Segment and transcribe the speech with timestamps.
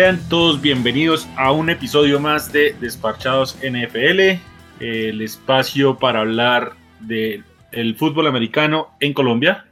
[0.00, 4.40] Sean todos bienvenidos a un episodio más de Despachados NFL,
[4.80, 7.44] el espacio para hablar del
[7.98, 9.66] fútbol americano en Colombia.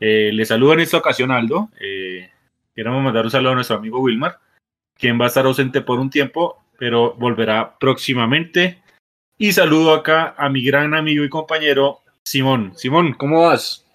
[0.00, 1.68] Eh, les saludo en esta ocasión Aldo.
[1.80, 2.28] Eh,
[2.74, 4.40] queremos mandar un saludo a nuestro amigo Wilmar,
[4.96, 8.82] quien va a estar ausente por un tiempo, pero volverá próximamente.
[9.38, 12.72] Y saludo acá a mi gran amigo y compañero Simón.
[12.74, 13.86] Simón, ¿cómo vas?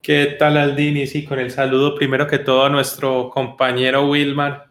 [0.00, 1.08] ¿Qué tal Aldini?
[1.08, 4.69] Sí, con el saludo primero que todo a nuestro compañero Wilmar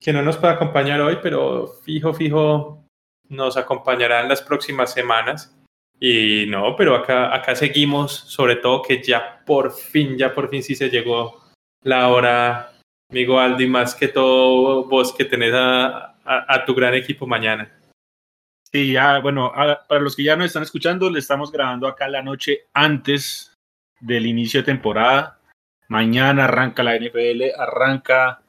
[0.00, 2.84] que no nos puede acompañar hoy, pero fijo, fijo,
[3.28, 5.52] nos acompañará en las próximas semanas.
[5.98, 10.62] Y no, pero acá, acá seguimos, sobre todo que ya por fin, ya por fin
[10.62, 11.42] sí se llegó
[11.82, 12.72] la hora,
[13.10, 17.72] amigo Aldi, más que todo vos que tenés a, a, tu gran equipo mañana.
[18.70, 19.52] Sí, ya, bueno,
[19.88, 23.54] para los que ya nos están escuchando, le estamos grabando acá la noche antes
[24.00, 25.40] del inicio de temporada.
[25.88, 28.42] Mañana arranca la NFL, arranca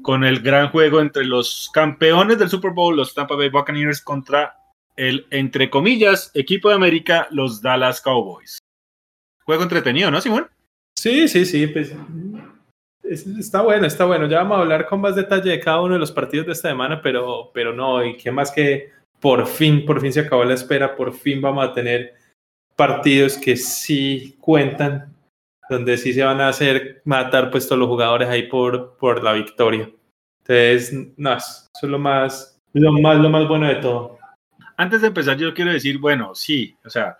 [0.00, 4.56] con el gran juego entre los campeones del Super Bowl, los Tampa Bay Buccaneers, contra
[4.96, 8.58] el, entre comillas, equipo de América, los Dallas Cowboys.
[9.44, 10.48] Juego entretenido, ¿no, Simón?
[10.96, 11.66] Sí, sí, sí.
[11.66, 11.94] Pues,
[13.02, 14.26] está bueno, está bueno.
[14.26, 16.68] Ya vamos a hablar con más detalle de cada uno de los partidos de esta
[16.68, 18.90] semana, pero, pero no, y qué más que
[19.20, 22.14] por fin, por fin se acabó la espera, por fin vamos a tener
[22.74, 25.11] partidos que sí cuentan
[25.72, 29.32] donde sí se van a hacer matar pues todos los jugadores ahí por, por la
[29.32, 29.90] victoria.
[30.46, 34.18] Entonces, no, eso es lo más, lo más, lo más bueno de todo.
[34.76, 37.18] Antes de empezar, yo quiero decir, bueno, sí, o sea,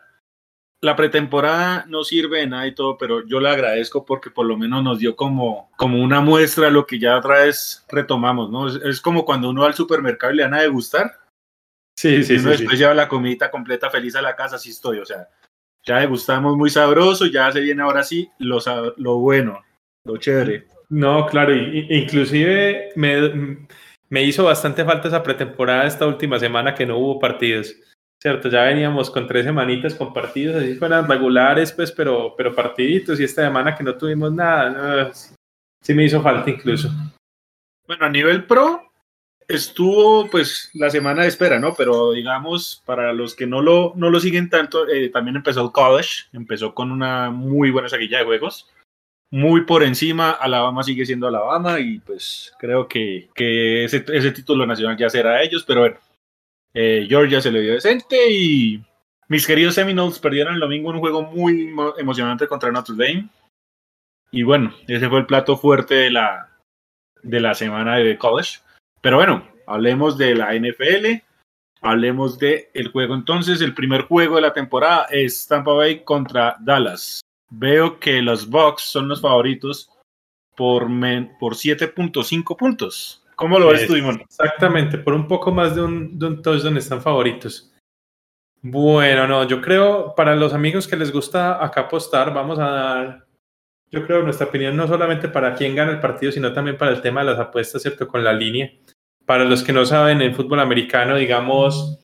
[0.83, 4.57] la pretemporada no sirve de nada y todo, pero yo le agradezco porque por lo
[4.57, 8.69] menos nos dio como, como una muestra de lo que ya otra vez retomamos, ¿no?
[8.69, 11.21] Es, como cuando uno va al supermercado y le dan a degustar.
[11.97, 12.59] Sí, sí, y uno sí.
[12.59, 15.29] Después lleva la comidita completa feliz a la casa, así estoy, o sea,
[15.85, 18.59] ya degustamos muy sabroso, ya se viene ahora sí lo,
[18.97, 19.63] lo bueno,
[20.05, 20.67] lo chévere.
[20.89, 23.67] No, claro, inclusive me,
[24.11, 27.75] me hizo bastante falta esa pretemporada esta última semana que no hubo partidos.
[28.23, 33.19] Cierto, ya veníamos con tres semanitas con partidos, así fueran regulares, pues, pero, pero partiditos,
[33.19, 35.11] y esta semana que no tuvimos nada,
[35.81, 36.89] sí me hizo falta incluso.
[37.85, 38.92] Bueno, a nivel pro,
[39.49, 41.75] estuvo pues la semana de espera, ¿no?
[41.75, 46.25] Pero digamos, para los que no lo, no lo siguen tanto, eh, también empezó college,
[46.33, 48.71] empezó con una muy buena saquilla de juegos,
[49.33, 54.67] muy por encima, Alabama sigue siendo Alabama y pues creo que, que ese, ese, título
[54.67, 55.99] nacional ya será ellos, pero bueno,
[56.75, 58.85] eh, Georgia se le dio decente y
[59.29, 63.29] mis queridos Seminoles perdieron el domingo un juego muy emocionante contra Notre Dame.
[64.31, 66.51] Y bueno, ese fue el plato fuerte de la,
[67.23, 68.59] de la semana de college.
[69.03, 71.23] Pero bueno, hablemos de la NFL,
[71.83, 73.15] hablemos del el juego.
[73.15, 77.21] Entonces, el primer juego de la temporada es Tampa Bay contra Dallas.
[77.51, 79.91] Veo que los Bucks son los favoritos
[80.57, 80.87] por,
[81.41, 83.27] por 7.5 puntos.
[83.35, 84.21] ¿Cómo lo ves tú, Dimon?
[84.21, 87.73] Exactamente, por un poco más de un, de un touchdown están favoritos.
[88.61, 93.27] Bueno, no, yo creo, para los amigos que les gusta acá apostar, vamos a dar
[93.93, 97.03] yo creo nuestra opinión no solamente para quién gana el partido, sino también para el
[97.03, 98.09] tema de las apuestas, ¿cierto?
[98.09, 98.73] Con la línea.
[99.27, 102.03] Para los que no saben, el fútbol americano, digamos,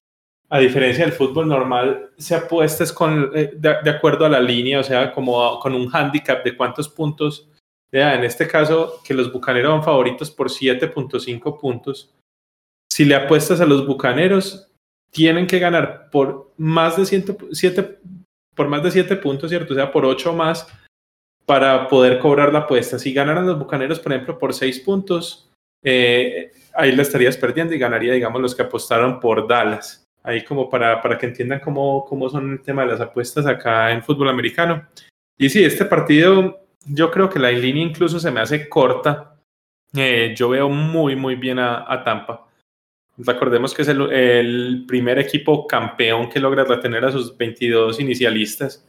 [0.50, 4.82] a diferencia del fútbol normal, se apuesta con, eh, de, acuerdo a la línea, o
[4.82, 7.48] sea, como con un handicap de cuántos puntos.
[7.90, 12.14] Ya, en este caso, que los bucaneros van favoritos por 7.5 puntos.
[12.92, 14.70] Si le apuestas a los bucaneros,
[15.10, 17.98] tienen que ganar por más de 7,
[18.54, 19.72] por más de 7 puntos, ¿cierto?
[19.72, 20.66] O sea, por 8 más
[21.48, 22.98] para poder cobrar la apuesta.
[22.98, 25.50] Si ganaran los Bucaneros, por ejemplo, por seis puntos,
[25.82, 30.04] eh, ahí la estarías perdiendo y ganaría, digamos, los que apostaron por Dallas.
[30.22, 33.90] Ahí como para, para que entiendan cómo, cómo son el tema de las apuestas acá
[33.92, 34.86] en fútbol americano.
[35.38, 39.34] Y sí, este partido, yo creo que la línea incluso se me hace corta.
[39.96, 42.46] Eh, yo veo muy, muy bien a, Tampa.
[43.16, 48.86] Recordemos que es el, primer equipo campeón que logra retener a sus 22 inicialistas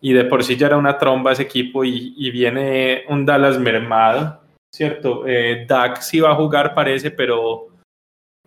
[0.00, 4.40] y de por sí ya era una tromba ese equipo y, viene un Dallas mermado,
[4.74, 5.26] ¿cierto?
[5.26, 7.68] Eh, Dak sí va a jugar parece, pero,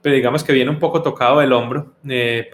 [0.02, 1.96] pero digamos que viene un poco tocado del hombro.
[2.08, 2.50] Eh,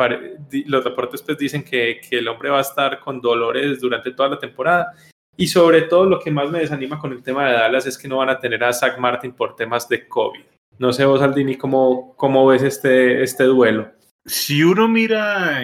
[0.67, 4.29] los reportes pues dicen que, que, el hombre va a estar con dolores durante toda
[4.29, 4.93] la temporada
[5.37, 8.07] y sobre todo lo que más me desanima con el tema de Dallas es que
[8.07, 10.41] no van a tener a Zach Martin por temas de COVID.
[10.77, 13.91] No sé vos, Aldini, cómo, cómo ves este, este duelo.
[14.25, 15.61] Si uno mira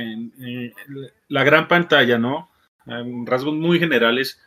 [1.27, 2.50] la gran pantalla, ¿no?
[2.86, 4.39] En rasgos muy generales,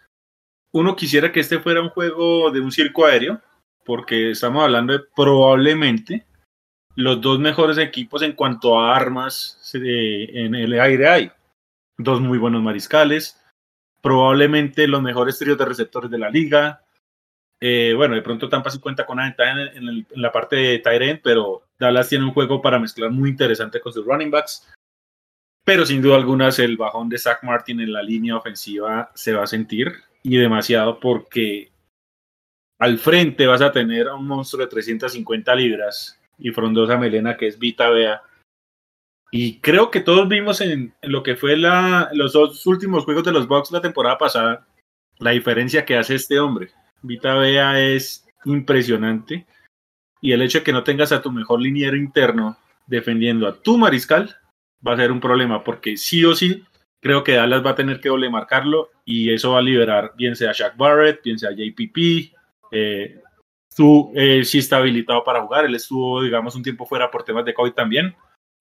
[0.72, 3.40] uno quisiera que este fuera un juego de un circo aéreo,
[3.84, 6.26] porque estamos hablando de probablemente
[6.96, 11.32] los dos mejores equipos en cuanto a armas en el aire hay.
[11.96, 13.40] Dos muy buenos mariscales,
[14.00, 16.80] probablemente los mejores tríos de receptores de la liga,
[17.60, 21.22] Eh, bueno, de pronto Tampa sí cuenta con una ventaja en, la parte de Tyrant,
[21.22, 24.68] pero Dallas tiene un juego para mezclar muy interesante con sus running backs.
[25.64, 29.44] Pero sin duda alguna el bajón de Zach Martin en la línea ofensiva se va
[29.44, 31.72] a sentir y demasiado porque
[32.78, 37.46] al frente vas a tener a un monstruo de 350 libras y frondosa melena que
[37.46, 38.22] es Vita Bea.
[39.30, 43.32] Y creo que todos vimos en, lo que fue la, los dos últimos juegos de
[43.32, 44.66] los Bucks la temporada pasada
[45.18, 46.70] la diferencia que hace este hombre.
[47.02, 49.46] Vita Bea es impresionante
[50.20, 53.78] y el hecho de que no tengas a tu mejor liniero interno defendiendo a tu
[53.78, 54.36] mariscal
[54.86, 56.64] va a ser un problema porque sí o sí
[57.04, 60.34] creo que Dallas va a tener que doble marcarlo y eso va a liberar bien
[60.34, 62.32] sea Shaq Barrett, bien sea JPP.
[62.72, 63.20] Eh,
[63.76, 67.44] tú eh, sí está habilitado para jugar, él estuvo digamos un tiempo fuera por temas
[67.44, 68.16] de COVID también.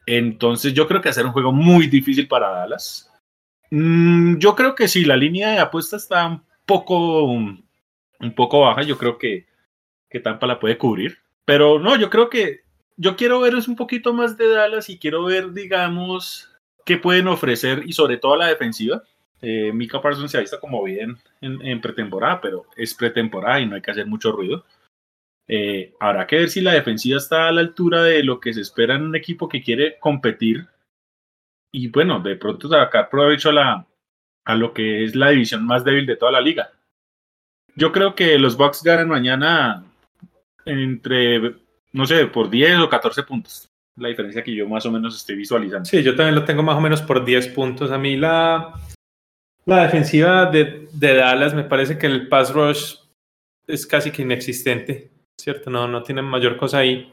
[0.06, 3.10] Entonces yo creo que ser un juego muy difícil para Dallas.
[3.72, 7.66] Mm, yo creo que sí, la línea de apuesta está un poco, un
[8.36, 8.82] poco baja.
[8.82, 9.48] Yo creo que,
[10.10, 11.20] que Tampa la puede cubrir.
[11.46, 12.63] Pero no, yo creo que
[12.98, 16.50] yo quiero ver un poquito más de Dallas y quiero ver, digamos,
[16.86, 19.04] qué pueden ofrecer y sobre todo la defensiva.
[19.42, 23.76] Eh, Mika Parsons se ha visto como bien en, pretemporada, pero es pretemporada y no
[23.76, 24.66] hay que hacer mucho ruido.
[25.48, 28.62] Eh, habrá que ver si la defensiva está a la altura de lo que se
[28.62, 30.68] espera en un equipo que quiere competir.
[31.72, 33.86] Y bueno, de pronto sacar provecho a,
[34.46, 36.72] a lo que es la división más débil de toda la liga.
[37.76, 39.84] Yo creo que los Bucks ganan mañana
[40.66, 41.56] entre,
[41.94, 43.70] no sé, por 10 o 14 puntos.
[43.96, 45.86] La diferencia que yo más o menos estoy visualizando.
[45.86, 47.92] Sí, yo también lo tengo más o menos por 10 puntos.
[47.92, 48.74] A mí la,
[49.66, 52.96] la defensiva de, de Dallas me parece que el pass rush
[53.68, 55.70] es casi que inexistente, ¿cierto?
[55.70, 57.12] No, no tienen mayor cosa ahí.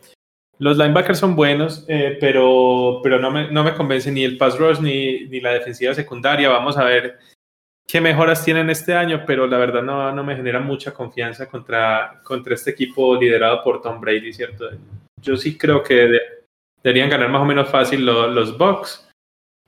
[0.59, 4.59] Los linebackers son buenos, eh, pero, pero no, me, no me convence ni el pass
[4.59, 6.49] rush ni, ni la defensiva secundaria.
[6.49, 7.19] Vamos a ver
[7.91, 12.21] qué mejoras tienen este año, pero la verdad no, no me genera mucha confianza contra,
[12.23, 14.71] contra este equipo liderado por Tom Brady, ¿cierto?
[15.21, 16.21] Yo sí creo que
[16.83, 19.09] deberían ganar más o menos fácil los Bucks.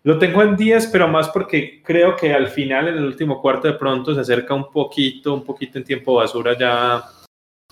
[0.04, 3.69] Lo tengo en 10, pero más porque creo que al final, en el último cuarto
[3.69, 7.04] de pronto, se acerca un poquito, un poquito en tiempo basura ya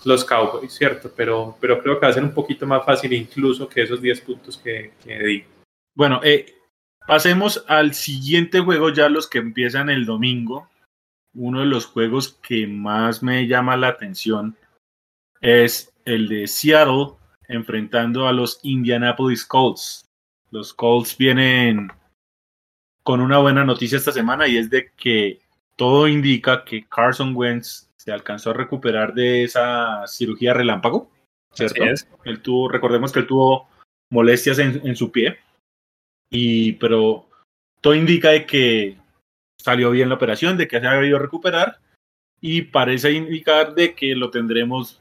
[0.05, 1.13] los Cowboys, ¿cierto?
[1.15, 4.21] Pero, pero creo que va a ser un poquito más fácil incluso que esos 10
[4.23, 5.45] puntos que, que di.
[5.95, 6.60] Bueno, eh,
[7.11, 10.71] Pasemos al siguiente juego, ya los que empiezan el domingo.
[11.35, 14.57] Uno de los juegos que más me llama la atención
[15.41, 17.15] es el de Seattle
[17.49, 20.05] enfrentando a los Indianapolis Colts.
[20.53, 21.91] Los Colts vienen
[23.03, 25.41] con una buena noticia esta semana y es de que
[25.75, 31.11] todo indica que Carson Wentz se alcanzó a recuperar de esa cirugía relámpago,
[31.55, 31.83] ¿cierto?
[32.25, 33.69] Él tuvo, recordemos que él tuvo
[34.11, 35.41] molestias en su pie
[36.31, 37.29] y, pero
[37.81, 38.97] todo indica de que
[39.61, 41.79] salió bien la operación, de que se ha debido recuperar
[42.41, 45.01] y parece indicar de que lo tendremos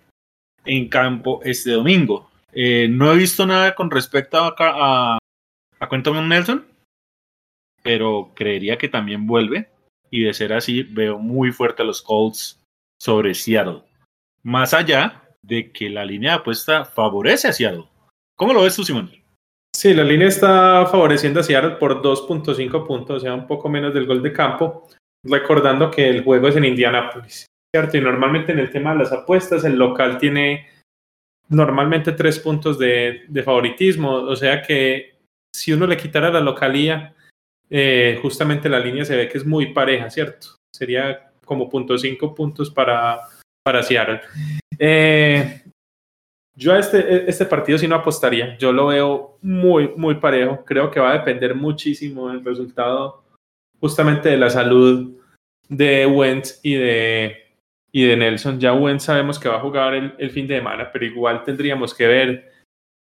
[0.65, 2.29] en campo este domingo.
[2.51, 5.17] Eh, no he visto nada con respecto a, a,
[5.79, 6.65] a Nelson,
[7.83, 9.69] pero creería que también vuelve
[10.11, 12.59] y de ser así veo muy fuerte a los Colts
[12.99, 13.83] sobre Seattle.
[14.43, 17.85] Más allá de que la línea de apuesta favorece a Seattle.
[18.35, 19.11] ¿Cómo lo ves tú, Simón?
[19.79, 23.93] Sí, la línea está favoreciendo a Seattle por 2.5 puntos, o sea, un poco menos
[23.93, 24.89] del gol de campo,
[25.23, 27.95] recordando que el juego es en Indianapolis, ¿cierto?
[27.95, 30.67] Y normalmente en el tema de las apuestas, el local tiene
[31.47, 35.15] normalmente tres puntos de, favoritismo, o sea que
[35.55, 37.15] si uno le quitara la localía,
[37.69, 40.57] eh, justamente la línea se ve que es muy pareja, ¿cierto?
[40.75, 43.21] Sería como punto cinco puntos para,
[43.63, 44.19] para Seattle.
[44.77, 45.61] Eh,
[46.59, 48.57] yo a este, e, este partido sí no apostaría.
[48.57, 50.63] Yo lo veo muy, muy parejo.
[50.65, 53.23] Creo que va a depender muchísimo del resultado
[53.79, 55.17] justamente de la salud
[55.69, 57.37] de Wentz y de,
[57.93, 58.59] y de Nelson.
[58.59, 62.07] Ya Wentz sabemos que va a jugar el, fin de semana, pero igual tendríamos que
[62.07, 62.51] ver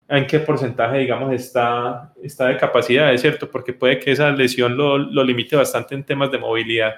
[0.07, 4.77] en qué porcentaje, digamos, está, está de capacidad, es cierto, porque puede que esa lesión
[4.77, 6.93] lo, lo limite bastante en temas de movilidad.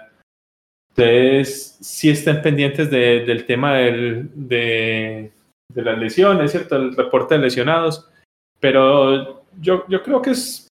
[0.90, 5.32] Entonces, sí estén pendientes del tema del, de,
[5.74, 6.76] de las lesiones, ¿cierto?
[6.76, 8.10] El reporte de lesionados.
[8.60, 10.68] Pero yo, yo creo que es,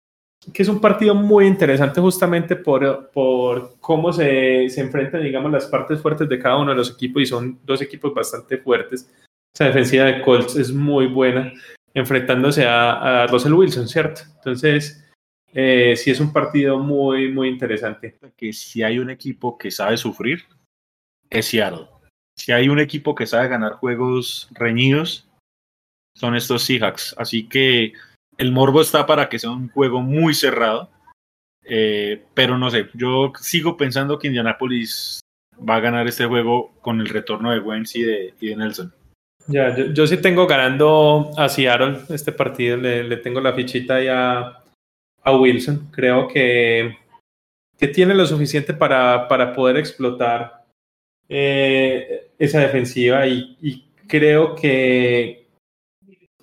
[0.53, 5.67] que es un partido muy interesante justamente por, por cómo se, se enfrentan, digamos, las
[5.67, 9.11] partes fuertes de cada uno de los equipos y son dos equipos bastante fuertes.
[9.53, 11.51] Esa defensiva de Colts es muy buena
[11.93, 14.21] enfrentándose a, a Russell Wilson, ¿cierto?
[14.37, 15.05] Entonces,
[15.53, 18.17] eh, sí es un partido muy, muy interesante.
[18.37, 20.45] Que si hay un equipo que sabe sufrir,
[21.29, 21.87] es Seattle
[22.35, 25.27] si hay un equipo que sabe ganar juegos reñidos,
[26.15, 27.15] son estos Seahawks.
[27.17, 27.93] Así que
[28.37, 30.89] el morbo está para que sea un juego muy cerrado.
[31.63, 35.19] Eh, pero no sé, yo sigo pensando que Indianapolis
[35.57, 38.93] va a ganar este juego con el retorno de Wentz y de, Nelson.
[39.47, 44.57] Ya, yo, sí tengo ganando a Seattle este partido, le, tengo la fichita ahí a,
[45.25, 45.89] Wilson.
[45.91, 46.97] Creo que,
[47.77, 50.60] que tiene lo suficiente para, para poder explotar
[51.33, 55.47] eh, esa defensiva y, creo que,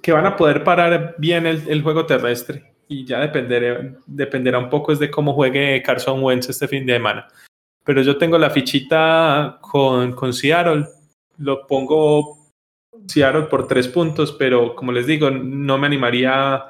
[0.00, 4.94] que van a poder parar bien el, juego terrestre y ya dependerá, dependerá un poco
[4.94, 7.28] de cómo juegue Carson Wentz este fin de semana
[7.88, 10.86] pero yo tengo la fichita con, con Seattle,
[11.38, 12.36] lo pongo
[13.06, 16.66] Seattle por tres puntos, pero como les digo, no me animaría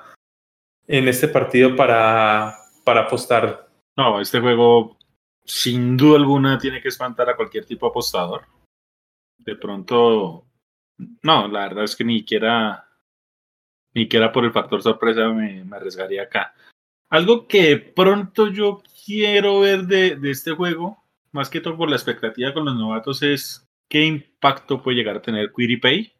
[0.86, 3.68] en este partido para, para apostar.
[3.96, 4.96] No, este juego
[5.48, 8.46] sin duda alguna tiene que espantar a cualquier tipo de apostador.
[9.38, 10.46] De pronto,
[11.22, 12.86] no, la verdad es que ni siquiera,
[13.94, 16.54] ni siquiera por el factor sorpresa me, me arriesgaría acá.
[17.10, 21.02] Algo que pronto yo quiero ver de, de este juego
[21.32, 25.22] más que todo por la expectativa con los novatos, es qué impacto puede llegar a
[25.22, 26.12] tener Pay.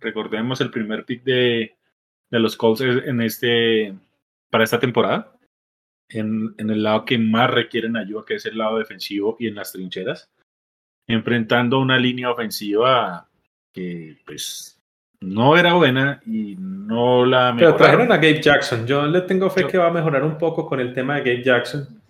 [0.00, 1.76] Recordemos el primer pick de,
[2.30, 3.94] de los Colts en este,
[4.50, 5.32] para esta temporada.
[6.08, 9.54] En, en, el lado que más requieren ayuda, que es el lado defensivo y en
[9.54, 10.30] las trincheras,
[11.06, 13.28] enfrentando una línea ofensiva
[13.72, 14.80] que pues
[15.20, 17.58] no era buena y no la mejoraron.
[17.58, 18.86] Pero trajeron a Gabe Jackson.
[18.86, 21.42] Yo le tengo fe que va a mejorar un poco con el tema de Gabe
[21.42, 22.00] Jackson.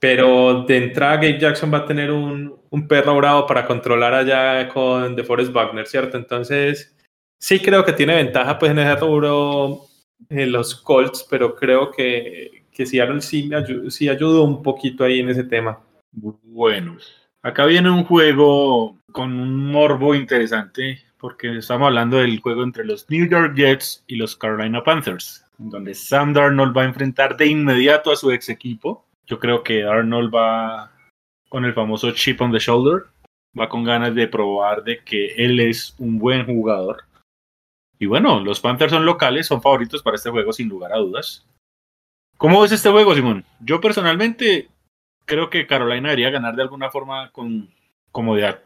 [0.00, 4.68] Pero de entrada Gabe Jackson va a tener un, un perro bravo para controlar allá
[4.68, 6.16] con DeForest Wagner, ¿cierto?
[6.16, 6.96] Entonces,
[7.38, 9.82] sí creo que tiene ventaja pues en ese rubro
[10.28, 13.48] en los Colts, pero creo que, que Seattle sí,
[13.88, 15.78] sí ayudó un poquito ahí en ese tema.
[16.12, 16.98] Bueno,
[17.42, 23.08] acá viene un juego con un morbo interesante, porque estamos hablando del juego entre los
[23.08, 28.10] New York Jets y los Carolina Panthers, donde Sam Darnold va a enfrentar de inmediato
[28.10, 30.92] a su ex equipo, yo creo que Arnold va
[31.48, 33.04] con el famoso chip on the shoulder,
[33.58, 37.04] va con ganas de probar de que él es un buen jugador.
[37.98, 41.46] Y bueno, los Panthers son locales, son favoritos para este juego sin lugar a dudas.
[42.36, 43.44] ¿Cómo ves este juego, Simón?
[43.60, 44.68] Yo personalmente
[45.24, 47.68] creo que Carolina debería ganar de alguna forma con
[48.10, 48.60] comodidad.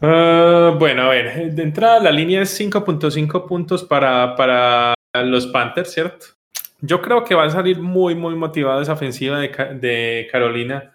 [0.00, 5.92] Ah, bueno, a ver, de entrada la línea es 5.5 puntos para, para los Panthers,
[5.92, 6.26] ¿cierto?
[6.80, 10.92] Yo creo que va a salir muy, muy motivada esa ofensiva de, Carolina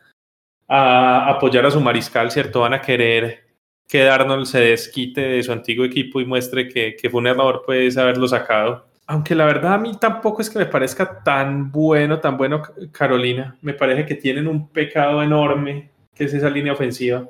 [0.68, 2.60] a apoyar a su mariscal, ¿cierto?
[2.60, 3.48] Van a querer
[3.88, 7.98] que Darnold se desquite de su antiguo equipo y muestre que, fue un error, pues,
[7.98, 8.89] haberlo sacado.
[9.10, 12.62] Aunque la verdad a mí tampoco es que me parezca tan bueno, tan bueno
[12.92, 13.58] Carolina.
[13.64, 17.28] Me parece que tienen un pecado enorme, que es esa línea ofensiva.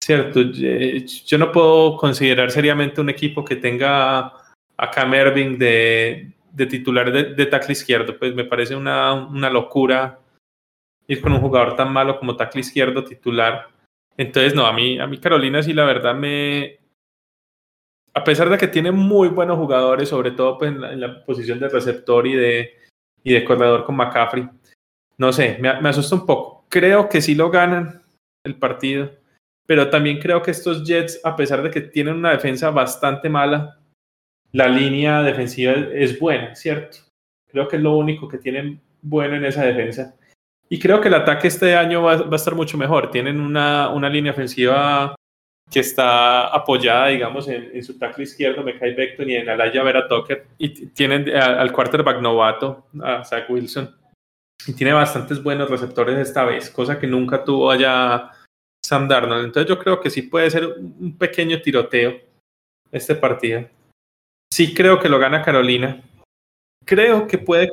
[0.00, 4.32] Cierto, yo no puedo considerar seriamente un equipo que tenga
[4.76, 6.32] a Cam Irving de,
[6.68, 10.20] titular de, de, tackle izquierdo, pues me parece una, una, locura
[11.08, 13.68] ir con un jugador tan malo como tackle izquierdo titular.
[14.16, 16.78] Entonces, no, a mí, a mí Carolina sí la verdad me...
[18.14, 21.68] A pesar de que tiene muy buenos jugadores, sobre todo pues, en, la, posición de
[21.68, 22.70] receptor y de,
[23.22, 24.48] y de corredor con McCaffrey,
[25.18, 26.66] no sé, me, me asusta un poco.
[26.68, 28.02] Creo que sí lo ganan
[28.44, 29.10] el partido,
[29.66, 33.78] pero también creo que estos Jets, a pesar de que tienen una defensa bastante mala,
[34.52, 36.98] la línea defensiva es buena, ¿cierto?
[37.50, 40.14] Creo que es lo único que tienen bueno en esa defensa.
[40.68, 43.10] Y creo que el ataque este año va, a estar mucho mejor.
[43.10, 45.14] Tienen una, una, línea ofensiva
[45.74, 50.46] que está apoyada, digamos, en, su tackle izquierdo, Mekai Beckton y en Alaya Vera Tucker.
[50.56, 53.92] Y tienen al quarterback novato, a Zach Wilson.
[54.68, 58.30] Y tiene bastantes buenos receptores esta vez, cosa que nunca tuvo allá
[58.86, 59.46] Sam Darnold.
[59.46, 62.20] Entonces yo creo que sí puede ser un pequeño tiroteo
[62.92, 63.68] este partido.
[64.52, 66.00] Sí creo que lo gana Carolina.
[66.86, 67.68] Creo que puede,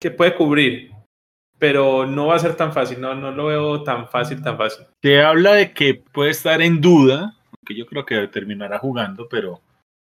[0.00, 0.90] que puede cubrir,
[1.58, 4.86] pero no va a ser tan fácil, no, no lo veo tan fácil, tan fácil.
[5.02, 9.60] Se habla de que puede estar en duda, aunque yo creo que terminará jugando, pero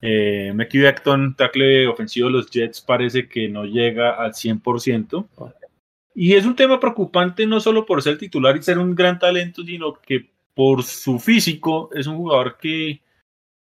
[0.01, 5.27] eh, Mickey Beckton, tackle ofensivo de los Jets, parece que no llega al 100%.
[6.15, 9.63] Y es un tema preocupante no solo por ser titular y ser un gran talento,
[9.63, 13.01] sino que por su físico es un jugador que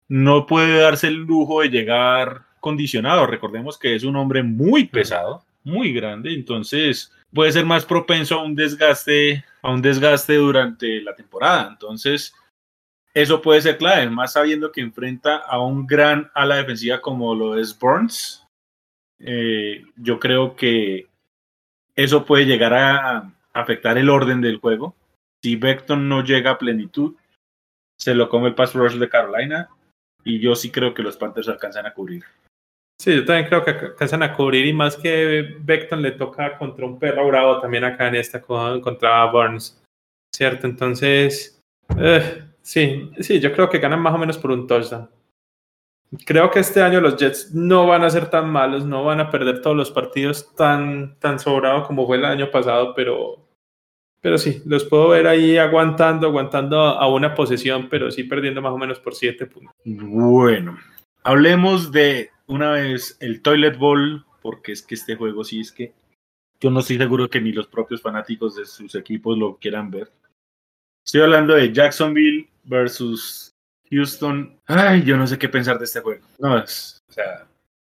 [0.08, 3.27] no puede darse el lujo de llegar condicionado.
[3.27, 8.44] Recordemos que es un hombre muy pesado, muy grande, entonces puede ser más propenso a
[8.44, 11.70] un desgaste, a un desgaste durante la temporada.
[11.72, 12.34] Entonces,
[13.15, 17.57] eso puede ser clave, más sabiendo que enfrenta a un gran ala defensiva como lo
[17.57, 18.45] es Burns.
[19.19, 21.07] Eh, yo creo que
[21.95, 24.95] eso puede llegar a afectar el orden del juego.
[25.41, 27.15] Si Beckton no llega a plenitud,
[27.98, 29.69] se lo come el pass rush de Carolina
[30.25, 32.25] y yo sí creo que los Panthers alcanzan a cubrir.
[33.00, 36.86] Sí, yo también creo que alcanzan a cubrir y más que Beckton le toca contra
[36.86, 39.81] un perro bravo también acá en esta contra Burns,
[40.36, 40.67] ¿cierto?
[40.67, 41.62] Entonces,
[41.98, 45.07] eh, Sí, sí, yo creo que ganan más o menos por un touchdown.
[46.25, 49.29] Creo que este año los Jets no van a ser tan malos, no van a
[49.29, 53.48] perder todos los partidos tan, tan sobrados como fue el año pasado, pero,
[54.19, 58.74] pero sí, los puedo ver ahí aguantando, aguantando a una posesión, pero sí perdiendo más
[58.74, 59.72] o menos por siete puntos.
[59.84, 60.75] Bueno,
[61.22, 65.93] hablemos de una vez el Toilet Bowl, porque es que este juego sí es que
[66.60, 70.10] yo no estoy seguro que ni los propios fanáticos de sus equipos lo quieran ver.
[71.05, 73.51] Estoy hablando de Jacksonville versus
[73.91, 74.59] Houston.
[74.65, 76.25] Ay, yo no sé qué pensar de este juego.
[76.39, 77.45] No, es, o sea,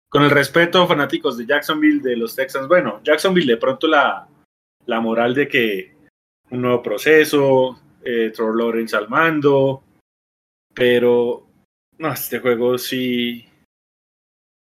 [0.08, 4.28] con el respeto, fanáticos de Jacksonville, de los Texans, bueno, Jacksonville de pronto la,
[4.86, 5.96] la moral de que
[6.50, 9.84] un nuevo proceso, eh, Trevor Lawrence al mando,
[10.74, 11.48] pero
[11.98, 13.46] no, este juego sí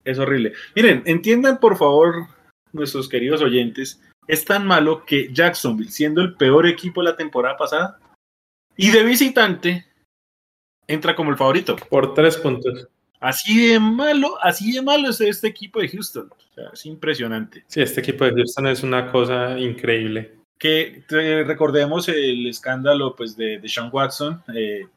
[0.04, 0.54] es horrible.
[0.76, 2.28] Miren, entiendan por favor,
[2.74, 7.58] nuestros queridos oyentes, es tan malo que Jacksonville, siendo el peor equipo de la temporada
[7.58, 8.00] pasada,
[8.76, 9.86] y de visitante,
[10.88, 11.76] entra como el favorito.
[11.90, 12.88] Por tres puntos.
[13.20, 16.30] Así de malo, así de malo es este equipo de Houston.
[16.30, 17.64] O sea, es impresionante.
[17.68, 20.36] Sí, este equipo de Houston es una cosa increíble.
[20.58, 21.04] Que
[21.46, 24.42] recordemos el escándalo pues, de, de Sean Watson.
[24.54, 24.88] Eh,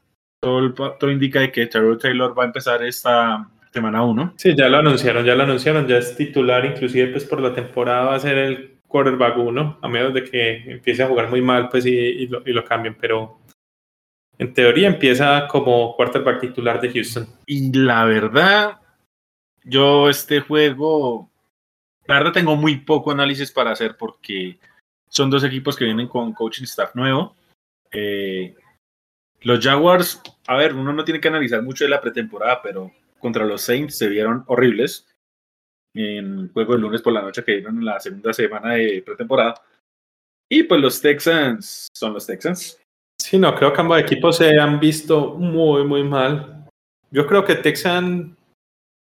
[0.40, 4.34] todo, todo, indica que Terrell Taylor va a empezar esta semana 1.
[4.36, 8.06] Sí, ya lo anunciaron, ya lo anunciaron, ya es titular, inclusive pues por la temporada
[8.06, 11.68] va a ser el quarterback 1, a menos de que empiece a jugar muy mal
[11.68, 13.38] pues y, y, lo, y lo cambien, pero
[14.38, 17.26] en teoría empieza como quarterback titular de Houston.
[17.46, 18.80] Y la verdad,
[19.64, 21.30] yo este juego,
[22.06, 24.58] la verdad tengo muy poco análisis para hacer porque
[25.08, 27.34] son dos equipos que vienen con coaching staff nuevo.
[27.90, 28.54] Eh,
[29.40, 33.44] los Jaguars, a ver, uno no tiene que analizar mucho de la pretemporada, pero contra
[33.44, 35.06] los Saints se vieron horribles
[35.94, 39.02] en el juego del lunes por la noche que dieron en la segunda semana de
[39.04, 39.54] pretemporada.
[40.48, 42.78] Y pues los Texans son los Texans.
[43.28, 46.64] Sí, no, creo que ambos equipos se han visto muy, muy mal.
[47.10, 48.36] Yo creo que Texan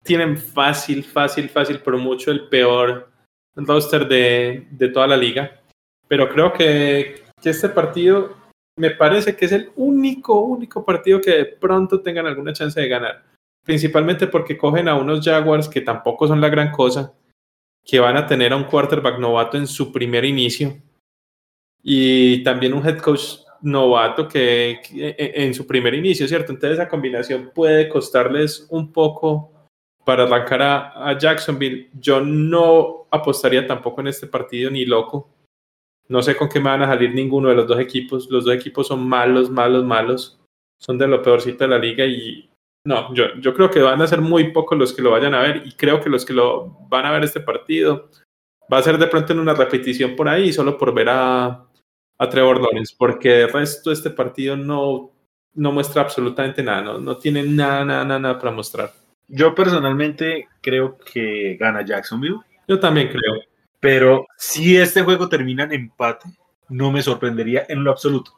[0.05, 3.11] tienen fácil, fácil, fácil, pero mucho el peor
[3.57, 5.63] roster de, de toda la liga.
[6.07, 8.37] Pero creo que, que, este partido
[8.77, 12.89] me parece que es el único, único partido que de pronto tengan alguna chance de
[12.89, 13.25] ganar.
[13.65, 17.15] Principalmente porque cogen a unos Jaguars que tampoco son la gran cosa,
[17.83, 20.77] que van a tener a un quarterback novato en su primer inicio.
[21.83, 26.53] Y también un head coach novato que, que, en su primer inicio, ¿cierto?
[26.53, 29.53] Entonces esa combinación puede costarles un poco
[30.05, 31.91] para arrancar a, a, Jacksonville.
[31.95, 35.29] Yo no apostaría tampoco en este partido ni loco.
[36.09, 38.29] No sé con qué me van a salir ninguno de los dos equipos.
[38.31, 40.41] Los dos equipos son malos, malos, malos.
[40.81, 42.51] Son de lo peorcito de la liga y
[42.85, 45.41] no, yo, yo creo que van a ser muy pocos los que lo vayan a
[45.41, 48.09] ver y creo que los que lo van a ver este partido
[48.73, 51.70] va a ser de pronto en una repetición por ahí, solo por ver a,
[52.21, 55.11] a Trevor Lawrence, porque el resto de este partido no,
[55.55, 58.93] no muestra absolutamente nada, no, no tiene nada, nada, nada, nada para mostrar.
[59.27, 62.37] Yo personalmente creo que gana Jacksonville.
[62.69, 63.41] Yo también creo.
[63.81, 66.29] Pero si este juego termina en empate,
[66.69, 68.33] no me sorprendería en lo absoluto.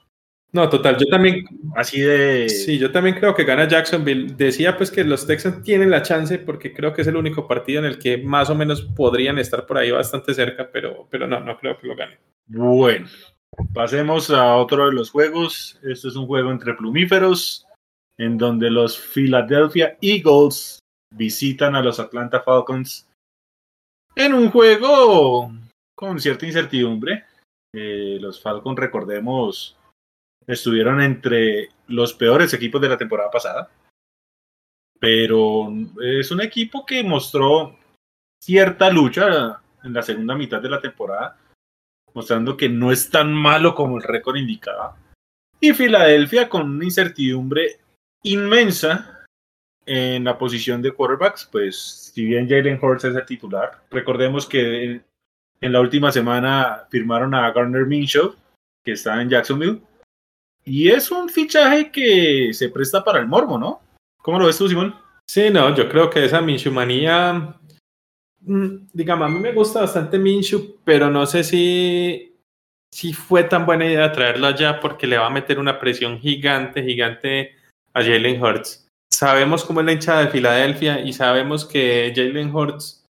[0.52, 1.44] No, total, yo también.
[1.74, 2.48] Así de.
[2.48, 4.34] Sí, yo también creo que gana Jacksonville.
[4.36, 7.80] Decía pues que los Texans tienen la chance porque creo que es el único partido
[7.80, 11.40] en el que más o menos podrían estar por ahí bastante cerca, pero, pero no,
[11.40, 12.18] no creo que lo ganen.
[12.46, 13.08] Bueno,
[13.74, 15.78] Pasemos a otro de los juegos.
[15.82, 17.66] Este es un juego entre plumíferos,
[18.18, 20.78] en donde los Philadelphia Eagles
[21.14, 23.08] visitan a los Atlanta Falcons
[24.14, 25.52] en un juego
[25.94, 27.24] con cierta incertidumbre.
[27.74, 29.76] Eh, los Falcons, recordemos,
[30.46, 33.70] estuvieron entre los peores equipos de la temporada pasada,
[34.98, 35.68] pero
[36.02, 37.78] es un equipo que mostró
[38.42, 41.38] cierta lucha en la segunda mitad de la temporada
[42.14, 44.96] mostrando que no es tan malo como el récord indicaba.
[45.60, 47.78] Y Filadelfia con una incertidumbre
[48.22, 49.24] inmensa
[49.86, 55.00] en la posición de quarterbacks, pues si bien Jalen Hurts es el titular, recordemos que
[55.60, 58.34] en la última semana firmaron a Garner Minshew,
[58.84, 59.80] que está en Jacksonville,
[60.64, 63.80] y es un fichaje que se presta para el morbo, ¿no?
[64.18, 64.94] ¿Cómo lo ves tú, Simón?
[65.26, 67.56] Sí, no, yo creo que esa Minshew manía
[68.44, 72.36] digamos, a mí me gusta bastante Minshew, pero no sé si,
[72.92, 76.82] si fue tan buena idea traerlo allá porque le va a meter una presión gigante,
[76.82, 77.52] gigante
[77.94, 78.88] a Jalen Hurts.
[79.12, 83.04] Sabemos cómo es la hinchada de Filadelfia y sabemos que Jalen Hurts,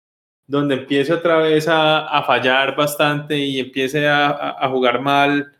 [0.47, 5.53] donde empiece otra vez a, fallar bastante y empiece a, jugar mal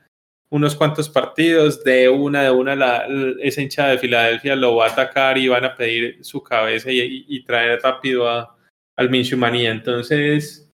[0.49, 3.07] unos cuantos partidos, de una, de una, la,
[3.41, 7.23] esa hinchada de Filadelfia lo va a atacar y van a pedir su cabeza y,
[7.25, 8.57] y traer rápido a,
[8.97, 9.71] al Minshew manía.
[9.71, 10.69] Entonces,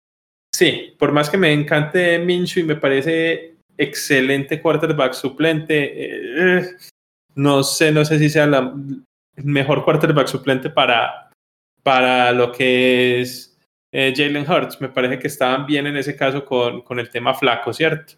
[0.53, 6.75] sí, por más que me encante Minshew y me parece excelente quarterback suplente, eh,
[7.35, 8.73] no sé, no sé si sea la
[9.37, 11.31] mejor quarterback suplente para,
[11.81, 13.57] para lo que es
[13.91, 14.79] eh, Jalen Hurts.
[14.81, 18.13] Me parece que estaban bien en ese caso con, con el tema flaco, ¿cierto?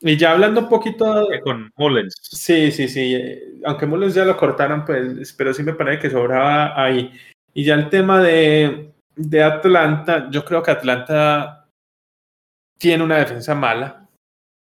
[0.00, 1.28] Y ya hablando un poquito...
[1.42, 2.14] Con Mullens.
[2.20, 3.18] Sí, sí, sí.
[3.64, 7.10] Aunque Mullens ya lo cortaron, pues, pero sí me parece que sobraba ahí.
[7.54, 11.68] Y ya el tema de, de Atlanta, yo creo que Atlanta
[12.78, 14.08] tiene una defensa mala,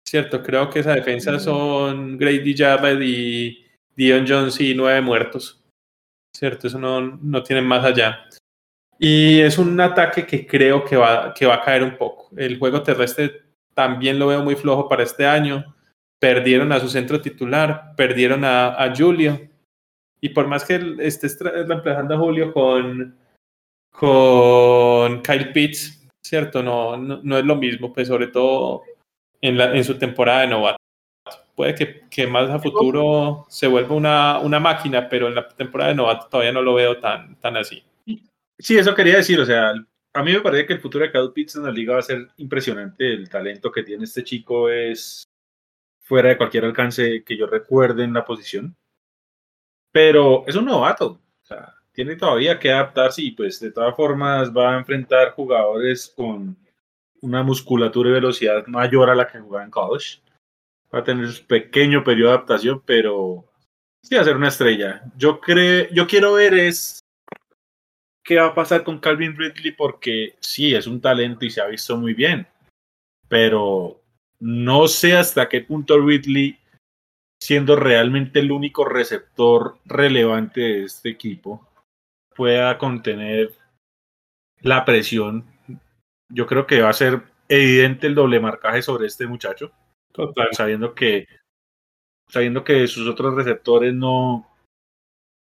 [0.06, 0.42] ¿cierto?
[0.42, 3.64] Creo que esa defensa son Grady Jarrett y
[3.96, 5.62] Dion Jones y nueve muertos,
[6.36, 6.66] ¿cierto?
[6.66, 8.26] Eso no, no tiene más allá.
[8.98, 12.28] Y es un ataque que creo que va, que va a caer un poco.
[12.36, 15.74] El juego terrestre también lo veo muy flojo para este año.
[16.18, 19.40] Perdieron a su centro titular, perdieron a, Julio.
[20.20, 23.16] Y por más que esté reemplazando a Julio con,
[23.90, 26.62] con Kyle Pitts, ¿cierto?
[26.62, 28.82] No, no, es lo mismo, pues sobre todo
[29.40, 30.76] en, la, en su temporada de novato.
[31.54, 35.90] Puede que, que, más a futuro se vuelva una, una máquina, pero en la temporada
[35.90, 37.82] de novato todavía no lo veo tan, tan así.
[38.58, 39.72] Sí, eso quería decir, o sea,
[40.12, 42.02] a mí me parece que el futuro de Kyle Pitts en la liga va a
[42.02, 43.12] ser impresionante.
[43.12, 45.24] El talento que tiene este chico es
[46.02, 48.76] fuera de cualquier alcance que yo recuerde en la posición.
[49.92, 51.20] Pero es un novato.
[51.92, 56.56] Tiene todavía que adaptarse y pues de todas formas va a enfrentar jugadores con
[57.20, 60.20] una musculatura y velocidad mayor a la que jugaba en college.
[60.94, 63.44] Va a tener un pequeño periodo de adaptación, pero
[64.02, 65.02] sí va a ser una estrella.
[65.16, 67.00] Yo creo, yo quiero ver es
[68.24, 71.66] qué va a pasar con Calvin Ridley porque sí, es un talento y se ha
[71.66, 72.46] visto muy bien,
[73.28, 74.00] pero
[74.38, 76.58] no sé hasta qué punto Ridley,
[77.42, 81.66] siendo realmente el único receptor relevante de este equipo,
[82.34, 83.52] pueda contener
[84.60, 85.44] la presión.
[86.28, 89.72] Yo creo que va a ser evidente el doble marcaje sobre este muchacho,
[90.52, 91.26] sabiendo que
[92.28, 94.48] sabiendo que sus otros receptores no,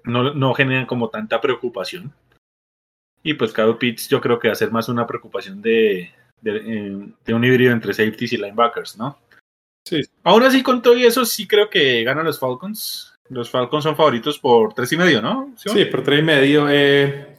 [0.05, 2.15] no, no generan como tanta preocupación.
[3.23, 7.13] Y pues Kyle Pitts yo creo que va a ser más una preocupación de, de,
[7.25, 9.19] de, un híbrido entre safeties y linebackers, ¿no?
[9.89, 10.03] Sí.
[10.25, 13.15] Aún así, con todo eso, sí creo que ganan los Falcons.
[13.31, 15.55] Los Falcons son favoritos por tres y medio, ¿no?
[15.57, 16.67] Sí, por tres y medio.
[16.69, 17.37] Eh,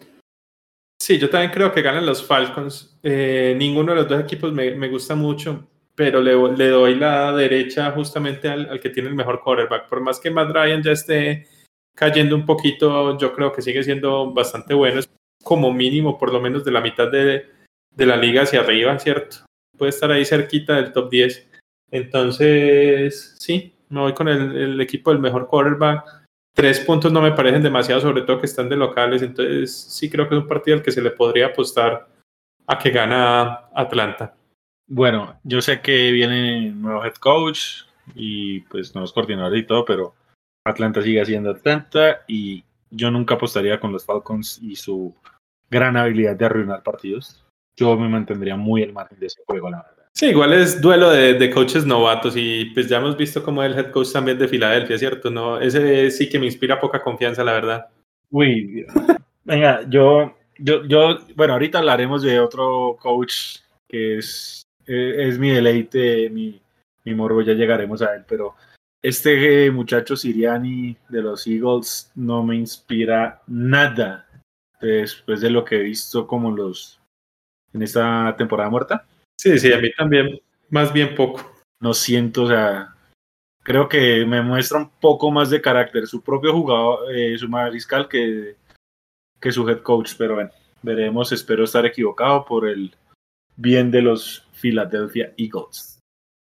[0.99, 2.97] sí, yo también creo que ganan los Falcons.
[3.03, 7.31] Eh, ninguno de los dos equipos me, me gusta mucho, pero le, le, doy la
[7.33, 9.87] derecha justamente al, al, que tiene el mejor quarterback.
[9.87, 11.47] Por más que Matt Ryan ya esté
[11.95, 15.01] cayendo un poquito, yo creo que sigue siendo bastante bueno
[15.43, 17.49] como mínimo por lo menos de la mitad de,
[17.95, 19.37] de la liga hacia arriba, ¿cierto?
[19.77, 21.48] Puede estar ahí cerquita del top 10.
[21.91, 26.05] Entonces, sí, me voy con el, equipo del mejor quarterback.
[26.53, 29.21] Tres puntos no me parecen demasiado, sobre todo que están de locales.
[29.21, 32.07] Entonces, sí creo que es un partido al que se le podría apostar
[32.67, 34.35] a que gana Atlanta.
[34.87, 37.83] Bueno, yo sé que viene nuevo head coach
[38.15, 40.15] y pues nuevos coordinadores y todo, pero
[40.65, 45.15] Atlanta sigue siendo Atlanta y yo nunca apostaría con los Falcons y su
[45.69, 47.45] gran habilidad de arruinar partidos.
[47.77, 49.98] Yo me mantendría muy al margen de ese juego, la verdad.
[50.19, 53.73] Sí, igual es duelo de, de, coaches novatos y pues ya hemos visto como el
[53.73, 55.29] head coach también de Filadelfia, ¿cierto?
[55.29, 57.87] No, ese sí que me inspira poca confianza, la verdad.
[58.29, 58.85] Uy,
[59.45, 66.29] venga, yo, yo, yo, bueno, ahorita hablaremos de otro coach que es, es, mi deleite,
[66.29, 66.61] mi,
[67.05, 68.55] mi morbo, ya llegaremos a él, pero
[69.01, 74.27] este muchacho Siriani de los Eagles no me inspira nada
[74.81, 76.99] después de lo que he visto como los
[77.71, 79.05] en esta temporada muerta.
[79.39, 80.37] Sí, sí, a mí también,
[80.69, 81.49] más bien poco.
[81.79, 82.93] No siento, o sea,
[83.63, 88.09] creo que me muestra un poco más de carácter su propio jugador, eh, su mariscal
[88.09, 88.57] que,
[89.39, 90.49] que su head coach, pero bueno,
[90.81, 92.93] veremos, espero estar equivocado por el
[93.55, 95.99] bien de los Philadelphia Eagles.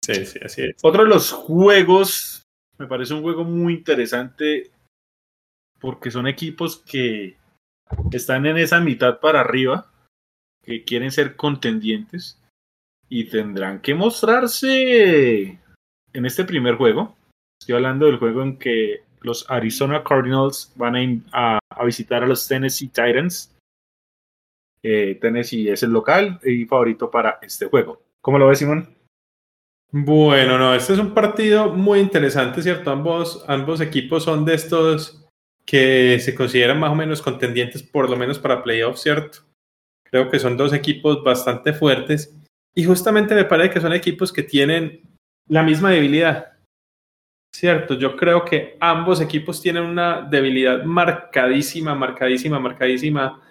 [0.04, 0.76] Sí, sí, así es.
[0.84, 2.44] Otro de los juegos
[2.78, 4.70] me parece un juego muy interesante
[5.80, 7.38] porque son equipos que
[8.12, 9.90] están en esa mitad para arriba,
[10.62, 12.41] que quieren ser contendientes
[13.12, 15.60] y tendrán que mostrarse
[16.14, 17.14] en este primer juego.
[17.60, 22.48] Estoy hablando del juego en que los Arizona Cardinals van a, a, visitar a los
[22.48, 23.54] Tennessee Titans.
[24.82, 28.02] Eh, Tennessee es el local y favorito para este juego.
[28.22, 28.96] ¿Cómo lo ves, Simón?
[29.92, 32.92] Bueno, no, este es un partido muy interesante, ¿cierto?
[32.92, 35.28] Ambos, ambos equipos son de estos
[35.66, 39.40] que se consideran más o menos contendientes, por lo menos para playoffs, ¿cierto?
[40.06, 42.38] Creo que son dos equipos bastante fuertes
[42.76, 45.02] y justamente me parece que son equipos que tienen
[45.48, 46.54] la misma debilidad,
[47.54, 47.96] ¿cierto?
[47.96, 53.42] Yo creo que ambos equipos tienen una debilidad marcadísima, marcadísima, marcadísima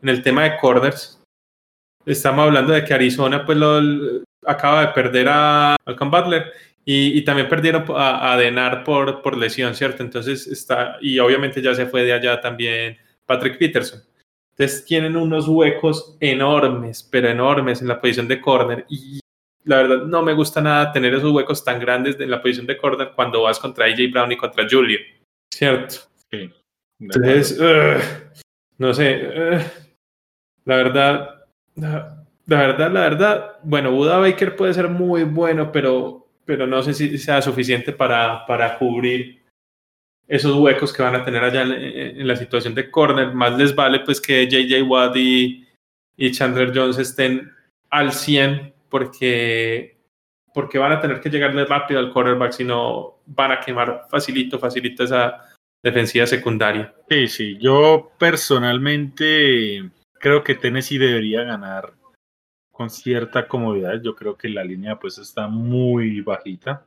[0.00, 1.22] en el tema de corners.
[2.06, 6.52] Estamos hablando de que Arizona, pues lo, acaba de perder a Malcolm Butler
[6.84, 10.02] Y, también perdieron a, a Denar por, por lesión, ¿cierto?
[10.02, 14.02] Entonces está, y obviamente ya se fue de allá también Patrick Peterson.
[14.60, 18.84] Entonces tienen unos huecos enormes, pero enormes en la posición de corner.
[18.90, 19.18] Y
[19.64, 22.76] la verdad no me gusta nada tener esos huecos tan grandes en la posición de
[22.76, 24.98] corner cuando vas contra AJ Brown y contra Julio,
[25.50, 25.94] ¿cierto?
[26.30, 26.52] Sí.
[27.00, 27.58] Entonces,
[28.76, 29.62] no sé,
[30.66, 31.46] la verdad,
[31.76, 36.92] la, verdad, la verdad, bueno, Buda Baker puede ser muy bueno, pero, pero no sé
[36.92, 39.39] si sea suficiente para, para cubrir
[40.30, 43.34] esos huecos que van a tener allá en, la situación de corner.
[43.34, 45.66] Más les vale pues que JJ Watt y,
[46.30, 47.50] Chandler Jones estén
[47.90, 49.98] al 100 porque,
[50.54, 54.58] porque van a tener que llegarle rápido al quarterback, si no van a quemar facilito,
[54.58, 55.48] facilito esa
[55.82, 56.94] defensiva secundaria.
[57.08, 59.90] Sí, sí, yo personalmente
[60.20, 61.94] creo que Tennessee debería ganar
[62.70, 64.00] con cierta comodidad.
[64.00, 66.86] Yo creo que la línea pues está muy bajita.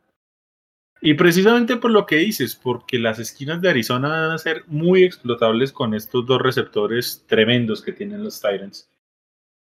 [1.06, 5.04] Y precisamente por lo que dices, porque las esquinas de Arizona van a ser muy
[5.04, 8.89] explotables con estos dos receptores tremendos que tienen los Titans.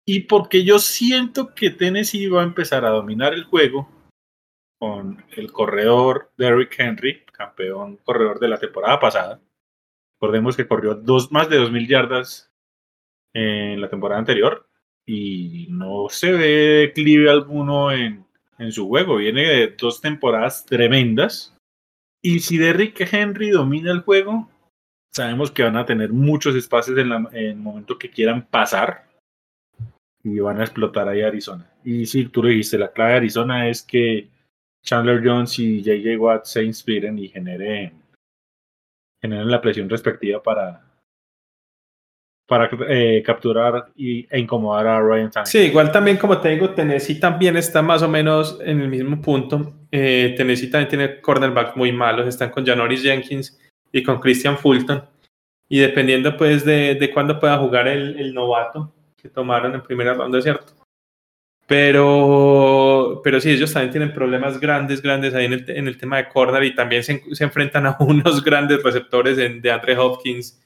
[0.05, 3.89] Y porque yo siento que Tennessee va a empezar a dominar el juego
[4.77, 9.41] con el corredor Derrick Henry, campeón corredor de la temporada pasada.
[10.19, 12.53] Recordemos que corrió dos, más de 2.000 yardas
[13.33, 14.69] en la temporada anterior
[15.07, 16.47] y no se ve
[16.85, 18.27] declive alguno en,
[18.61, 19.17] en su juego.
[19.17, 21.55] Viene de dos temporadas tremendas.
[22.21, 24.49] Y si Derrick Henry domina el juego,
[25.11, 29.07] sabemos que van a tener muchos espacios en, en el momento que quieran pasar
[30.23, 31.67] y van a explotar ahí Arizona.
[31.83, 34.29] Y sí, tú lo dijiste, la clave de Arizona es que
[34.83, 37.93] Chandler Jones y JJ Watt se inspiren y generen,
[39.19, 40.90] generen la presión respectiva para,
[42.51, 45.47] para eh, capturar y, e incomodar a Ryan Tannehill.
[45.47, 49.21] Sí, igual también como te digo, Tennessee también está más o menos en el mismo
[49.21, 49.73] punto.
[49.89, 53.57] Eh, Tennessee también tiene cornerbacks muy malos, están con Janoris Jenkins
[53.89, 55.01] y con Christian Fulton.
[55.69, 60.13] Y dependiendo pues de, de cuándo pueda jugar el, el novato, que tomaron en primera
[60.13, 60.73] ronda, ¿cierto?
[61.67, 66.17] Pero, pero sí, ellos también tienen problemas grandes, grandes ahí en el, en el tema
[66.17, 70.60] de corner y también se, se, enfrentan a unos grandes receptores de Andre Hopkins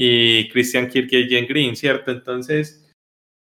[0.00, 2.10] y Christian Kirk y Jen Green, ¿cierto?
[2.10, 2.90] Entonces,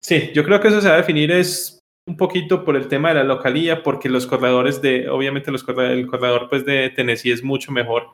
[0.02, 3.10] sí, yo creo que eso se va a definir es un poquito por el tema
[3.10, 7.44] de la localía, porque los corredores de, obviamente los el corredor pues de Tennessee es
[7.44, 8.10] mucho mejor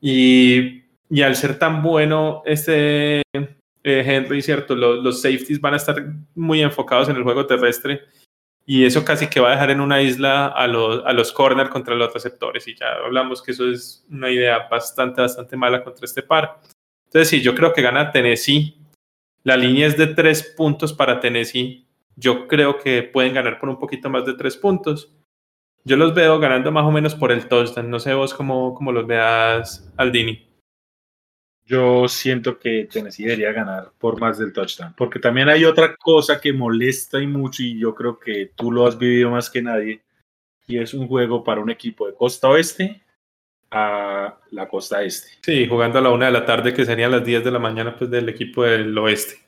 [0.00, 3.22] y, y al ser tan bueno este
[3.84, 4.74] eh, Henry, ¿cierto?
[4.74, 6.02] Los, safeties van a estar
[6.34, 8.02] muy enfocados en el juego terrestre
[8.66, 11.68] y eso casi que va a dejar en una isla a los, a los corner
[11.68, 16.04] contra los receptores y ya hablamos que eso es una idea bastante, bastante mala contra
[16.04, 16.60] este par.
[17.08, 18.76] Entonces sí, yo creo que gana Tennessee.
[19.44, 21.86] La línea es de tres puntos para Tennessee.
[22.16, 25.12] Yo creo que pueden ganar por un poquito más de tres puntos.
[25.84, 27.90] Yo los veo ganando más o menos por el touchdown.
[27.90, 30.48] No sé vos cómo, cómo los veas, Aldini
[31.68, 34.94] yo siento que Tennessee debería ganar por más del touchdown.
[34.96, 38.86] Porque también hay otra cosa que molesta y mucho, y yo creo que tú lo
[38.86, 40.02] has vivido más que nadie,
[40.66, 43.02] y es un juego para un equipo de costa oeste
[43.70, 45.28] a la costa este.
[45.42, 47.96] Sí, jugando a la una de la tarde, que serían las 10 de la mañana,
[47.96, 49.46] pues del equipo del oeste.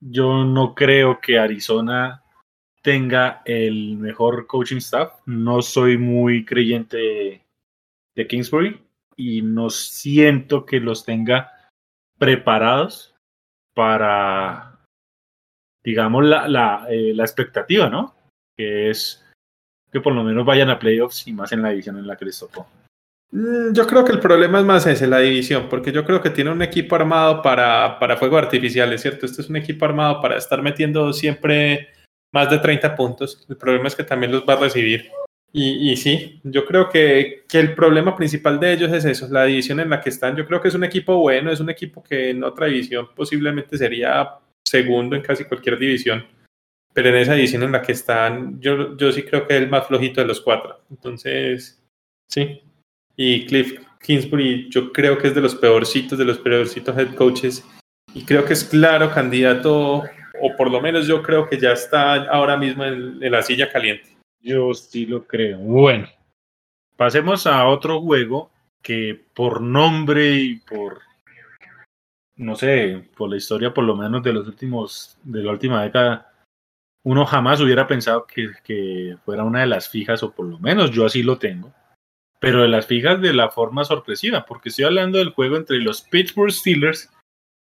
[0.00, 2.22] Yo no creo que Arizona
[2.82, 5.14] tenga el mejor coaching staff.
[5.26, 7.42] No soy muy creyente
[8.14, 8.80] de Kingsbury
[9.16, 11.52] y no siento que los tenga
[12.18, 13.14] preparados
[13.74, 14.78] para,
[15.82, 18.14] digamos, la, la, eh, la expectativa, ¿no?
[18.56, 19.25] Que es
[19.92, 22.24] que por lo menos vayan a playoffs y más en la división en la que
[22.24, 22.66] les tocó.
[23.30, 26.30] Mm, yo creo que el problema es más ese, la división, porque yo creo que
[26.30, 29.26] tiene un equipo armado para, para fuegos artificiales, ¿cierto?
[29.26, 31.88] Este es un equipo armado para estar metiendo siempre
[32.32, 33.46] más de 30 puntos.
[33.48, 35.10] El problema es que también los va a recibir.
[35.58, 39.80] Y, sí, yo creo que, que, el problema principal de ellos es eso, la división
[39.80, 40.36] en la que están.
[40.36, 43.78] Yo creo que es un equipo bueno, es un equipo que en otra división posiblemente
[43.78, 46.26] sería segundo en casi cualquier división,
[46.96, 49.68] pero en esa división en la que están, yo, yo sí creo que es el
[49.68, 50.80] más flojito de los cuatro.
[50.88, 51.84] Entonces,
[52.26, 52.62] sí.
[53.14, 57.68] Y Cliff Kingsbury, yo creo que es de los peorcitos, de los peorcitos head coaches,
[58.14, 60.04] y creo que es claro candidato,
[60.40, 64.16] o por lo menos yo creo que ya está ahora mismo en la silla caliente.
[64.40, 65.58] Yo sí lo creo.
[65.58, 66.08] Bueno,
[66.96, 71.02] pasemos a otro juego que por nombre y por,
[72.36, 76.32] no sé, por la historia por lo menos de los últimos, de la última década,
[77.06, 81.06] uno jamás hubiera pensado que, fuera una de las fijas, o por lo menos yo
[81.06, 81.72] así lo tengo,
[82.40, 86.02] pero de las fijas de la forma sorpresiva, porque estoy hablando del juego entre los
[86.02, 87.08] Pittsburgh Steelers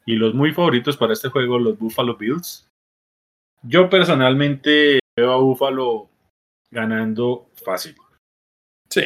[0.06, 2.70] y los muy favoritos para este juego, los Buffalo Bills.
[3.64, 6.10] Yo personalmente veo a Buffalo
[6.72, 7.96] ganando fácil.
[8.90, 9.04] Sí.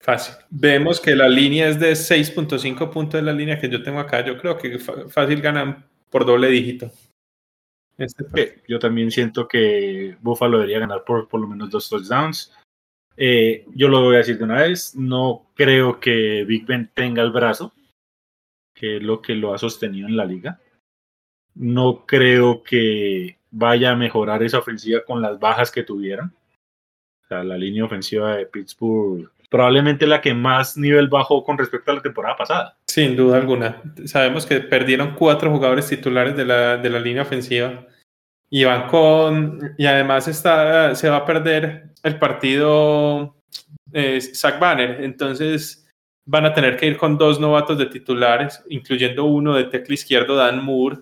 [0.00, 0.36] Fácil.
[0.48, 4.24] Vemos que la línea es de 6.5 puntos de la línea que yo tengo acá.
[4.24, 6.92] Yo creo que fácil ganan por doble dígito.
[8.02, 12.52] Este yo también siento que Buffalo debería ganar por por lo menos dos touchdowns.
[13.16, 17.22] Eh, yo lo voy a decir de una vez, no creo que Big Ben tenga
[17.22, 17.72] el brazo,
[18.74, 20.60] que es lo que lo ha sostenido en la liga.
[21.54, 26.34] No creo que vaya a mejorar esa ofensiva con las bajas que tuvieron.
[27.24, 31.90] O sea, la línea ofensiva de Pittsburgh probablemente la que más nivel bajó con respecto
[31.92, 32.78] a la temporada pasada.
[32.86, 33.82] Sin duda alguna.
[34.06, 37.86] Sabemos que perdieron cuatro jugadores titulares de la, de la línea ofensiva
[38.52, 39.74] y van con.
[39.78, 43.34] Y además está, se va a perder el partido
[43.94, 45.02] eh, Zach Banner.
[45.02, 45.88] Entonces
[46.26, 50.36] van a tener que ir con dos novatos de titulares, incluyendo uno de tecla izquierdo,
[50.36, 50.98] Dan Moore.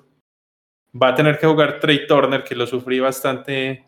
[0.95, 3.85] Va a tener que jugar Trey Turner, que lo sufrí bastante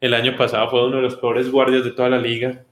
[0.00, 2.64] el año pasado, fue uno de los pobres guardias de toda la liga.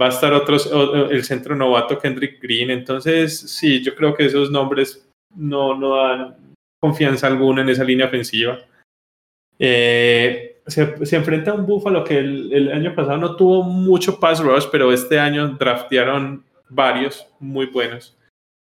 [0.00, 0.70] Va a estar otros,
[1.10, 2.70] el centro novato Kendrick Green.
[2.70, 6.36] Entonces, sí, yo creo que esos nombres no, no dan
[6.80, 8.60] confianza alguna en esa línea ofensiva.
[9.62, 14.40] Eh, se, se, enfrenta a un Buffalo que el, año pasado no tuvo mucho pass
[14.40, 18.16] rush, pero este año draftearon varios muy buenos.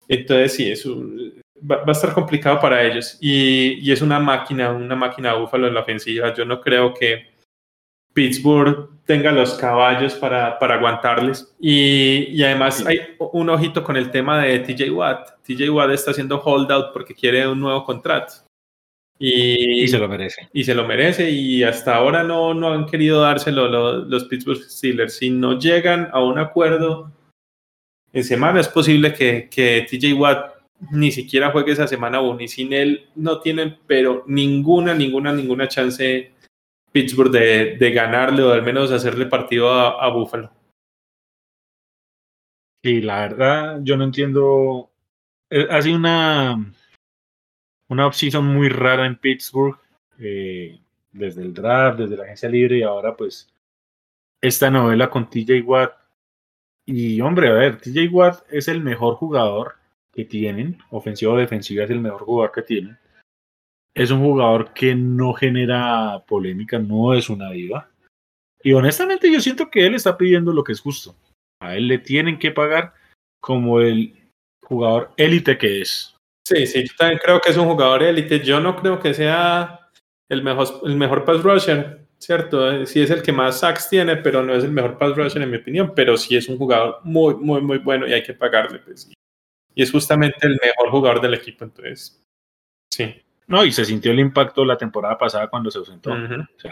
[0.09, 3.17] Entonces sí, es va, a estar complicado para ellos.
[3.21, 6.33] Y, y, es una máquina, una máquina Buffalo en la ofensiva.
[6.33, 7.27] Yo no creo que
[8.13, 11.55] Pittsburgh tenga los caballos para, para aguantarles.
[11.59, 15.41] Y, y, además hay un ojito con el tema de TJ Watt.
[15.43, 18.33] TJ Watt está haciendo holdout porque quiere un nuevo contrato.
[19.19, 20.49] Y, se lo merece.
[20.53, 24.61] Y se lo merece y hasta ahora no, no han querido dárselo los, los Pittsburgh
[24.61, 25.17] Steelers.
[25.17, 27.11] Si no llegan a un acuerdo
[28.11, 30.53] en semana, es posible que, que TJ Watt
[30.91, 35.67] ni siquiera juegue esa semana aún y sin él no tienen, pero ninguna, ninguna, ninguna
[35.67, 36.33] chance
[36.91, 40.51] Pittsburgh de, de ganarle o al menos hacerle partido a, a Buffalo.
[42.83, 44.91] Sí, la verdad, yo no entiendo.
[45.49, 46.73] Eh, ha sido una
[47.93, 49.77] una offseason muy rara en Pittsburgh,
[50.19, 50.79] eh,
[51.11, 53.53] desde el draft, desde la agencia libre y ahora pues
[54.41, 55.93] esta novela con TJ Watt.
[56.85, 59.75] Y hombre, a ver, TJ Watt es el mejor jugador
[60.11, 62.97] que tienen, ofensivo o defensiva es el mejor jugador que tienen.
[63.95, 67.89] Es un jugador que no genera polémica, no es una diva.
[68.63, 71.15] Y honestamente yo siento que él está pidiendo lo que es justo.
[71.61, 72.93] A él le tienen que pagar
[73.39, 74.13] como el
[74.63, 76.15] jugador élite que es.
[76.45, 78.41] Sí, sí, yo también creo que es un jugador élite.
[78.41, 79.79] Yo no creo que sea
[80.29, 82.71] el mejor, el mejor pass rusher, ¿cierto?
[82.71, 85.41] Eh, sí es el que más sacks tiene, pero no es el mejor pass rusher
[85.41, 88.33] en mi opinión, pero sí es un jugador muy, muy, muy bueno y hay que
[88.33, 88.79] pagarle.
[88.79, 89.11] Pues.
[89.73, 92.21] Y es justamente el mejor jugador del equipo, entonces,
[92.91, 93.15] sí.
[93.47, 96.15] No, y se sintió el impacto la temporada pasada cuando se ausentó.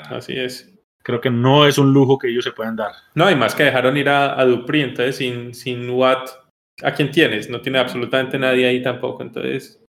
[0.10, 0.74] Así es.
[1.04, 2.94] Creo que no es un lujo que ellos se puedan dar.
[3.16, 6.30] No, y más que dejaron ir a, a Dupri, entonces sin, sin Watt
[6.84, 7.50] ¿a quién tienes?
[7.50, 9.24] No tiene absolutamente nadie ahí tampoco.
[9.24, 9.82] Entonces,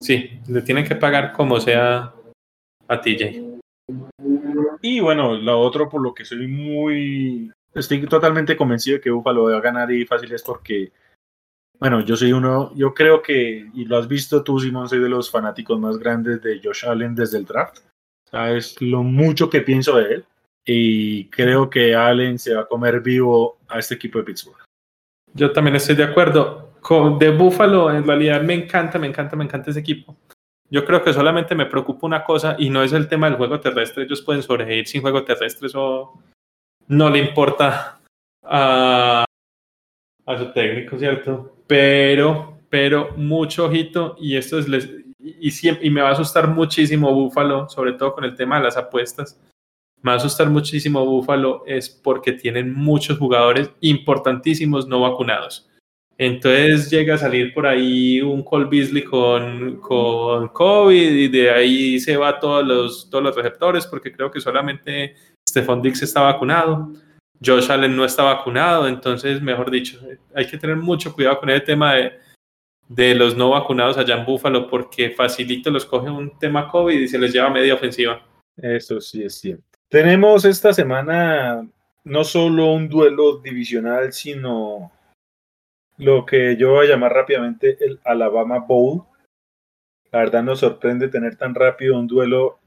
[0.00, 2.12] sí, le tienen que pagar como sea
[2.88, 3.60] a TJ.
[4.80, 7.52] Y bueno, lo otro por lo que soy muy...
[7.74, 10.92] Estoy totalmente convencido de que Buffalo va a ganar y fácil es porque,
[11.78, 15.08] bueno, yo soy uno, yo creo que, y lo has visto tú, Simón, soy de
[15.08, 17.78] los fanáticos más grandes de Josh Allen desde el draft.
[18.30, 20.24] Sabes lo mucho que pienso de él
[20.66, 24.62] y creo que Allen se va a comer vivo a este equipo de Pittsburgh.
[25.34, 26.70] Yo también estoy de acuerdo.
[26.80, 30.16] Con, de Buffalo, en realidad me encanta, me encanta, me encanta ese equipo.
[30.68, 33.60] Yo creo que solamente me preocupa una cosa y no es el tema del juego
[33.60, 34.04] terrestre.
[34.04, 36.12] Ellos pueden sobrevivir sin juego terrestre, eso
[36.88, 38.00] no le importa
[38.42, 39.24] a,
[40.26, 41.56] a su técnico, ¿cierto?
[41.66, 44.90] Pero, pero mucho ojito y esto es les,
[45.20, 48.76] y, y, me va a asustar muchísimo Buffalo, sobre todo con el tema de las
[48.76, 49.40] apuestas
[50.02, 55.68] me va a asustar muchísimo Buffalo es porque tienen muchos jugadores importantísimos no vacunados.
[56.18, 62.00] Entonces llega a salir por ahí un Cole Beasley con, con COVID y de ahí
[62.00, 65.14] se va todos los, todos los receptores porque creo que solamente
[65.48, 66.92] Stephon Dix está vacunado.
[67.44, 69.98] Josh Allen no está vacunado, entonces, mejor dicho,
[70.32, 72.12] hay que tener mucho cuidado con el tema de,
[72.88, 77.08] de los no vacunados allá en Buffalo porque facilito los coge un tema COVID y
[77.08, 78.24] se les lleva media ofensiva.
[78.56, 79.71] Eso sí es cierto.
[79.92, 81.68] Tenemos esta semana
[82.04, 84.90] no solo un duelo divisional, sino
[85.98, 89.04] lo que yo voy a llamar rápidamente el Alabama Bowl.
[90.10, 92.58] La verdad nos sorprende tener tan rápido un duelo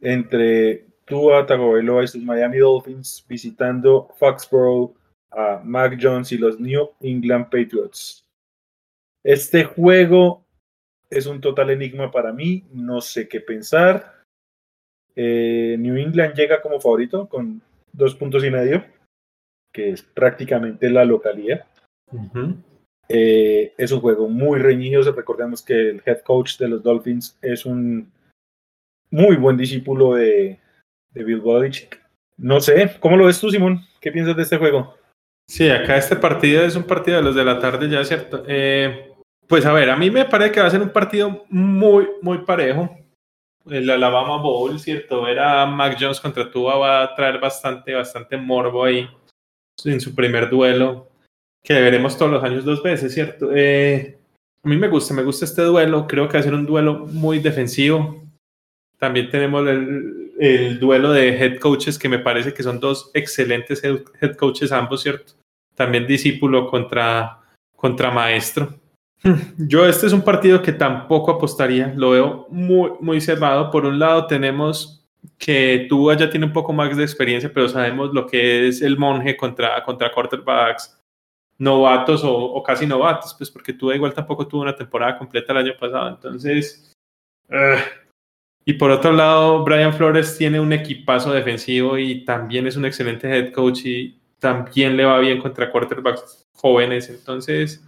[0.00, 4.92] entre Tua Tagovailoa y sus Miami Dolphins visitando Foxborough
[5.30, 8.26] a Mac Jones y los New England Patriots.
[9.22, 10.44] Este juego
[11.10, 14.19] es un total enigma para mí, no sé qué pensar.
[15.16, 18.84] Eh, New England llega como favorito con dos puntos y medio,
[19.72, 21.64] que es prácticamente la localidad.
[23.08, 25.02] Eh, es un juego muy reñido.
[25.12, 28.10] Recordemos que el head coach de los Dolphins es un
[29.10, 30.58] muy buen discípulo de,
[31.12, 32.00] de Bill Belichick.
[32.36, 33.80] No sé, ¿cómo lo ves tú, Simón?
[34.00, 34.94] ¿Qué piensas de este juego?
[35.48, 38.44] Sí, acá este partido es un partido de los de la tarde, ya es cierto.
[38.46, 39.12] Eh,
[39.48, 42.38] pues a ver, a mí me parece que va a ser un partido muy, muy
[42.44, 42.96] parejo.
[43.70, 45.26] El Alabama Bowl, ¿cierto?
[45.26, 49.08] Era Mac Jones contra Tua, va a traer bastante, bastante morbo ahí
[49.84, 51.08] en su primer duelo,
[51.62, 53.50] que veremos todos los años dos veces, ¿cierto?
[53.54, 54.18] Eh,
[54.62, 56.06] a mí me gusta, me gusta este duelo.
[56.06, 58.22] Creo que va a ser un duelo muy defensivo.
[58.98, 63.82] También tenemos el, el, duelo de head coaches, que me parece que son dos excelentes
[63.82, 65.32] head coaches ambos, ¿cierto?
[65.74, 67.40] También discípulo contra,
[67.74, 68.79] contra maestro.
[69.58, 73.70] Yo este es un partido que tampoco apostaría, lo veo muy, muy cerrado.
[73.70, 75.06] Por un lado tenemos
[75.38, 78.96] que tú ya tiene un poco más de experiencia, pero sabemos lo que es el
[78.96, 80.96] monje contra, contra quarterbacks
[81.58, 85.72] novatos o, casi novatos, pues porque tú igual tampoco tuvo una temporada completa el año
[85.78, 86.08] pasado.
[86.08, 86.96] Entonces,
[87.50, 87.78] uh,
[88.64, 93.28] y por otro lado, Brian Flores tiene un equipazo defensivo y también es un excelente
[93.28, 97.10] head coach y también le va bien contra quarterbacks jóvenes.
[97.10, 97.84] Entonces,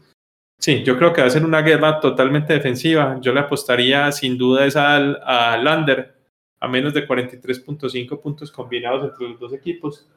[0.63, 3.19] sí, yo creo que va a ser una guerra totalmente defensiva.
[3.21, 6.15] Yo le apostaría sin duda esa al, a Lander
[6.63, 10.09] a menos de 43.5 puntos combinados entre los dos equipos.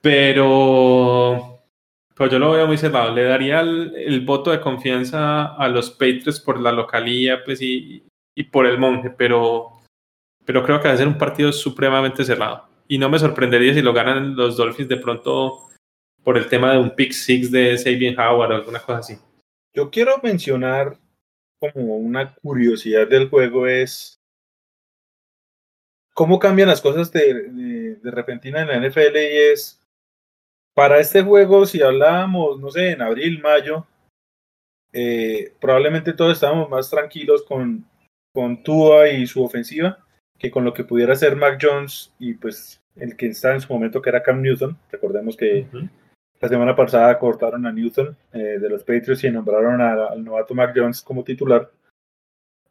[0.00, 1.64] Pero,
[2.14, 3.12] pues yo lo veo muy cerrado.
[3.12, 8.04] Le daría el, voto de confianza a los Patriots por la localía, pues y,
[8.36, 9.80] y por el monje, pero,
[10.44, 12.68] pero creo que va a ser un partido supremamente cerrado.
[12.86, 15.68] Y no me sorprendería si lo ganan los Dolphins de pronto
[16.22, 19.14] por el tema de un pick six de Sabian Howard o alguna cosa así.
[19.74, 20.98] Yo quiero mencionar
[21.60, 24.20] como una curiosidad del juego es
[26.14, 29.80] cómo cambian las cosas de, de, repentina en la NFL y es
[30.74, 33.86] para este juego, si hablábamos, no sé, en abril, mayo,
[34.92, 37.86] eh, probablemente todos estábamos más tranquilos con
[38.32, 39.98] con Tua y su ofensiva
[40.38, 43.72] que con lo que pudiera ser Mac Jones y pues el que está en su
[43.72, 44.76] momento que era Cam Newton.
[44.90, 45.66] Recordemos que
[46.42, 50.72] la semana pasada cortaron a Newton eh, de los Patriots y nombraron al novato Mac
[50.74, 51.70] Jones como titular.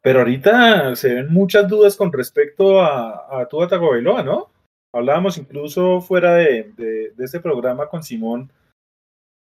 [0.02, 4.50] Pero ahorita se ven muchas dudas con respecto a, a Tua Tagovailoa, ¿no?
[4.94, 8.52] Hablábamos incluso fuera de, de, de este programa con Simón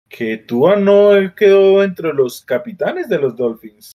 [0.09, 3.93] que Tua no quedó entre los capitanes de los Dolphins.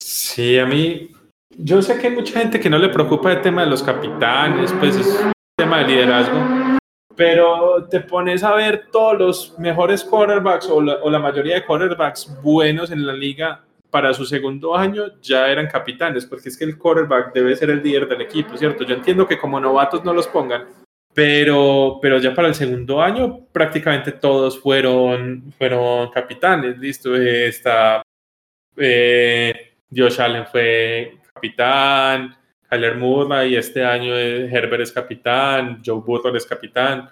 [0.00, 1.10] Sí, a mí,
[1.50, 4.72] yo sé que hay mucha gente que no le preocupa el tema de los capitanes,
[4.74, 6.75] pues es un tema de liderazgo,
[7.16, 11.64] pero te pones a ver todos los mejores quarterbacks o la, o la mayoría de
[11.64, 16.64] quarterbacks buenos en la liga para su segundo año ya eran capitanes, porque es que
[16.64, 18.84] el quarterback debe ser el líder del equipo, ¿cierto?
[18.84, 20.66] Yo entiendo que como novatos no los pongan,
[21.14, 28.02] pero, pero ya para el segundo año prácticamente todos fueron, fueron capitanes, listo, está
[28.76, 32.36] eh, Josh Allen fue capitán,
[32.68, 37.10] Kyler Murray este año Herbert es capitán, Joe Burrow es capitán.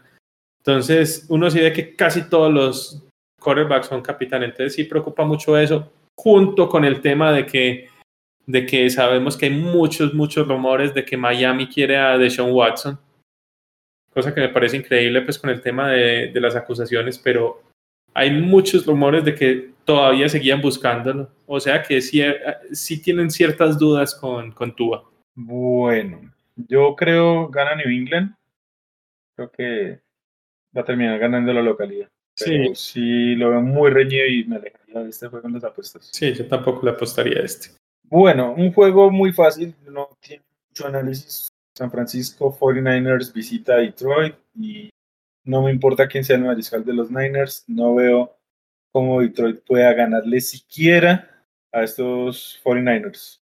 [0.58, 3.06] Entonces, uno sí ve que casi todos los
[3.40, 7.88] quarterbacks son capitán, entonces sí preocupa mucho eso, junto con el tema de que,
[8.46, 12.98] de que sabemos que hay muchos, muchos rumores de que Miami quiere a Deshaun Watson,
[14.14, 17.60] cosa que me parece increíble pues con el tema de, de las acusaciones, pero
[18.14, 21.28] hay muchos rumores de que todavía seguían buscándolo.
[21.46, 22.22] O sea que sí,
[22.72, 25.04] sí tienen ciertas dudas con, con Tua.
[25.34, 28.34] Bueno, yo creo gana New England.
[29.36, 30.00] Creo que
[30.76, 32.08] va a terminar ganando la localidad.
[32.36, 32.74] sí.
[32.74, 36.08] sí, lo veo muy reñido y me alejaría de este juego en las apuestas.
[36.12, 37.70] Sí, yo tampoco le apostaría a este.
[38.04, 41.48] Bueno, un juego muy fácil, no tiene mucho análisis.
[41.74, 44.90] San Francisco 49ers visita a Detroit y
[45.44, 48.36] no me importa quién sea el mariscal de los Niners, no veo
[48.92, 53.40] cómo Detroit pueda ganarle siquiera a estos 49ers.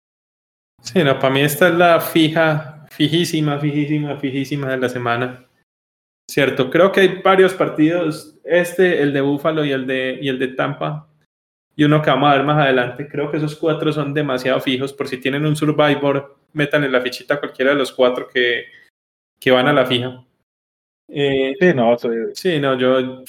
[0.83, 5.47] Sí, no, para mí esta es la fija, fijísima, fijísima, fijísima de la semana.
[6.29, 10.39] Cierto, creo que hay varios partidos, este, el de Buffalo y el de, y el
[10.39, 11.09] de Tampa,
[11.77, 13.09] y uno que vamos a ver más adelante.
[13.09, 17.01] Creo que esos cuatro son demasiado fijos, por si tienen un Survivor, metan en la
[17.01, 18.67] fichita cualquiera de los cuatro que,
[19.39, 20.25] que van a la fija.
[21.09, 21.97] Eh, sí, no,
[22.35, 23.23] sí, no, yo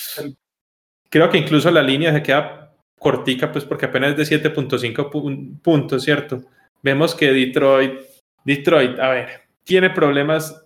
[1.10, 6.04] creo que incluso la línea se queda cortica, pues porque apenas es de 7.5 puntos,
[6.04, 6.44] ¿cierto?
[6.84, 8.02] Vemos que Detroit,
[8.44, 10.66] Detroit, a ver, tiene problemas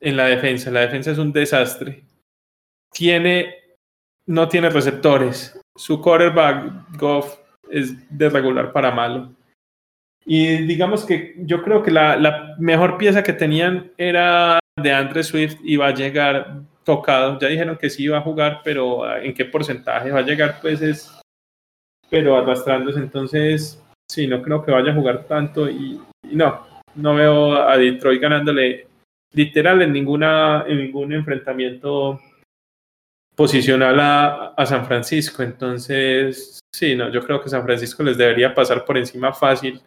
[0.00, 2.04] en la defensa, la defensa es un desastre.
[2.92, 3.54] Tiene,
[4.26, 5.60] no tiene receptores.
[5.76, 7.38] Su quarterback, Goff,
[7.70, 9.34] es de regular para malo.
[10.24, 15.24] Y digamos que yo creo que la, la mejor pieza que tenían era de Andre
[15.24, 17.38] Swift y va a llegar tocado.
[17.38, 20.58] Ya dijeron que sí iba a jugar, pero ah, en qué porcentaje va a llegar,
[20.60, 21.20] pues es,
[22.10, 22.98] pero arrastrándose.
[22.98, 26.00] Entonces, sí, no creo que vaya a jugar tanto y,
[26.32, 28.86] no, no veo a Detroit ganándole
[29.32, 32.20] literal en ninguna en ningún enfrentamiento
[33.36, 35.42] posicional a, a, San Francisco.
[35.42, 39.80] Entonces, sí, no, yo creo que San Francisco les debería pasar por encima fácil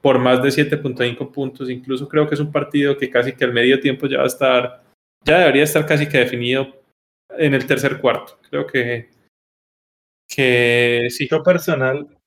[0.00, 1.70] por más de 7.5 puntos.
[1.70, 4.28] Incluso creo que es un partido que casi que al medio tiempo ya va a
[4.28, 4.82] estar,
[5.24, 6.82] ya debería estar casi que definido
[7.30, 8.38] en el tercer cuarto.
[8.48, 9.10] Creo que,
[10.28, 11.28] que sí.
[11.30, 12.17] Yo personal,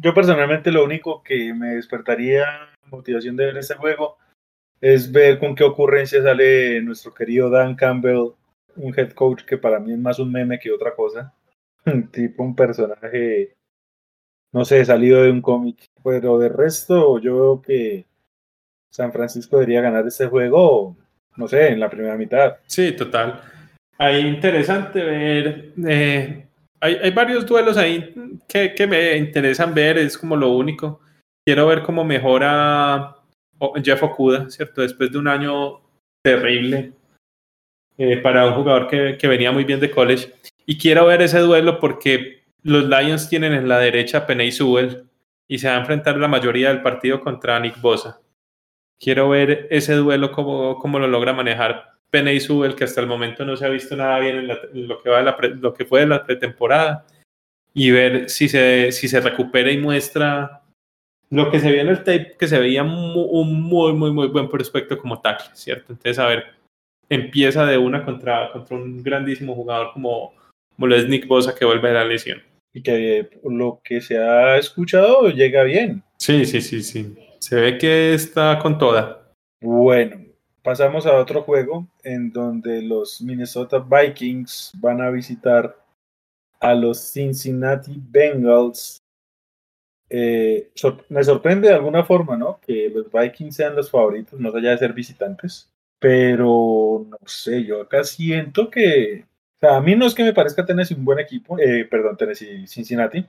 [0.00, 2.44] yo personalmente lo único que me despertaría
[2.90, 4.16] motivación de ver este juego
[4.80, 8.32] es ver con qué ocurrencia sale nuestro querido Dan Campbell,
[8.76, 11.34] un head coach que para mí es más un meme que otra cosa.
[12.12, 13.56] tipo un personaje
[14.56, 15.90] no sé, salido de un cómic.
[16.02, 18.06] Pero de resto, yo veo que
[18.90, 20.96] San Francisco debería ganar este juego,
[21.36, 22.56] no sé, en la primera mitad.
[22.66, 23.42] Sí, total.
[23.98, 25.72] Ahí interesante ver.
[25.86, 26.45] Eh,
[26.86, 28.14] hay, varios duelos ahí
[28.48, 31.00] que, me interesan ver, es como lo único.
[31.44, 33.16] Quiero ver cómo mejora
[33.82, 34.82] Jeff Okuda, ¿cierto?
[34.82, 35.80] Después de un año
[36.22, 36.92] terrible
[37.98, 40.32] eh, para un jugador que, venía muy bien de college.
[40.66, 45.04] Y quiero ver ese duelo porque los Lions tienen en la derecha Peney Sewell
[45.48, 48.20] y se va a enfrentar la mayoría del partido contra Nick Bosa.
[48.98, 53.56] Quiero ver ese duelo, cómo lo logra manejar Peney Sewell, que hasta el momento no
[53.56, 57.06] se ha visto nada bien en, lo, que va lo que fue de la pretemporada,
[57.74, 60.62] y ver si se, si se recupera y muestra
[61.30, 64.48] lo que se vio en el tape, que se veía un muy, muy, muy buen
[64.48, 65.92] prospecto como tackle, ¿cierto?
[65.92, 66.44] Entonces, a ver,
[67.08, 70.34] empieza de una contra, contra un grandísimo jugador como,
[70.74, 72.42] como lo es Nick Bosa, que vuelve de la lesión
[72.72, 76.02] y que lo que se ha escuchado llega bien.
[76.18, 77.16] Sí, sí, sí, sí.
[77.38, 79.32] Se ve que está con toda.
[79.62, 80.25] Bueno,
[80.66, 85.80] pasamos a otro juego en donde los Minnesota Vikings van a visitar
[86.58, 88.98] a los Cincinnati Bengals.
[90.10, 90.72] Eh,
[91.08, 92.58] me sorprende de alguna forma, ¿no?
[92.66, 95.70] Que los Vikings sean los favoritos, más allá de ser visitantes.
[96.00, 99.24] Pero no sé, yo acá siento que
[99.56, 102.16] o sea, a mí no es que me parezca Tennessee un buen equipo, eh, perdón,
[102.16, 103.24] Tennessee Cincinnati,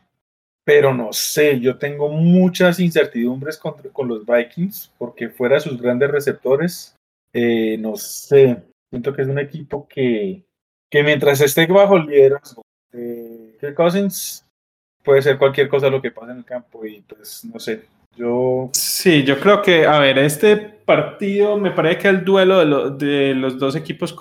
[0.66, 6.12] pero no sé, yo tengo muchas incertidumbres con, con los Vikings, porque fuera sus grandes
[6.12, 6.97] receptores,
[7.34, 10.46] eh, no sé, siento que es un equipo que,
[10.90, 12.62] que mientras esté bajo el liderazgo
[12.92, 14.46] de Kirk Cousins,
[15.04, 18.70] puede ser cualquier cosa lo que pase en el campo y pues no sé, yo...
[18.74, 23.34] Sí, yo creo que, a ver, este partido me parece que el duelo de, de
[23.36, 24.14] los dos equipos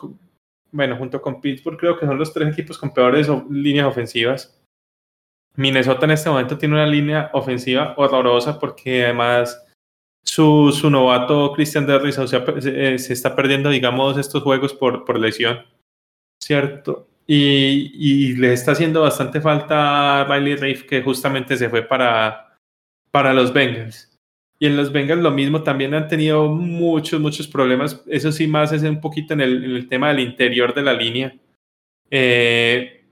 [0.76, 4.60] bueno, junto con Pittsburgh creo que son los tres equipos con peores líneas ofensivas.
[5.54, 9.65] Minnesota en este momento tiene una línea ofensiva horrorosa porque además
[10.26, 15.64] su, su novato Christian Derris sea, se, está perdiendo, digamos, estos juegos por, por lesión,
[16.42, 17.08] ¿cierto?
[17.26, 22.58] Y, y, le está haciendo bastante falta a Riley Reif que justamente se fue para,
[23.10, 24.16] para los Bengals.
[24.58, 28.02] Y en los Bengals lo mismo, también han tenido muchos, muchos problemas.
[28.06, 31.36] Eso sí, más es un poquito en el, tema del interior de la línea.
[32.10, 33.04] Eh,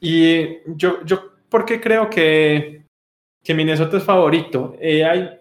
[0.00, 2.86] y yo, yo, ¿por qué creo que,
[3.44, 4.76] que Minnesota es favorito?
[4.80, 5.39] Eh, hay,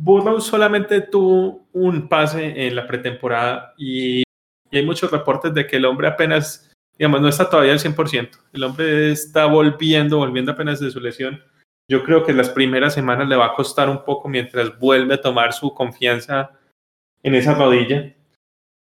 [0.00, 4.22] Burrow solamente tuvo un pase en la pretemporada y,
[4.70, 8.28] hay muchos reportes de que el hombre apenas, digamos, no está todavía al 100%.
[8.52, 11.42] El hombre está volviendo, volviendo apenas de su lesión
[11.90, 15.20] yo creo que las primeras semanas le va a costar un poco mientras vuelve a
[15.20, 16.50] tomar su confianza
[17.22, 18.14] en esa rodilla.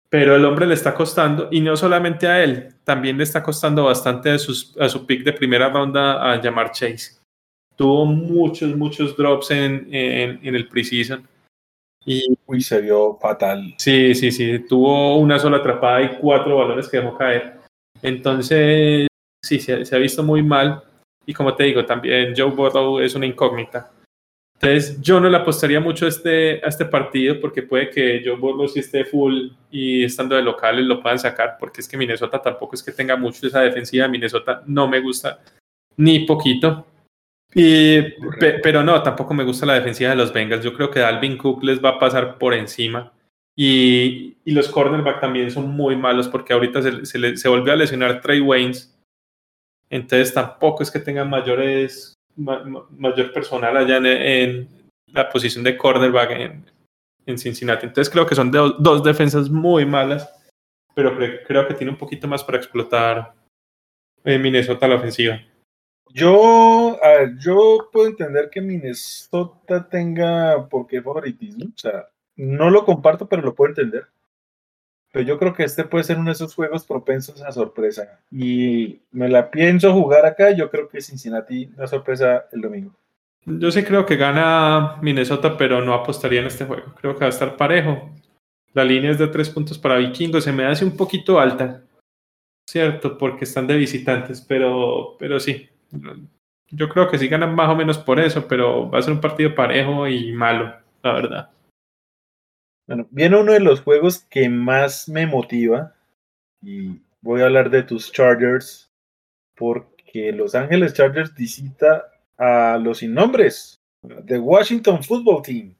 [0.08, 3.84] Pero el hombre le está costando, y no solamente a él, también le está costando
[3.84, 7.19] bastante a, sus, a su pick de primera ronda a llamar Chase.
[7.80, 11.26] Tuvo muchos, muchos drops en, en, en el preseason.
[12.04, 13.74] Y, Uy, se vio fatal.
[13.78, 14.58] Sí, sí, sí.
[14.68, 17.54] Tuvo una sola atrapada y cuatro balones que dejó caer.
[18.02, 19.06] Entonces,
[19.42, 20.82] sí, se, se ha visto muy mal.
[21.24, 23.90] Y como te digo, también Joe Burrow es una incógnita.
[24.60, 28.36] Entonces, yo no le apostaría mucho a este, a este partido porque puede que Joe
[28.36, 32.42] Burrow si esté full y estando de locales lo puedan sacar, porque es que Minnesota
[32.42, 34.06] tampoco es que tenga mucho esa defensiva.
[34.06, 35.38] Minnesota no me gusta
[35.96, 36.84] ni poquito.
[37.54, 38.00] Y,
[38.38, 40.64] pe, pero no, tampoco me gusta la defensiva de los Bengals.
[40.64, 43.12] Yo creo que Dalvin Cook les va a pasar por encima.
[43.56, 47.76] Y, y los cornerback también son muy malos porque ahorita se, se, se volvió a
[47.76, 48.96] lesionar Trey Waynes
[49.90, 52.62] entonces tampoco es que tengan mayores, ma,
[52.96, 54.68] mayor personal allá en, en,
[55.08, 56.64] la posición de cornerback en,
[57.26, 57.86] en Cincinnati.
[57.86, 60.32] Entonces creo que son de, dos defensas muy malas,
[60.94, 63.34] pero creo, creo, que tiene un poquito más para explotar
[64.22, 65.40] en Minnesota la ofensiva.
[66.12, 72.70] Yo, a ver, yo puedo entender que Minnesota tenga por qué favoritismo, o sea, no
[72.70, 74.06] lo comparto, pero lo puedo entender.
[75.12, 78.20] pero yo creo que este puede ser uno de esos juegos propensos a sorpresa.
[78.30, 82.92] Y me la pienso jugar acá, yo creo que Cincinnati la sorpresa el domingo.
[83.44, 86.94] Yo sí creo que gana Minnesota, pero no apostaría en este juego.
[87.00, 88.10] Creo que va a estar parejo.
[88.72, 91.82] La línea es de tres puntos para Vikingos, se me hace un poquito alta,
[92.68, 93.18] ¿cierto?
[93.18, 95.68] Porque están de visitantes, pero, pero sí.
[96.68, 99.20] Yo creo que sí ganan más o menos por eso, pero va a ser un
[99.20, 101.50] partido parejo y malo, la verdad.
[102.86, 105.94] Bueno, viene uno de los juegos que más me motiva
[106.62, 108.90] y voy a hablar de tus Chargers
[109.56, 113.80] porque Los Ángeles Chargers visita a los sin nombres,
[114.26, 115.74] The Washington Football Team.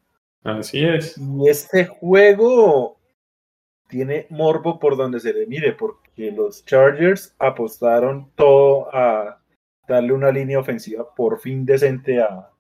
[0.44, 1.16] Así es.
[1.18, 2.98] Y este juego
[3.88, 9.39] tiene morbo por donde se le mire, porque los Chargers apostaron todo a
[9.94, 12.50] darle una línea ofensiva por fin decente a,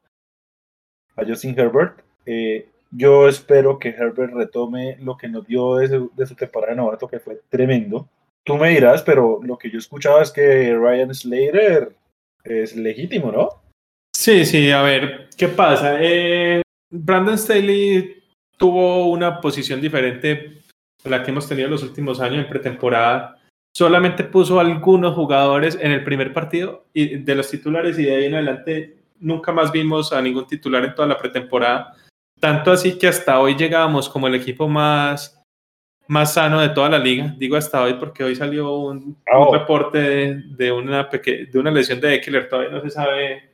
[1.16, 2.00] a Justin Herbert.
[2.26, 5.88] Eh, yo espero que Herbert retome lo que nos dio de
[6.26, 8.08] su, temporada de novato, que fue tremendo.
[8.44, 11.94] Tú me dirás, pero lo que yo escuchaba es que Ryan Slater
[12.42, 13.48] es legítimo, ¿no?
[14.14, 15.98] Sí, sí, a ver, ¿qué pasa?
[16.00, 18.22] Eh, Brandon Staley
[18.56, 20.62] tuvo una posición diferente
[21.04, 23.39] a la que hemos tenido en los últimos años en pretemporada.
[23.72, 28.24] Solamente puso algunos jugadores en el primer partido y de los titulares y de ahí
[28.24, 31.94] en adelante nunca más vimos a ningún titular en toda la pretemporada.
[32.40, 35.40] Tanto así que hasta hoy llegábamos como el equipo más,
[36.08, 37.34] más sano de toda la liga.
[37.38, 39.54] Digo hasta hoy porque hoy salió un, oh.
[39.54, 42.48] reporte de, una de una lesión de Eckler.
[42.48, 43.50] Todavía no se sabe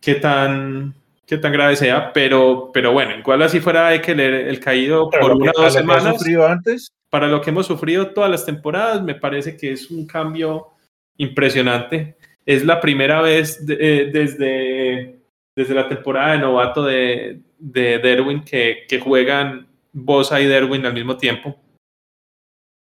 [0.00, 0.94] qué tan,
[1.26, 5.52] qué tan grave sea, pero, pero bueno, igual así fuera Eckler el caído por una
[5.54, 6.16] o dos semanas.
[6.48, 6.90] antes.
[7.14, 10.72] Para lo que hemos sufrido todas las temporadas, me parece que es un cambio
[11.16, 12.16] impresionante.
[12.44, 15.20] Es la primera vez eh, desde,
[15.54, 21.16] desde la temporada de novato de, de Derwin que, juegan Bosa y Derwin al mismo
[21.16, 21.56] tiempo.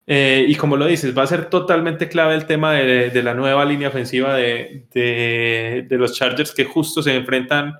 [0.06, 3.34] Eh, y como lo dices, va a ser totalmente clave el tema de, de la
[3.34, 7.74] nueva línea ofensiva de, de, los Chargers que justo se enfrentan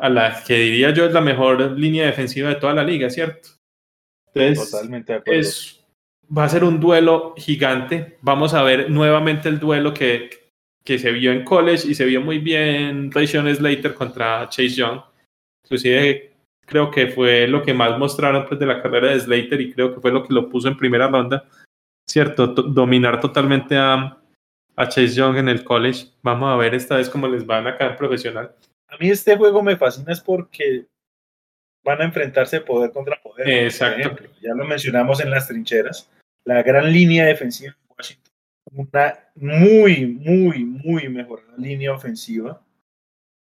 [0.00, 3.61] a la que diría yo es la mejor línea defensiva de toda la liga, ¿cierto?
[4.34, 5.84] Entonces, totalmente Es,
[6.36, 8.18] va a ser un duelo gigante.
[8.22, 10.30] Vamos a ver nuevamente el duelo que,
[10.84, 15.00] que se vio en college y se vio muy bien Rayshon Slater contra Chase Young.
[15.64, 16.32] Inclusive
[16.66, 19.94] creo que fue lo que más mostraron pues, de la carrera de Slater y creo
[19.94, 21.44] que fue lo que lo puso en primera ronda,
[22.08, 22.46] ¿cierto?
[22.46, 24.18] dominar totalmente a,
[24.76, 26.06] a, Chase Young en el college.
[26.22, 28.54] Vamos a ver esta vez cómo les van a caer profesional.
[28.88, 30.86] A mí este juego me fascina es porque
[31.84, 33.48] van a enfrentarse poder contra poder.
[33.48, 34.16] Exacto.
[34.40, 36.10] ya lo mencionamos en las trincheras.
[36.44, 38.32] La gran línea defensiva de Washington.
[38.72, 42.60] Una muy, muy, muy mejorada línea ofensiva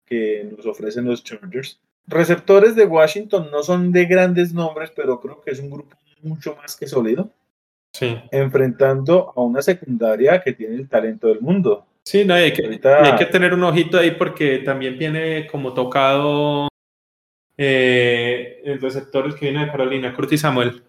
[0.05, 5.41] que nos ofrecen los Chargers receptores de Washington no son de grandes nombres, pero creo
[5.41, 7.29] que es un grupo mucho más que sólido.
[7.93, 8.17] Sí.
[8.31, 11.85] Enfrentando a una secundaria que tiene el talento del mundo.
[12.03, 16.67] Sí, no, hay, que, hay que tener un ojito ahí porque también viene como tocado
[17.57, 20.83] eh, el receptor que viene de Carolina, Curtis Samuel.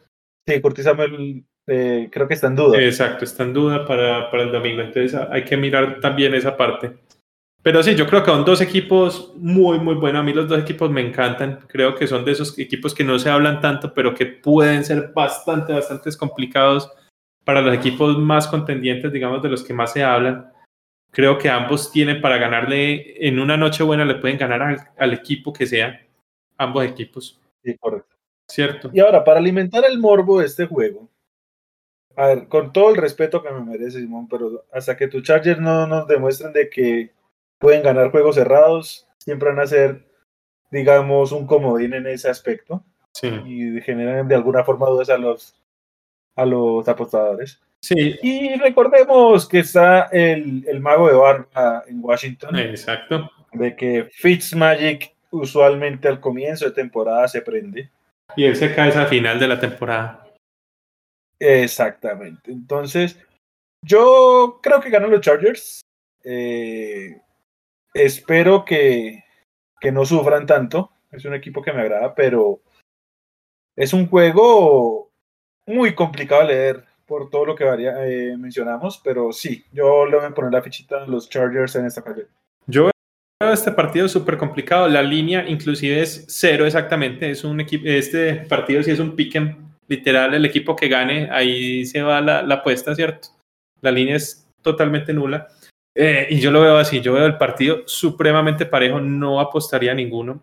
[0.47, 2.81] Sí, Curtis Samuel eh, creo que está en duda.
[2.81, 4.83] Exacto, está en duda para, para el domingo.
[4.83, 6.97] Entonces hay que mirar también esa parte.
[7.67, 10.21] Pero sí, yo creo que son dos equipos muy, muy buenos.
[10.21, 11.59] A mí los dos equipos me encantan.
[11.67, 15.11] Creo que son de esos equipos que no se hablan tanto, pero que pueden ser
[15.13, 16.89] bastante, bastante complicados
[17.45, 20.53] para los equipos más contendientes, digamos, de los que más se hablan.
[21.11, 25.53] Creo que ambos tienen para ganarle en una noche buena, le pueden ganar al, equipo
[25.53, 26.06] que sea,
[26.59, 27.41] ambos equipos.
[27.63, 28.17] Sí, correcto.
[28.49, 28.91] Cierto.
[28.93, 31.09] Y ahora, para alimentar el morbo de este juego,
[32.17, 35.61] a ver, con todo el respeto que me merece, Simón, pero hasta que tu Chargers
[35.61, 37.13] no nos demuestren de que
[37.59, 40.07] pueden ganar juegos cerrados, siempre van a ser,
[40.71, 42.85] digamos, un comodín en ese aspecto.
[43.13, 43.29] Sí.
[43.45, 45.61] Y generan de alguna forma dudas a los,
[46.37, 47.61] a los apostadores.
[47.81, 48.17] Sí.
[48.23, 52.57] Y recordemos que está el, el mago de barba en Washington.
[52.59, 53.31] Exacto.
[53.53, 57.91] De que Fitzmagic usualmente al comienzo de temporada se prende.
[58.37, 60.27] Y él se cae a final de la temporada.
[61.39, 62.51] Exactamente.
[62.51, 63.19] Entonces,
[63.83, 65.81] yo creo que ganan los Chargers.
[66.25, 67.21] Eh,
[67.97, 69.25] Espero que,
[69.81, 70.93] que no sufran tanto.
[71.11, 72.61] Es un equipo que me agrada, pero
[73.75, 75.11] es un juego
[75.67, 80.17] muy complicado de leer por todo lo que varía, eh, mencionamos, pero sí, yo le
[80.17, 82.29] voy a poner la fichita a los Chargers en esta ocasión.
[82.67, 82.91] Yo
[83.41, 88.83] este partido súper complicado, la línea inclusive es cero exactamente, es un equipo, este partido
[88.83, 89.57] sí es un pick
[89.89, 93.29] literal, el equipo que gane, ahí se va la, la apuesta, ¿cierto?
[93.83, 95.49] La línea es totalmente nula.
[95.95, 99.95] Eh, y yo lo veo así, yo veo el partido supremamente parejo, no apostaría a
[99.95, 100.41] ninguno,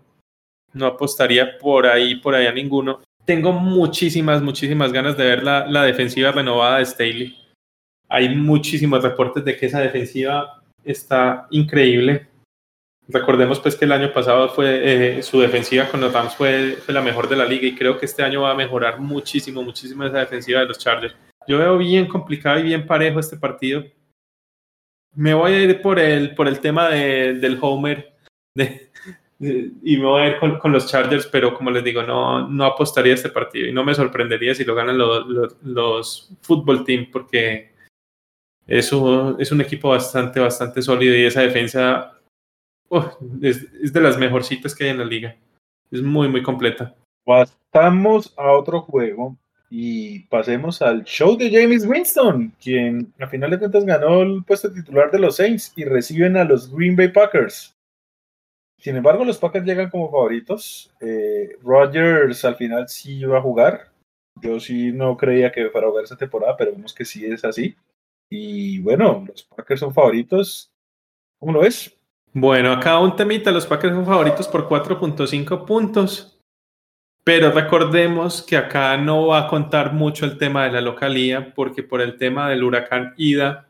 [0.73, 3.01] no apostaría por ahí, por allá a ninguno.
[3.25, 7.37] tengo muchísimas, muchísimas ganas de ver la, la defensiva renovada de Staley.
[8.09, 12.27] Hay muchísimos reportes de que esa defensiva está increíble.
[13.07, 16.93] Recordemos pues que el año pasado fue eh, su defensiva con los Rams fue, fue,
[16.93, 20.05] la mejor de la liga y creo que este año va a mejorar muchísimo, muchísimo
[20.05, 21.15] esa defensiva de los Chargers.
[21.45, 23.83] Yo veo bien complicado y bien parejo este partido.
[25.15, 28.13] Me voy a ir por el, por el tema de, del Homer
[28.55, 28.89] de,
[29.39, 32.65] y me voy a ir con, con, los Chargers, pero como les digo, no, no
[32.65, 36.85] apostaría a este partido y no me sorprendería si lo ganan los, los, los Football
[36.85, 37.73] Team porque
[38.65, 42.17] es un, es un equipo bastante, bastante sólido y esa defensa
[43.41, 45.35] es, de las mejorcitas que hay en la liga.
[45.91, 46.95] Es muy, muy completa.
[47.25, 49.37] Pasamos a otro juego
[49.69, 54.71] y pasemos al show de James Winston, quien a final de cuentas ganó el puesto
[54.71, 57.75] titular de los Saints y reciben a los Green Bay Packers.
[58.77, 60.93] Sin embargo, los Packers llegan como favoritos.
[60.99, 63.93] Eh, Rodgers al final sí iba a jugar.
[64.41, 67.45] Yo sí no creía que fuera a jugar esa temporada, pero vemos que sí es
[67.45, 67.75] así.
[68.29, 70.69] Y bueno, los Packers son favoritos.
[71.39, 71.97] ¿Cómo lo ves?
[72.33, 76.39] Bueno, acá un temita, los Packers son favoritos por 4.5 puntos.
[77.23, 81.81] Pero recordemos que acá no va a contar mucho el tema de la localía, porque
[81.81, 83.67] por el tema del huracán Ida,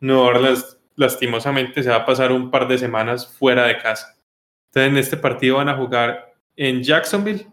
[0.00, 4.16] Nueva Orleans lastimosamente se va a pasar un par de semanas fuera de casa.
[4.70, 7.46] Entonces en este partido van a jugar en Jacksonville.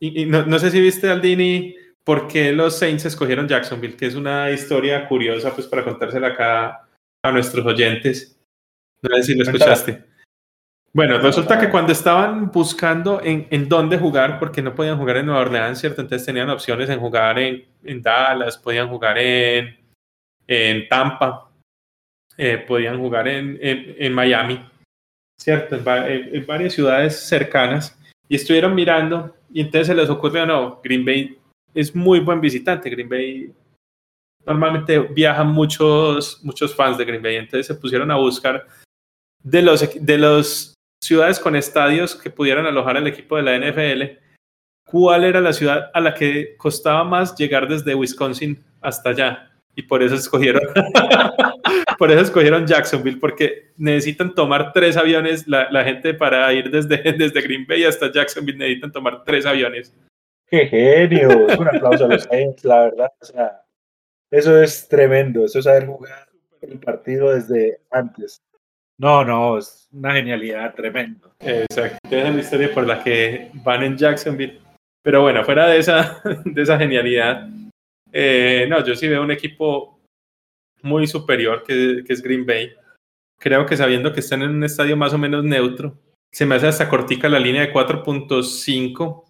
[0.00, 4.50] Y, no, sé si viste, Aldini, por qué los Saints escogieron Jacksonville, que es una
[4.50, 6.88] historia curiosa pues para contársela acá
[7.22, 8.39] a nuestros oyentes.
[9.02, 10.04] No sé si lo escuchaste.
[10.92, 15.26] Bueno, resulta que cuando estaban buscando en, en, dónde jugar, porque no podían jugar en
[15.26, 16.00] Nueva Orleans, ¿cierto?
[16.00, 19.78] Entonces tenían opciones en jugar en, en Dallas, podían jugar en,
[20.48, 21.48] en Tampa,
[22.36, 24.64] eh, podían jugar en, en Miami,
[25.40, 25.76] ¿cierto?
[25.76, 27.96] En, varias ciudades cercanas.
[28.28, 31.38] Y estuvieron mirando y entonces se les ocurrió, no, Green Bay
[31.74, 32.90] es muy buen visitante.
[32.90, 33.52] Green Bay
[34.44, 38.66] normalmente viajan muchos, muchos fans de Green Bay, entonces se pusieron a buscar
[39.42, 44.18] de los, de los ciudades con estadios que pudieran alojar al equipo de la NFL,
[44.84, 49.50] cuál era la ciudad a la que costaba más llegar desde Wisconsin hasta allá.
[49.76, 50.62] Y por eso escogieron,
[51.98, 57.40] por eso escogieron Jacksonville, porque necesitan tomar tres aviones, la, gente para ir desde, desde
[57.40, 59.94] Green Bay hasta Jacksonville necesitan tomar tres aviones.
[60.46, 61.46] ¡Qué genio!
[61.56, 63.12] Un aplauso a los Saints, la verdad.
[64.30, 66.28] Eso es tremendo, eso es saber jugar
[66.62, 68.42] el partido desde antes.
[69.00, 71.32] No, no, es una genialidad tremendo.
[71.40, 71.98] Exacto.
[72.04, 74.60] Esa es la historia por la que van en Jacksonville.
[75.02, 77.48] Pero bueno, fuera de esa, de esa genialidad,
[78.12, 79.98] eh, no, yo sí veo un equipo
[80.82, 82.72] muy superior que, que, es Green Bay.
[83.38, 85.96] Creo que sabiendo que están en un estadio más o menos neutro,
[86.30, 89.29] se me hace hasta cortica la línea de 4.5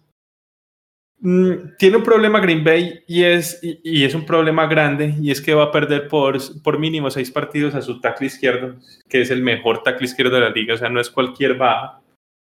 [1.77, 5.39] tiene un problema Green Bay y es, y, y, es un problema grande y es
[5.39, 8.75] que va a perder por, por mínimo seis partidos a su tackle izquierdo,
[9.07, 12.01] que es el mejor tackle izquierdo de la liga, o sea, no es cualquier baja,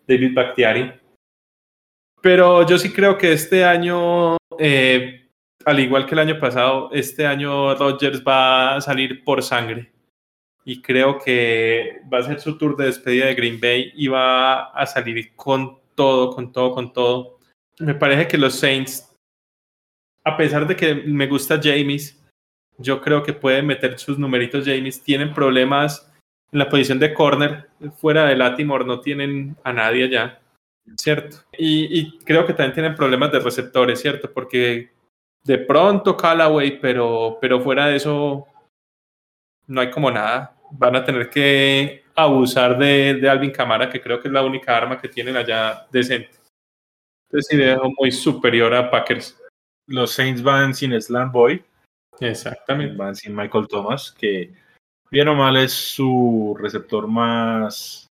[0.06, 0.92] David Bakhtiari.
[2.22, 5.30] Pero yo sí creo que este año, eh,
[5.64, 9.94] al igual que el año pasado, este año Rodgers va a salir por sangre.
[10.66, 14.66] Y creo que va a ser su tour de despedida de Green Bay y va
[14.72, 17.37] a salir con todo, con todo, con todo
[17.80, 19.14] me parece que los Saints,
[20.24, 22.24] a pesar de que me gusta James,
[22.78, 26.12] yo creo que pueden meter sus numeritos James, tienen problemas
[26.52, 30.40] en la posición de corner, fuera de Latimore no tienen a nadie allá,
[30.98, 31.38] ¿cierto?
[31.58, 34.32] Y, creo que también tienen problemas de receptores, ¿cierto?
[34.32, 34.92] Porque
[35.44, 38.48] de pronto Callaway, pero, pero fuera de eso
[39.68, 40.56] no hay como nada.
[40.72, 44.76] Van a tener que abusar de, de Alvin Camara, que creo que es la única
[44.76, 46.37] arma que tienen allá decente.
[47.30, 49.38] Entonces sí veo muy superior a Packers.
[49.88, 51.64] Los Saints van sin Slam Boy.
[52.20, 52.96] Exactamente.
[52.96, 54.54] Van sin Michael Thomas, que
[55.12, 58.08] bien o mal es su receptor más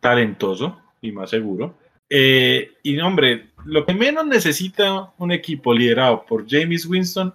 [0.00, 1.74] talentoso y más seguro.
[2.10, 7.34] Eh, y hombre, lo que menos necesita un equipo liderado por James Winston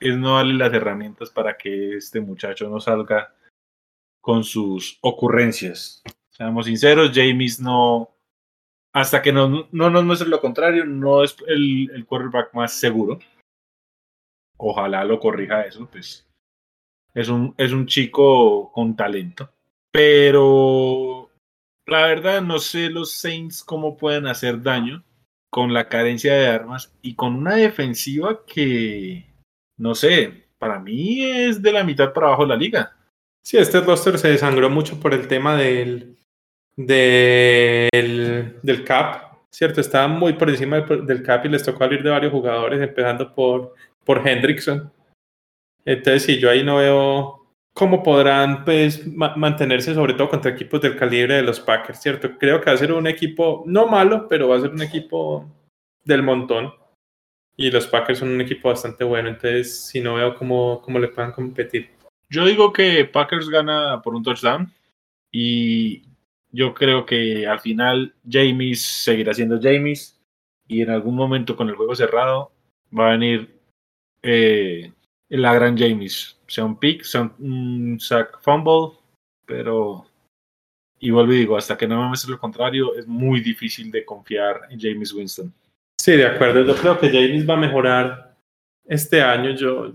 [0.00, 3.34] es no darle las herramientas para que este muchacho no salga
[4.20, 6.02] con sus ocurrencias.
[6.30, 8.13] Seamos sinceros, James no,
[8.94, 13.18] hasta que no, no nos muestre lo contrario, no es el, el quarterback más seguro.
[14.56, 16.26] Ojalá lo corrija eso, pues
[17.12, 19.50] es un, es un chico con talento.
[19.90, 21.30] Pero
[21.86, 25.04] la verdad no sé los Saints cómo pueden hacer daño
[25.50, 29.26] con la carencia de armas y con una defensiva que,
[29.76, 32.96] no sé, para mí es de la mitad para abajo de la liga.
[33.42, 36.13] Sí, este roster se desangró mucho por el tema del,
[36.76, 39.80] del, del cap, ¿cierto?
[39.80, 43.74] Estaban muy por encima del, cap y les tocó abrir de varios jugadores, empezando por,
[44.04, 44.92] por Hendrickson.
[45.84, 50.96] Entonces, sí, yo ahí no veo cómo podrán pues, mantenerse, sobre todo contra equipos del
[50.96, 52.38] calibre de los Packers, ¿cierto?
[52.38, 55.46] Creo que va a ser un equipo no malo, pero va a ser un equipo
[56.04, 56.72] del montón.
[57.56, 61.08] Y los Packers son un equipo bastante bueno, entonces si no veo cómo, cómo le
[61.08, 61.90] puedan competir.
[62.28, 64.72] Yo digo que Packers gana por un touchdown
[65.30, 66.02] y
[66.54, 70.20] yo creo que al final James seguirá siendo James
[70.68, 72.52] y en algún momento con el juego cerrado
[72.96, 73.58] va a venir
[74.22, 74.92] eh,
[75.28, 78.96] la gran James, sea un pick, sea un sack fumble,
[79.44, 80.06] pero
[81.00, 84.60] y vuelvo digo, hasta que no me muestre lo contrario, es muy difícil de confiar
[84.70, 85.52] en James Winston.
[86.00, 86.64] Sí, de acuerdo.
[86.64, 88.36] Yo creo que James va a mejorar
[88.86, 89.50] este año.
[89.50, 89.92] Yo,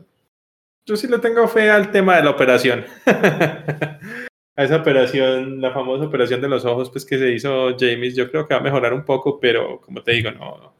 [0.86, 2.86] yo sí le tengo fe al tema de la operación.
[4.64, 8.48] esa operación, la famosa operación de los ojos, pues que se hizo James, yo creo
[8.48, 10.76] que va a mejorar un poco, pero como te digo, no.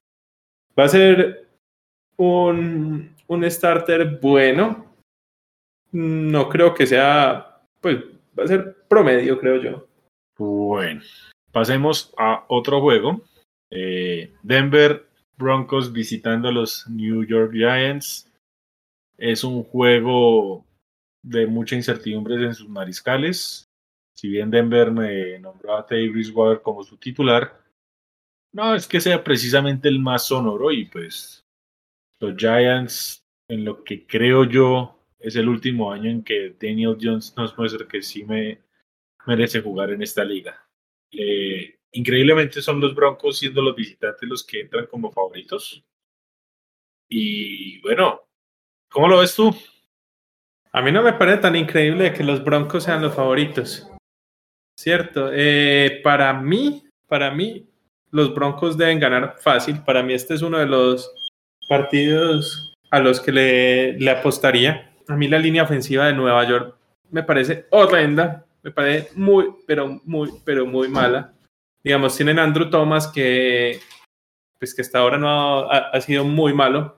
[0.78, 1.48] Va a ser
[2.18, 4.86] un, un starter bueno.
[5.92, 7.98] No creo que sea, pues
[8.38, 9.88] va a ser promedio, creo yo.
[10.38, 11.02] Bueno,
[11.52, 13.22] pasemos a otro juego.
[13.72, 15.08] Eh, Denver
[15.38, 18.32] Broncos visitando a los New York Giants.
[19.18, 20.66] Es un juego
[21.24, 23.69] de mucha incertidumbre en sus mariscales.
[24.20, 27.64] Si bien Denver me nombró a Teddy Bridgewater como su titular,
[28.52, 31.48] no es que sea precisamente el más sonoro y pues
[32.20, 37.34] los Giants, en lo que creo yo, es el último año en que Daniel Jones
[37.38, 38.62] nos muestra que sí me
[39.26, 40.68] merece jugar en esta liga.
[41.12, 45.82] Eh, increíblemente son los Broncos siendo los visitantes los que entran como favoritos.
[47.08, 48.28] Y bueno,
[48.90, 49.56] ¿cómo lo ves tú?
[50.74, 53.89] A mí no me parece tan increíble que los Broncos sean los favoritos.
[54.80, 55.30] Cierto.
[55.34, 57.68] Eh, para mí, para mí,
[58.12, 59.84] los Broncos deben ganar fácil.
[59.84, 61.12] Para mí este es uno de los
[61.68, 64.94] partidos a los que le, apostaría.
[65.08, 66.76] A mí la línea ofensiva de Nueva York
[67.10, 68.46] me parece horrenda.
[68.64, 71.34] Me parece muy, pero muy, pero muy mala
[71.84, 73.80] digamos, tienen Andrew Thomas que,
[74.60, 76.98] pues que hasta ahora no ha, sido muy malo,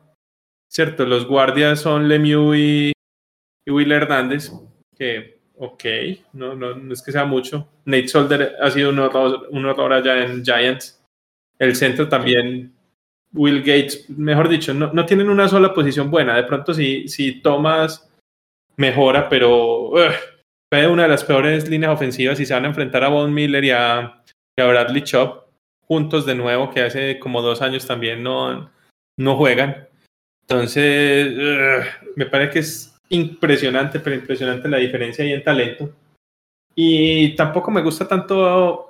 [0.67, 1.05] ¿cierto?
[1.05, 2.91] Los guardias son Lemieux y,
[3.67, 4.51] Will Hernández,
[4.97, 5.83] que, ok,
[6.33, 7.67] no, no, es que sea mucho.
[7.85, 10.99] Nate Solder ha sido un horror, un horror allá en Giants.
[11.59, 12.73] El centro también,
[13.31, 16.35] Will Gates, mejor dicho, no, no tienen una sola posición buena.
[16.35, 18.11] De pronto, si, si Thomas
[18.75, 19.91] mejora, pero
[20.71, 23.63] fue una de las peores líneas ofensivas y se van a enfrentar a Von Miller
[23.63, 24.23] y a, a
[24.55, 25.45] Bradley Chop
[25.81, 28.71] juntos de nuevo, que hace como dos años también no,
[29.15, 29.87] no juegan.
[30.41, 31.35] Entonces,
[32.15, 35.93] me parece que es impresionante, pero impresionante la diferencia ahí en talento.
[36.75, 38.89] Y tampoco me gusta tanto,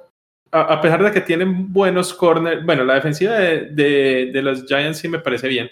[0.51, 4.99] a, pesar de que tienen buenos corners, bueno, la defensiva de, de, de, los Giants
[4.99, 5.69] sí me parece bien,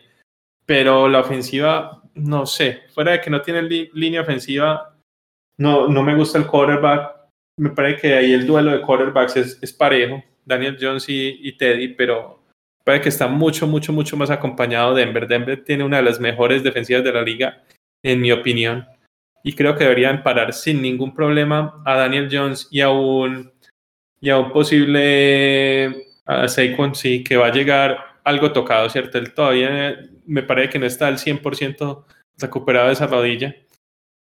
[0.66, 4.96] pero la ofensiva, no sé, fuera de que no tienen línea ofensiva,
[5.58, 7.20] no, no me gusta el quarterback,
[7.60, 12.42] me parece que ahí el duelo de quarterbacks es, parejo, Daniel Jones y, Teddy, pero
[12.86, 15.28] parece que está mucho, mucho, mucho más acompañado Denver.
[15.28, 17.62] Denver tiene una de las mejores defensivas de la liga,
[18.04, 18.88] en mi opinión,
[19.44, 23.52] y creo que deberían parar sin ningún problema a Daniel Jones y a un,
[24.20, 29.18] y a un posible a Saquon, sí, que va a llegar algo tocado, ¿cierto?
[29.18, 32.06] Él todavía me parece que no está al 100%
[32.38, 33.56] recuperado de esa rodilla.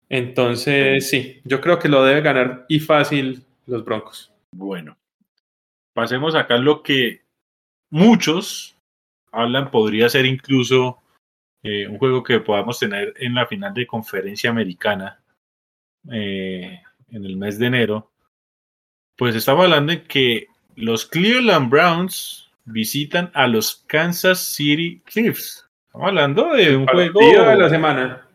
[0.09, 4.33] Entonces, sí, yo creo que lo debe ganar y fácil los Broncos.
[4.53, 4.97] Bueno,
[5.93, 7.21] pasemos acá lo que
[7.89, 8.75] muchos
[9.31, 10.97] hablan, podría ser incluso
[11.63, 15.21] eh, un juego que podamos tener en la final de conferencia americana
[16.11, 18.11] eh, en el mes de enero.
[19.15, 25.69] Pues estamos hablando de que los Cleveland Browns visitan a los Kansas City Chiefs.
[25.85, 28.27] Estamos hablando de un juego de la semana.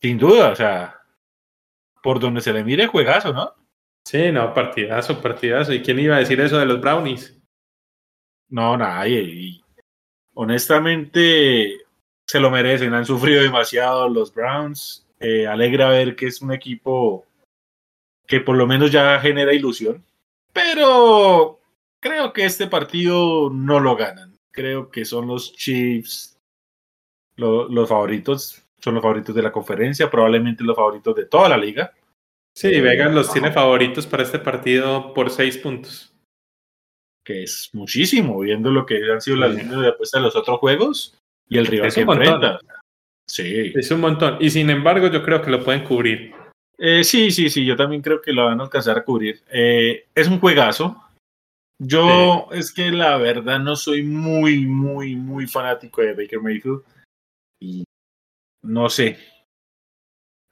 [0.00, 1.00] Sin duda, o sea,
[2.02, 3.54] por donde se le mire juegazo, ¿no?
[4.04, 5.72] Sí, no, partidazo, partidazo.
[5.72, 7.36] ¿Y quién iba a decir eso de los Brownies?
[8.48, 9.60] No, nadie.
[10.34, 11.85] Honestamente,
[12.26, 12.94] se lo merecen.
[12.94, 15.06] Han sufrido demasiado los Browns.
[15.20, 17.24] Eh, alegra ver que es un equipo
[18.26, 20.04] que por lo menos ya genera ilusión.
[20.52, 21.60] Pero
[22.00, 24.36] creo que este partido no lo ganan.
[24.50, 26.36] Creo que son los Chiefs
[27.36, 31.92] los favoritos son los favoritos de la conferencia, probablemente los favoritos de toda la liga.
[32.54, 36.14] Sí, eh, Vegas los tiene favoritos para este partido por seis puntos.
[37.24, 40.58] Que es muchísimo, viendo lo que han sido las líneas de apuesta de los otros
[40.60, 41.18] juegos
[41.48, 42.58] y el rival que enfrenta.
[43.28, 43.72] Sí.
[43.74, 44.38] Es un montón.
[44.40, 46.32] Y sin embargo, yo creo que lo pueden cubrir.
[46.78, 49.42] Eh, sí, sí, sí, yo también creo que lo van a alcanzar a cubrir.
[49.50, 51.02] Eh, es un juegazo.
[51.78, 56.82] Yo es que la verdad no soy muy, muy, muy fanático de Baker Mayfield.
[57.60, 57.84] Y
[58.62, 59.18] no sé.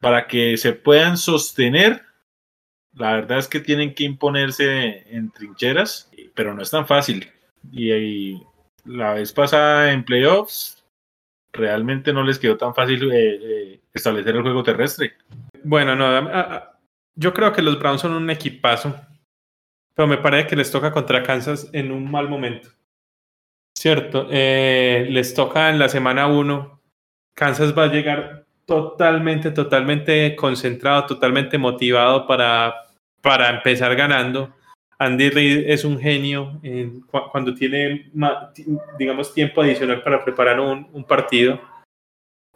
[0.01, 2.03] Para que se puedan sostener,
[2.95, 7.31] la verdad es que tienen que imponerse en trincheras, pero no es tan fácil.
[7.73, 8.41] Y,
[8.85, 10.84] la vez pasada en playoffs,
[11.55, 15.15] realmente no les quedó tan fácil eh, eh, establecer el juego terrestre.
[15.63, 16.31] Bueno, no,
[17.15, 18.95] yo creo que los Browns son un equipazo
[19.95, 22.69] pero me parece que les toca contra Kansas en un mal momento.
[23.77, 26.81] Cierto, eh, les toca en la semana 1.
[27.35, 32.75] Kansas va a llegar totalmente, totalmente concentrado, totalmente motivado para,
[33.21, 34.53] para empezar ganando.
[35.05, 36.61] Andy Reid es un genio
[37.31, 38.11] cuando tiene,
[38.99, 41.61] digamos, tiempo adicional para preparar un, un partido.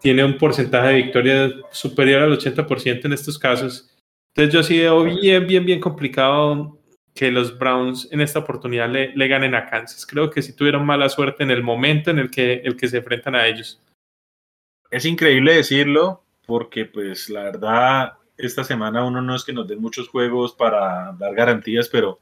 [0.01, 3.95] Tiene un porcentaje de victoria superior al 80% en estos casos.
[4.35, 6.79] Entonces yo sí veo bien, bien, bien complicado
[7.15, 10.07] que los Browns en esta oportunidad le, le, ganen a Kansas.
[10.07, 12.99] Creo que si tuvieron mala suerte en el momento en el que, el que se
[12.99, 13.83] enfrentan a ellos.
[14.91, 19.81] Es increíble decirlo porque pues la verdad esta semana uno no es que nos den
[19.81, 22.21] muchos juegos para dar garantías, pero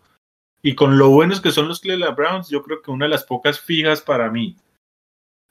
[0.66, 3.22] y con lo buenos que son los Cleveland Browns, yo creo que una de las
[3.22, 4.56] pocas fijas para mí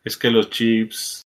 [0.04, 1.22] es que los Chiefs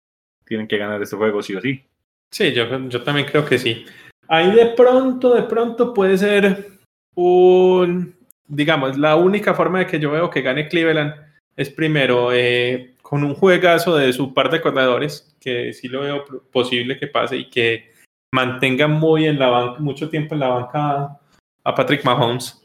[0.44, 1.86] tienen que ganar este juego sí o sí.
[2.32, 3.86] Sí, yo, yo también creo que sí.
[4.28, 6.80] Ahí de pronto, de pronto puede ser
[7.14, 8.16] un,
[8.48, 11.14] digamos, la única forma de que yo veo que gane Cleveland
[11.56, 16.26] es primero eh, con un juegazo de su par de corredores, que sí lo veo
[16.52, 17.94] posible que pase y que
[18.34, 21.20] mantenga muy en la banca, mucho tiempo en la banca
[21.64, 22.65] a Patrick Mahomes.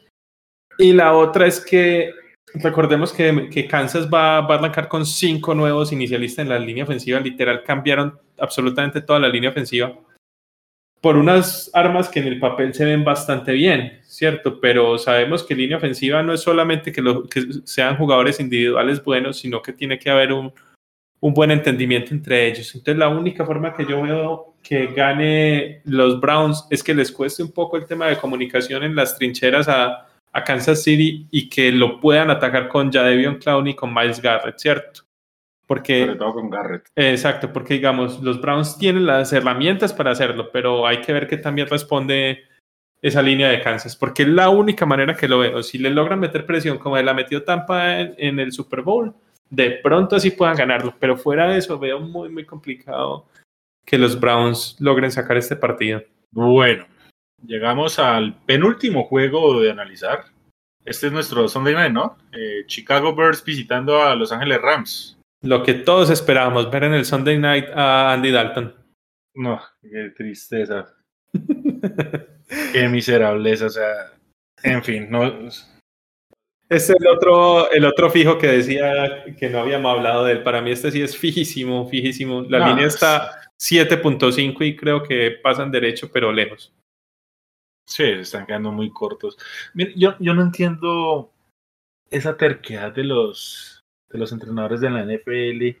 [0.81, 2.11] Y la otra es que
[2.55, 6.85] recordemos que, que Kansas va, va, a arrancar con cinco nuevos inicialistas en la línea
[6.85, 9.95] ofensiva, literal cambiaron absolutamente toda la línea ofensiva
[10.99, 14.59] por unas armas que en el papel se ven bastante bien, ¿cierto?
[14.59, 19.61] Pero sabemos que línea ofensiva no es solamente que, que sean jugadores individuales buenos, sino
[19.61, 20.51] que tiene que haber un,
[21.19, 22.73] un, buen entendimiento entre ellos.
[22.73, 27.43] Entonces la única forma que yo veo que gane los Browns es que les cueste
[27.43, 31.71] un poco el tema de comunicación en las trincheras a, a Kansas City y que
[31.71, 35.01] lo puedan atacar con Jadevion Clowney y con Miles Garrett, ¿cierto?
[35.67, 36.89] Porque, Sobre todo con Garrett.
[36.95, 41.37] Exacto, porque digamos, los Browns tienen las herramientas para hacerlo, pero hay que ver que
[41.37, 42.43] también responde
[43.01, 45.63] esa línea de Kansas, porque es la única manera que lo veo.
[45.63, 49.13] Si le logran meter presión como él la metió Tampa en, el Super Bowl,
[49.49, 53.25] de pronto así puedan ganarlo, pero fuera de eso veo muy, muy complicado
[53.85, 56.03] que los Browns logren sacar este partido.
[56.31, 56.85] Bueno,
[57.45, 60.25] llegamos al penúltimo juego de analizar.
[60.85, 62.17] Este es nuestro Sunday Night, ¿no?
[62.31, 65.17] Eh, Chicago Bears visitando a Los Ángeles Rams.
[65.41, 68.75] Lo que todos esperábamos ver en el Sunday night a Andy Dalton.
[69.35, 70.93] No, qué tristeza.
[72.73, 74.11] qué miserableza, o sea,
[74.63, 75.23] en fin, no.
[75.25, 80.43] Este es el otro, el otro fijo que decía que no habíamos hablado de él.
[80.43, 82.43] Para mí este sí es fijísimo, fijísimo.
[82.43, 86.73] La línea está 7.5 y creo que pasan derecho, pero lejos.
[87.91, 89.37] Sí, están quedando muy cortos.
[89.73, 91.29] Mira, yo, yo no entiendo
[92.09, 95.77] esa terquedad de los de los entrenadores de la NFL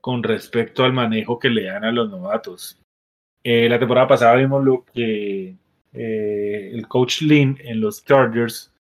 [0.00, 2.80] con respecto al manejo que le dan a los novatos.
[3.42, 5.54] Eh, la temporada pasada vimos lo que
[5.92, 8.72] eh, el coach Lynn en los Chargers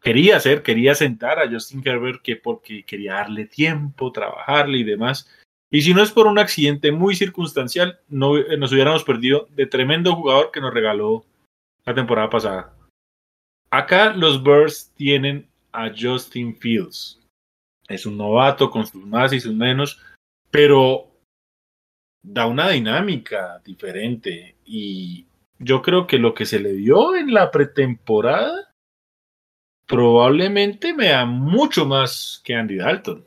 [0.00, 5.28] quería hacer, quería sentar a Justin Herbert que porque quería darle tiempo, trabajarle y demás.
[5.72, 9.66] Y si no es por un accidente muy circunstancial, no, eh, nos hubiéramos perdido de
[9.66, 11.24] tremendo jugador que nos regaló
[11.86, 12.76] la temporada pasada.
[13.70, 17.18] Acá los Bears tienen a Justin Fields.
[17.88, 19.98] Es un novato con sus más y sus menos,
[20.50, 21.10] pero
[22.22, 25.26] da una dinámica diferente y
[25.58, 28.72] yo creo que lo que se le dio en la pretemporada
[29.86, 33.26] probablemente me da mucho más que Andy Dalton.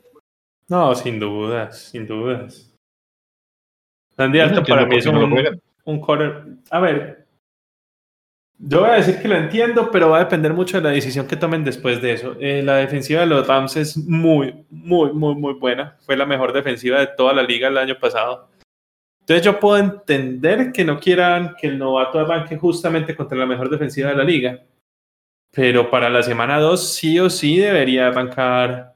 [0.68, 2.72] No, sin dudas, sin dudas.
[4.16, 5.16] Andy Dalton para mí es un,
[5.84, 7.26] un A ver,
[8.58, 11.26] yo voy a decir que lo entiendo, pero va a depender mucho de la decisión
[11.26, 12.36] que tomen después de eso.
[12.40, 15.96] Eh, la defensiva de los Rams es muy, muy, muy, muy buena.
[16.00, 18.48] Fue la mejor defensiva de toda la liga el año pasado.
[19.20, 23.68] Entonces yo puedo entender que no quieran que el novato arranque justamente contra la mejor
[23.68, 24.62] defensiva de la liga.
[25.52, 28.94] Pero para la semana 2 sí o sí debería arrancar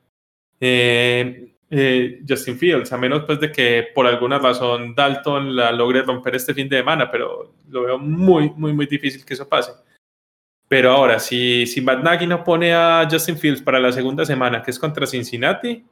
[0.59, 6.03] eh, eh, Justin Fields, a menos pues de que por alguna razón Dalton la logre
[6.03, 9.73] romper este fin de semana, pero lo veo muy, muy, muy difícil que eso pase.
[10.67, 14.63] Pero ahora, si, si Matt Nagy no pone a Justin Fields para la segunda semana,
[14.63, 15.85] que es contra Cincinnati,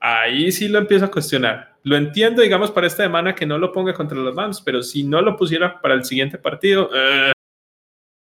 [0.00, 1.76] ahí sí lo empiezo a cuestionar.
[1.84, 5.04] Lo entiendo, digamos, para esta semana que no lo ponga contra los Rams, pero si
[5.04, 7.32] no lo pusiera para el siguiente partido, eh,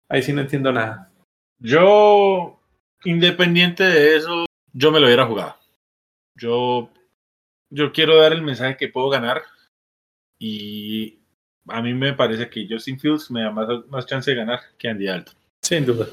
[0.08, 1.12] ahí sí no entiendo nada.
[1.60, 2.60] Yo
[3.04, 5.59] independiente de eso, yo me lo hubiera jugado.
[6.40, 6.90] Yo,
[7.70, 9.44] yo quiero dar el mensaje que puedo ganar
[10.40, 11.20] y
[11.68, 14.90] a mí me parece que Justin Fields me da más, más chance de ganar que
[14.90, 15.36] Andy Dalton.
[15.62, 16.08] Sin duda.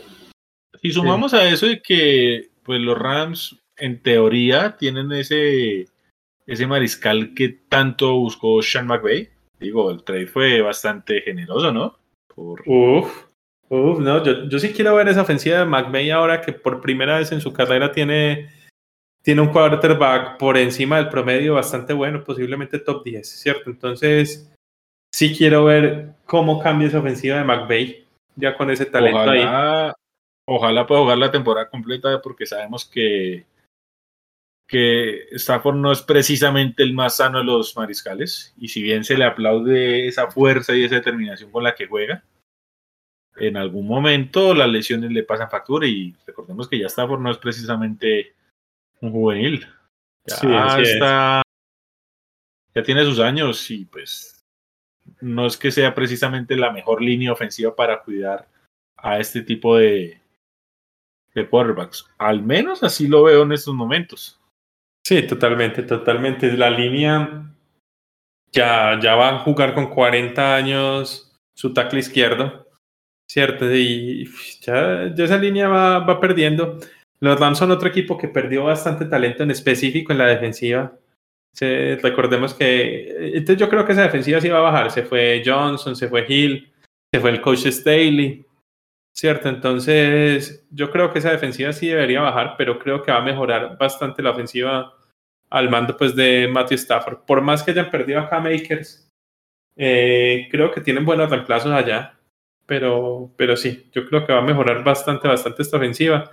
[0.83, 5.87] Si sumamos a eso de que pues los Rams en teoría tienen ese
[6.47, 11.99] ese mariscal que tanto buscó Sean McVay, digo, el trade fue bastante generoso, ¿no?
[12.33, 12.63] Por...
[12.67, 13.25] Uf,
[13.69, 17.19] uf, no, yo, yo sí quiero ver esa ofensiva de McVay ahora que por primera
[17.19, 18.49] vez en su carrera tiene
[19.27, 23.71] tiene un quarterback por encima del promedio bastante bueno, posiblemente top 10, ¿cierto?
[23.71, 24.55] Entonces,
[25.13, 28.07] sí quiero ver cómo cambia esa ofensiva de McVeigh
[28.37, 29.93] ya con ese talento ahí.
[30.47, 33.45] Ojalá pueda jugar la temporada completa porque sabemos que,
[34.69, 39.19] que Stafford no es precisamente el más sano de los mariscales y si bien se
[39.19, 42.23] le aplaude esa fuerza y esa determinación con la que juega,
[43.35, 47.39] en algún momento las lesiones le pasan factura y recordemos que ya Stafford no es
[47.39, 48.37] precisamente
[49.01, 49.67] un juvenil.
[50.27, 51.43] Ya está.
[52.75, 54.45] Ya tiene sus años y pues
[55.21, 58.49] no es que sea precisamente la mejor línea ofensiva para cuidar
[58.97, 60.21] a este tipo de,
[61.35, 62.07] de quarterbacks.
[62.19, 64.41] Al menos así lo veo en estos momentos.
[65.07, 66.53] Sí, totalmente, totalmente.
[66.57, 67.55] La línea
[68.53, 72.67] ya, ya va a jugar con 40 años su tackle izquierdo,
[73.31, 73.73] ¿cierto?
[73.73, 74.29] Y
[74.61, 76.79] ya, ya esa línea va, va perdiendo.
[77.21, 80.99] Los Rams son otro equipo que perdió bastante talento en específico en la defensiva.
[82.03, 83.35] recordemos que.
[83.37, 84.91] Entonces, yo creo que esa defensiva sí va a bajar.
[84.91, 86.73] Se fue Johnson, se fue Hill,
[87.13, 88.45] se fue el coach Staley.
[89.15, 89.49] ¿Cierto?
[89.49, 93.79] Entonces, yo creo que esa defensiva sí debería bajar, pero creo que va a mejorar
[93.79, 94.93] bastante la ofensiva
[95.49, 97.19] al mando pues, de Matthew Stafford.
[97.27, 99.11] Por más que hayan perdido acá Makers,
[99.77, 102.19] eh, creo que tienen buenos reemplazos allá.
[102.67, 106.31] Pero, pero sí, yo creo que va a mejorar bastante, bastante esta ofensiva.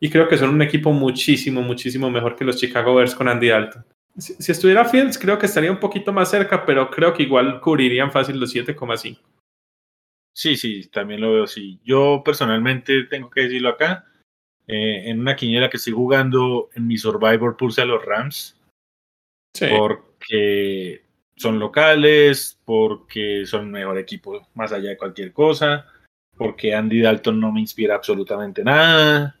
[0.00, 3.48] Y creo que son un equipo muchísimo, muchísimo mejor que los Chicago Bears con Andy
[3.48, 3.84] Dalton.
[4.16, 8.12] Si, estuviera Fields, creo que estaría un poquito más cerca, pero creo que igual cubrirían
[8.12, 9.18] fácil los 7,5.
[10.32, 11.80] Sí, sí, también lo veo así.
[11.84, 14.06] Yo personalmente tengo que decirlo acá.
[14.66, 18.60] Eh, en una quiniela que estoy jugando en mi Survivor pulse a los Rams.
[19.54, 19.66] Sí.
[19.76, 21.04] Porque
[21.36, 25.86] son locales, porque son mejor equipo más allá de cualquier cosa,
[26.36, 29.36] porque Andy Dalton no me inspira absolutamente nada.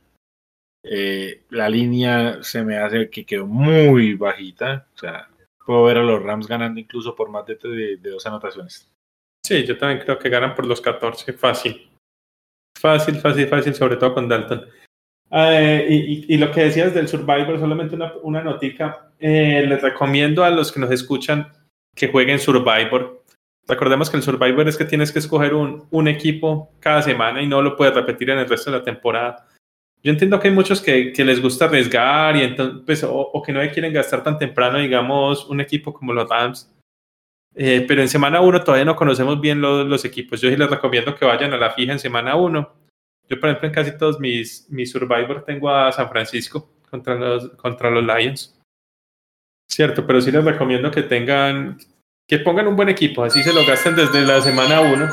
[0.84, 4.86] Eh, la línea se me hace que quedó muy bajita.
[4.94, 5.28] O sea,
[5.64, 8.90] puedo ver a los Rams ganando incluso por más de, dos anotaciones.
[9.42, 11.90] Sí, yo también creo que ganan por los 14, fácil.
[12.78, 14.66] Fácil, fácil, fácil, sobre todo con Dalton.
[15.30, 15.86] Eh,
[16.28, 19.10] y, lo que decías del Survivor, solamente una, una notica.
[19.18, 21.50] Eh, les recomiendo a los que nos escuchan
[21.94, 23.24] que jueguen Survivor.
[23.66, 27.46] Recordemos que el Survivor es que tienes que escoger un, un equipo cada semana y
[27.46, 29.46] no lo puedes repetir en el resto de la temporada.
[30.04, 33.60] Yo entiendo que hay muchos que, les gusta arriesgar y entonces, pues, o, que no
[33.72, 36.70] quieren gastar tan temprano, digamos, un equipo como los Rams.
[37.54, 40.42] Eh, pero en semana 1 todavía no conocemos bien los, los, equipos.
[40.42, 42.74] Yo sí les recomiendo que vayan a la fija en semana 1.
[43.30, 47.48] Yo, por ejemplo, en casi todos mis, mis Survivor tengo a San Francisco contra los,
[47.52, 48.60] contra los Lions.
[49.70, 51.78] Cierto, pero sí les recomiendo que tengan,
[52.28, 55.08] que pongan un buen equipo, así se lo gasten desde la semana 1.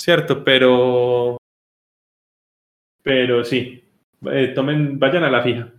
[0.00, 1.39] Cierto, pero
[3.02, 3.84] pero sí,
[4.30, 5.72] eh, tomen, vayan a la fija.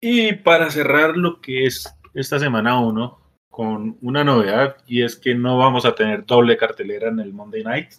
[0.00, 3.20] Y para cerrar lo que es esta semana 1,
[3.50, 7.64] con una novedad, y es que no vamos a tener doble cartelera en el Monday
[7.64, 7.92] Night.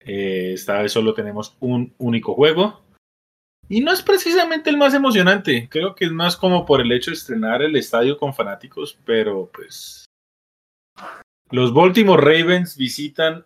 [0.00, 2.82] Eh, esta vez solo tenemos un único juego.
[3.68, 5.68] Y no es precisamente el más emocionante.
[5.70, 9.50] Creo que es más como por el hecho de estrenar el estadio con fanáticos, pero
[9.52, 10.04] pues.
[11.50, 13.44] Los Baltimore Ravens visitan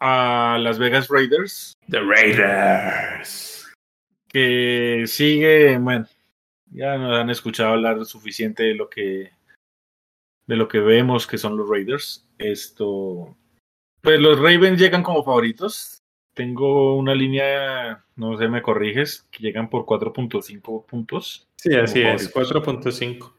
[0.00, 1.72] a Las Vegas Raiders.
[1.88, 3.65] The Raiders
[4.36, 6.06] que sigue, bueno,
[6.70, 9.30] ya nos han escuchado hablar suficiente de lo que
[10.46, 12.28] de lo que vemos que son los Raiders.
[12.36, 13.34] Esto,
[14.02, 16.02] pues los Ravens llegan como favoritos.
[16.34, 21.48] Tengo una línea, no sé, me corriges, que llegan por 4.5 puntos.
[21.56, 23.32] Sí, así es, 4.5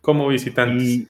[0.00, 1.08] como visitantes.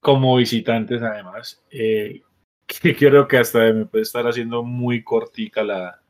[0.00, 1.62] como visitantes, además.
[1.70, 2.22] Eh,
[2.66, 6.00] que creo que hasta me puede estar haciendo muy cortica la,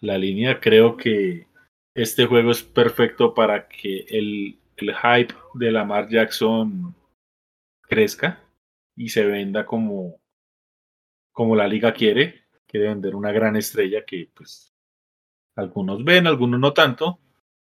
[0.00, 0.60] la línea.
[0.60, 1.45] Creo que
[1.96, 6.94] este juego es perfecto para que el, el hype de Lamar Jackson
[7.82, 8.44] crezca
[8.94, 10.20] y se venda como,
[11.32, 12.44] como la liga quiere.
[12.66, 14.74] Quiere vender una gran estrella que pues
[15.54, 17.18] algunos ven, algunos no tanto,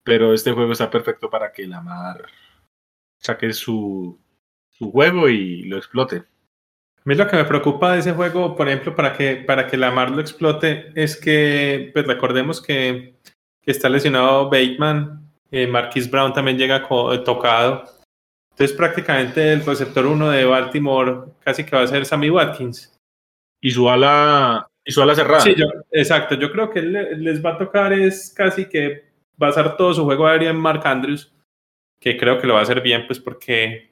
[0.03, 2.25] pero este juego está perfecto para que Lamar
[3.19, 4.19] saque su,
[4.69, 6.17] su juego y lo explote.
[6.17, 9.77] A mí lo que me preocupa de ese juego, por ejemplo, para que, para que
[9.77, 13.19] Lamar lo explote, es que pues, recordemos que
[13.67, 17.83] que está lesionado Bateman, eh, Marquis Brown también llega tocado.
[18.51, 22.97] Entonces prácticamente el receptor 1 de Baltimore casi que va a ser Sammy Watkins.
[23.61, 25.41] Y su ala, y su ala cerrada.
[25.41, 25.53] Sí,
[25.91, 26.35] exacto.
[26.35, 29.03] Yo creo que les va a tocar es casi que
[29.35, 31.33] basar todo su juego aéreo en Mark Andrews,
[31.99, 33.91] que creo que lo va a hacer bien, pues porque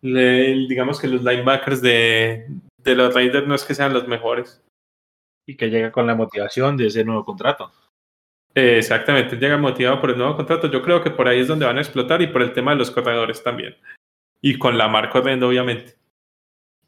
[0.00, 2.46] digamos que los linebackers de,
[2.78, 4.64] de los Raiders no es que sean los mejores.
[5.46, 7.70] Y que llega con la motivación de ese nuevo contrato.
[8.56, 10.70] Exactamente, llega motivado por el nuevo contrato.
[10.70, 12.78] Yo creo que por ahí es donde van a explotar y por el tema de
[12.78, 13.76] los corredores también.
[14.40, 15.94] Y con la marca corriendo, obviamente.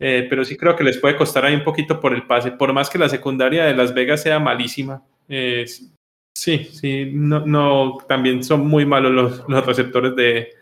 [0.01, 2.53] Eh, pero sí creo que les puede costar ahí un poquito por el pase.
[2.53, 5.03] Por más que la secundaria de Las Vegas sea malísima.
[5.29, 10.55] Sí, sí, no, no, también son muy malos los, los receptores de,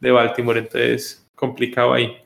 [0.00, 0.60] de Baltimore.
[0.60, 2.16] Entonces, complicado ahí.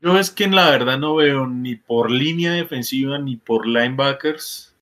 [0.00, 4.74] Yo es que la verdad no veo ni por línea defensiva ni por linebackers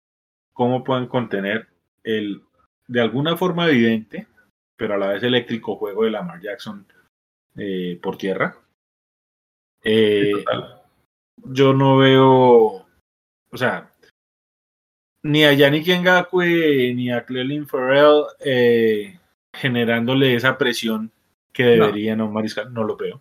[0.52, 1.68] cómo pueden contener
[2.04, 2.42] el,
[2.92, 4.26] de alguna forma evidente,
[4.76, 6.86] pero a la vez eléctrico juego de Lamar Jackson
[7.56, 8.56] eh, por tierra.
[9.84, 10.44] Eh,
[11.44, 12.86] yo no veo,
[13.50, 13.90] o sea,
[15.24, 19.18] ni a Yannick Ngakwe ni a Clelin Farrell eh,
[19.54, 21.10] generándole esa presión
[21.52, 22.24] que deberían no.
[22.24, 23.20] a Mariscal, no lo veo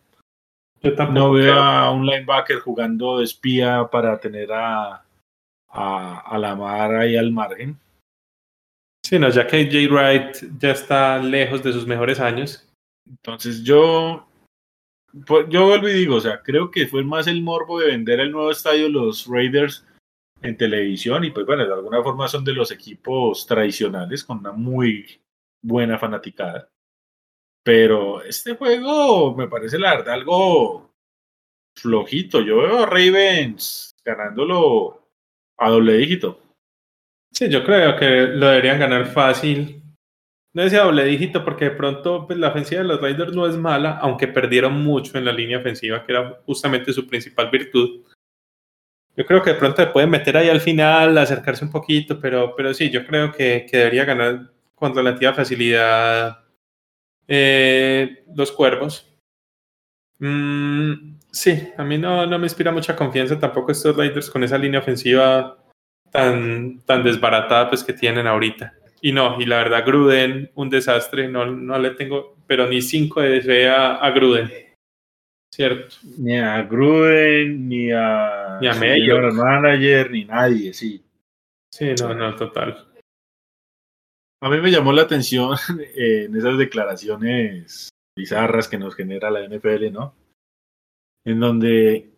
[1.12, 5.04] no veo a un linebacker jugando de espía para tener a,
[5.70, 7.78] a, la mar ahí al margen.
[9.12, 12.66] Sí, no, ya que Jay Wright ya está lejos de sus mejores años.
[13.06, 14.26] Entonces yo,
[15.28, 18.22] pues, yo vuelvo y digo, o sea, creo que fue más el morbo de vender
[18.22, 19.86] el nuevo estadio los Raiders
[20.42, 24.54] en televisión y pues bueno, de alguna forma son de los equipos tradicionales con una
[24.54, 25.22] muy
[25.62, 26.70] buena fanaticada.
[27.66, 30.90] Pero este juego me parece la verdad algo
[31.76, 32.40] flojito.
[32.40, 35.06] Yo veo a Ravens ganándolo
[35.58, 36.51] a doble dígito.
[37.32, 39.82] Sí, yo creo que lo deberían ganar fácil.
[40.54, 43.56] No decía doble dígito porque de pronto pues, la ofensiva de los Raiders no es
[43.56, 48.06] mala, aunque perdieron mucho en la línea ofensiva, que era justamente su principal virtud.
[49.16, 52.74] Yo creo que de pronto pueden meter ahí al final, acercarse un poquito, pero, pero
[52.74, 56.40] sí, yo creo que, que debería ganar con relativa facilidad
[57.28, 59.08] eh, los cuervos.
[60.20, 64.58] Mm, sí, a mí no, no me inspira mucha confianza tampoco estos Raiders con esa
[64.58, 65.61] línea ofensiva
[66.12, 68.74] tan, tan desbaratada pues, que tienen ahorita.
[69.02, 73.22] Y no, y la verdad, Gruden, un desastre, no, no le tengo, pero ni cinco
[73.22, 74.52] de fe a, Gruden.
[75.52, 75.96] ¿Cierto?
[76.20, 79.34] Ni a Gruden, ni a, ni a Mayor.
[79.34, 81.04] manager, ni nadie, sí.
[81.74, 82.88] Sí, no, no, total.
[84.44, 85.56] A mí me llamó la atención
[85.96, 90.14] en esas declaraciones bizarras que nos genera la NFL, ¿no?
[91.26, 92.12] En donde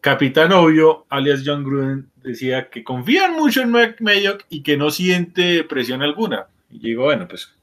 [0.00, 4.90] Capitán Obvio, alias John Gruden, decía que confían mucho en Mac Mayock y que no
[4.90, 6.48] siente presión alguna.
[6.70, 7.54] Y digo, bueno, pues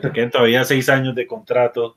[0.00, 1.96] te quedan todavía seis años de contrato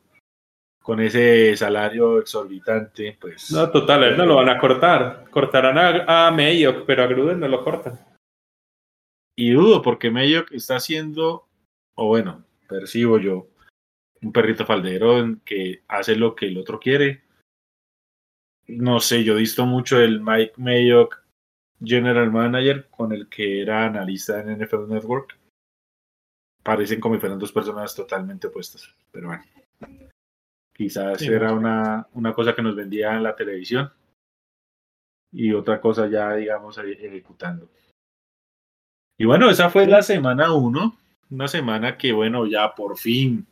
[0.81, 3.51] con ese salario exorbitante, pues...
[3.51, 5.25] No, total, él no lo van a cortar.
[5.31, 7.99] Cortarán a, a Mayock, pero a Gruden no lo cortan.
[9.35, 11.47] Y dudo porque Mayock está haciendo,
[11.95, 13.47] o bueno, percibo yo,
[14.21, 17.23] un perrito faldero que hace lo que el otro quiere.
[18.67, 21.23] No sé, yo he visto mucho el Mike Mayock
[21.83, 25.37] General Manager con el que era analista en NFL Network.
[26.63, 29.43] Parecen como si fueran dos personas totalmente opuestas, pero bueno.
[30.73, 33.91] Quizás era una, una cosa que nos vendía en la televisión
[35.31, 37.69] y otra cosa ya, digamos, ejecutando.
[39.17, 40.97] Y bueno, esa fue la semana uno,
[41.29, 43.47] una semana que bueno, ya por fin,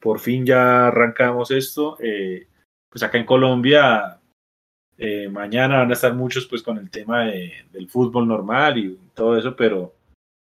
[0.00, 1.98] por fin ya arrancamos esto.
[2.00, 2.48] Eh,
[2.94, 4.20] pues acá en Colombia,
[4.96, 8.96] eh, mañana van a estar muchos pues con el tema de, del fútbol normal y
[9.14, 9.92] todo eso, pero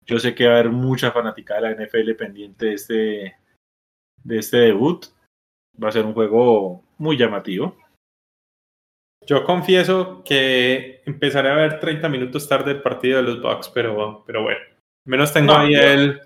[0.04, 3.36] yo sé que va a haber mucha fanática de la NFL pendiente de este,
[4.22, 5.06] de este debut.
[5.82, 7.76] Va a ser un juego muy llamativo.
[9.26, 14.22] Yo confieso que empezaré a ver 30 minutos tarde el partido de los Bucks, pero,
[14.24, 14.60] pero bueno,
[15.04, 16.20] menos tengo ahí el,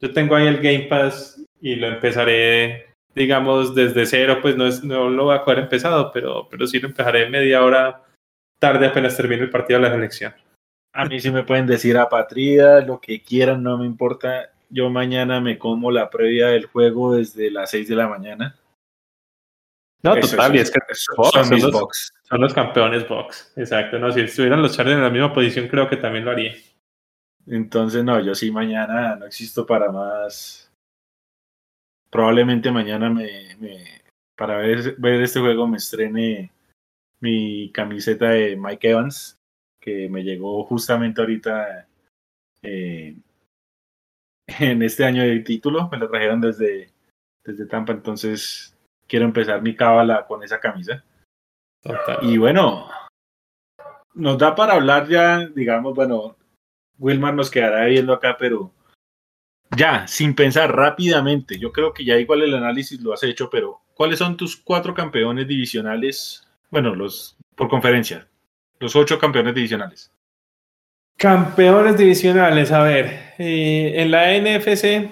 [0.00, 2.87] yo tengo ahí el Game Pass y lo empezaré,
[3.18, 6.80] digamos, desde cero, pues no, es, no lo voy a coger empezado, pero, pero sí
[6.80, 8.04] lo empezaré media hora
[8.58, 10.34] tarde apenas termine el partido de la selección.
[10.92, 14.50] A mí sí me pueden decir a Patria, lo que quieran, no me importa.
[14.70, 18.56] Yo mañana me como la previa del juego desde las 6 de la mañana.
[20.02, 23.52] No, total, y es que son, los, son, los, campeones box.
[23.56, 26.54] Exacto, no, si estuvieran los Chargers en la misma posición, creo que también lo haría.
[27.46, 30.67] Entonces, no, yo sí mañana no existo para más.
[32.10, 34.02] Probablemente mañana me, me
[34.36, 36.52] para ver, ver este juego me estrene
[37.20, 39.36] mi camiseta de Mike Evans,
[39.80, 41.88] que me llegó justamente ahorita
[42.62, 43.16] eh,
[44.46, 46.90] en este año de título, me la trajeron desde,
[47.44, 48.76] desde Tampa, entonces
[49.06, 51.04] quiero empezar mi cábala con esa camisa.
[52.22, 52.88] Y bueno,
[54.14, 56.36] nos da para hablar ya, digamos, bueno,
[56.98, 58.72] Wilmar nos quedará viendo acá, pero
[59.76, 63.80] ya, sin pensar rápidamente, yo creo que ya igual el análisis lo has hecho, pero
[63.94, 66.46] ¿cuáles son tus cuatro campeones divisionales?
[66.70, 68.26] Bueno, los por conferencia,
[68.78, 70.12] los ocho campeones divisionales.
[71.16, 75.10] Campeones divisionales, a ver, eh, en la NFC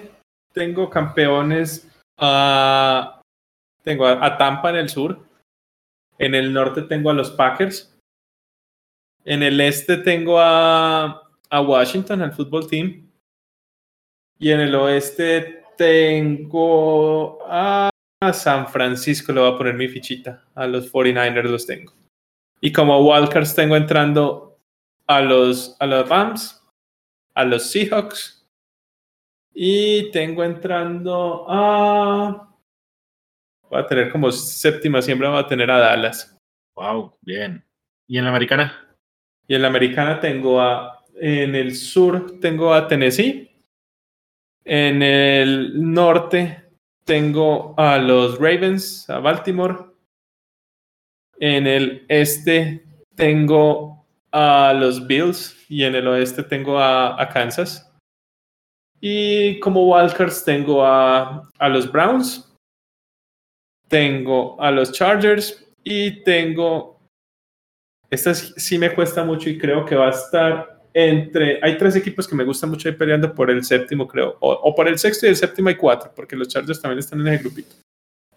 [0.53, 3.21] tengo campeones a,
[3.83, 5.19] tengo a, Tampa en el sur,
[6.17, 7.93] en el norte tengo a los Packers,
[9.25, 13.06] en el este tengo a, a Washington, al fútbol team,
[14.39, 17.89] y en el oeste tengo a
[18.33, 20.43] San Francisco, le voy a poner mi fichita.
[20.55, 21.93] A los 49ers los tengo.
[22.59, 24.59] Y como wildcards tengo entrando
[25.05, 26.63] a los, a los Rams,
[27.33, 28.47] a los Seahawks.
[29.53, 32.47] Y tengo entrando a...
[33.69, 36.37] Voy a tener como séptima siembra, voy a tener a Dallas.
[36.75, 37.63] Wow, bien.
[38.07, 38.97] ¿Y en la americana?
[39.47, 41.03] Y en la americana tengo a...
[41.19, 43.49] En el sur tengo a Tennessee.
[44.69, 46.61] En el norte
[47.05, 49.77] tengo a los Ravens, a Baltimore.
[51.39, 52.85] En el este
[53.15, 57.89] tengo a los Bills y en el oeste tengo a, Kansas.
[58.99, 62.53] Y como wildcards tengo a, a los Browns,
[63.87, 66.99] tengo a los Chargers y tengo...
[68.09, 72.27] Esta sí me cuesta mucho y creo que va a estar entre, hay tres equipos
[72.27, 75.29] que me gustan mucho ahí peleando por el séptimo, creo, o, por el sexto y
[75.29, 77.75] el séptimo hay cuatro, porque los Chargers también están en ese grupito.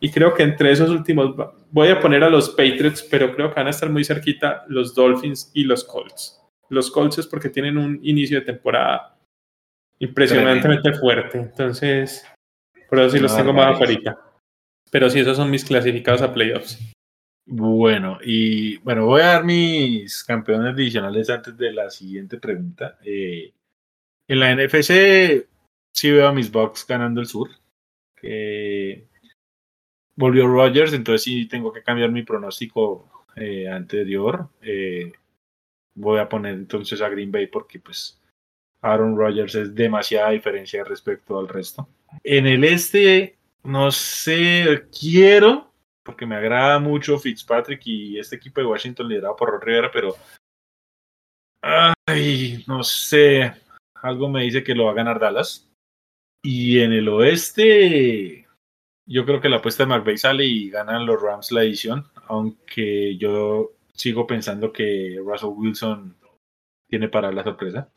[0.01, 1.35] Y creo que entre esos últimos
[1.71, 4.95] voy a poner a los Patriots, pero creo que van a estar muy cerquita los
[4.95, 6.41] Dolphins y los Colts.
[6.71, 9.19] Los Colts es porque tienen un inicio de temporada
[9.99, 11.39] impresionantemente fuerte.
[11.39, 12.27] Entonces,
[12.89, 14.19] por eso sí los tengo más afuera.
[14.91, 16.79] Pero sí, esos son mis clasificados a playoffs.
[17.47, 22.99] Bueno, y bueno, voy a dar mis campeones divisionales antes de la siguiente pregunta.
[23.05, 23.53] Eh,
[24.29, 25.47] en la NFC
[25.93, 27.49] sí veo a mis Bucks ganando el sur.
[30.15, 34.49] volvió Rogers, entonces sí tengo que cambiar mi pronóstico eh, anterior.
[34.61, 35.13] Eh,
[35.95, 38.21] voy a poner entonces a Green Bay porque pues
[38.83, 41.89] Aaron Rodgers es demasiada diferencia respecto al resto.
[42.25, 45.70] En el este, no sé, quiero
[46.11, 50.17] porque me agrada mucho Fitzpatrick y este equipo de Washington liderado por Rod Rivera, pero.
[51.63, 53.55] Ay, no sé.
[54.03, 55.71] Algo me dice que lo va a ganar Dallas.
[56.43, 58.49] Y en el oeste,
[59.07, 63.17] yo creo que la apuesta de McVeigh sale y ganan los Rams la edición, aunque
[63.17, 66.17] yo sigo pensando que Russell Wilson
[66.89, 67.89] tiene para la sorpresa.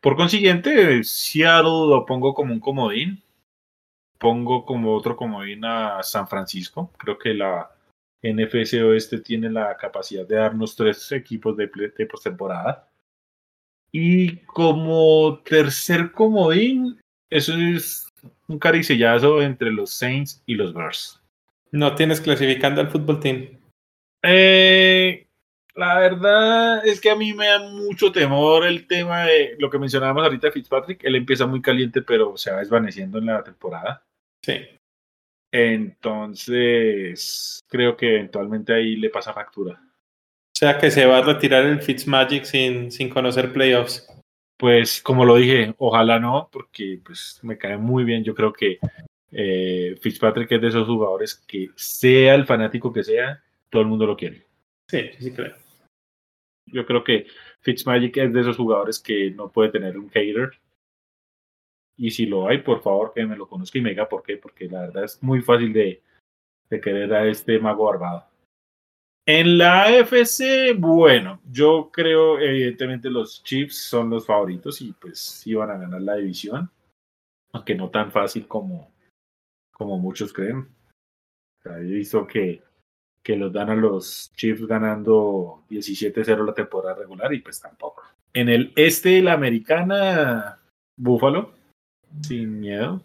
[0.00, 3.22] Por consiguiente, Seattle lo pongo como un comodín
[4.22, 6.92] pongo como otro comodín a San Francisco.
[6.96, 7.72] Creo que la
[8.22, 11.68] NFC Oeste tiene la capacidad de darnos tres equipos de,
[11.98, 12.88] de postemporada.
[13.90, 17.00] Y como tercer comodín,
[17.30, 18.12] eso es
[18.46, 21.20] un caricellazo entre los Saints y los Bears.
[21.72, 23.58] ¿No tienes clasificando al fútbol team?
[24.22, 25.26] Eh,
[25.74, 29.80] la verdad es que a mí me da mucho temor el tema de lo que
[29.80, 31.02] mencionábamos ahorita de Fitzpatrick.
[31.02, 34.04] Él empieza muy caliente, pero se va desvaneciendo en la temporada.
[34.44, 34.54] Sí.
[35.52, 36.40] Entonces,
[37.68, 39.74] creo que eventualmente ahí le pasa factura.
[39.74, 44.06] O sea que se va a retirar el Fitzmagic sin, sin conocer playoffs.
[44.58, 48.22] Pues como lo dije, ojalá no, porque pues me cae muy bien.
[48.22, 48.78] Yo creo que
[49.32, 54.06] eh, Fitzpatrick es de esos jugadores que sea el fanático que sea, todo el mundo
[54.06, 54.46] lo quiere.
[54.88, 55.56] Sí, sí creo.
[56.66, 57.26] Yo creo que
[57.60, 60.50] Fitzmagic es de esos jugadores que no puede tener un hater
[61.96, 64.36] y si lo hay, por favor que me lo conozca y me diga por qué,
[64.36, 66.02] porque la verdad es muy fácil de,
[66.70, 68.26] de querer a este mago barbado.
[69.24, 75.70] En la AFC, bueno, yo creo evidentemente los Chiefs son los favoritos y pues iban
[75.70, 76.68] a ganar la división,
[77.52, 78.90] aunque no tan fácil como,
[79.70, 80.68] como muchos creen.
[81.64, 82.62] He visto que,
[83.22, 88.02] que los dan a los Chiefs ganando 17-0 la temporada regular y pues tampoco.
[88.32, 90.58] En el este de la americana,
[90.96, 91.52] Buffalo,
[92.20, 93.02] sin miedo.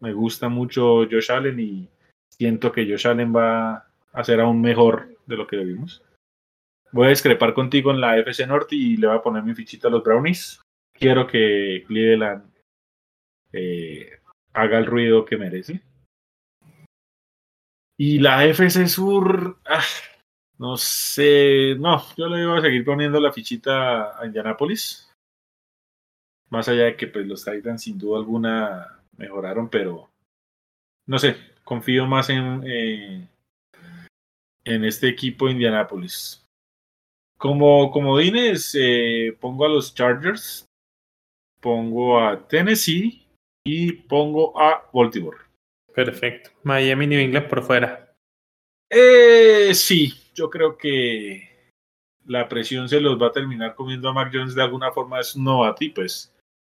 [0.00, 1.88] Me gusta mucho Josh Allen y
[2.28, 6.02] siento que Josh Allen va a ser aún mejor de lo que vimos.
[6.90, 9.88] Voy a discrepar contigo en la FC Norte y le voy a poner mi fichita
[9.88, 10.60] a los Brownies.
[10.92, 12.52] Quiero que Cleveland
[13.52, 14.10] eh,
[14.52, 15.80] haga el ruido que merece.
[17.96, 19.84] Y la FC Sur, ah,
[20.58, 25.11] no sé, no, yo le voy a seguir poniendo la fichita a Indianapolis.
[26.52, 30.10] Más allá de que pues, los Titans sin duda alguna mejoraron, pero
[31.06, 31.34] no sé,
[31.64, 33.26] confío más en, eh,
[34.62, 36.46] en este equipo de Indianapolis.
[37.38, 40.66] Como comodines, eh, pongo a los Chargers,
[41.58, 43.26] pongo a Tennessee
[43.64, 45.38] y pongo a Baltimore.
[45.94, 46.50] Perfecto.
[46.64, 48.14] Miami, New England por fuera.
[48.90, 51.48] Eh, sí, yo creo que
[52.26, 55.18] la presión se los va a terminar comiendo a Mac Jones de alguna forma.
[55.18, 56.31] Es novato y pues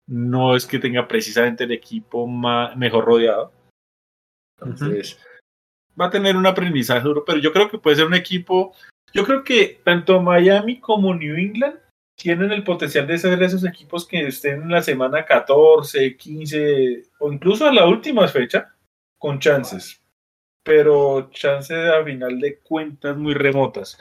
[0.06, 3.52] no es que tenga precisamente el equipo más, mejor rodeado.
[4.60, 5.18] Entonces,
[6.00, 8.74] va a tener un aprendizaje duro, pero yo creo que puede ser un equipo.
[9.12, 11.78] Yo creo que tanto Miami como New England
[12.16, 17.32] tienen el potencial de ser esos equipos que estén en la semana 14, 15 o
[17.32, 18.74] incluso a la última fecha
[19.18, 20.00] con chances,
[20.62, 23.98] pero chances a final de cuentas muy remotas.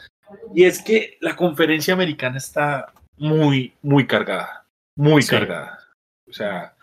[0.54, 4.66] Y es que la conferencia americana está muy, muy cargada,
[4.96, 5.85] muy cargada.
[6.28, 6.76] O sea,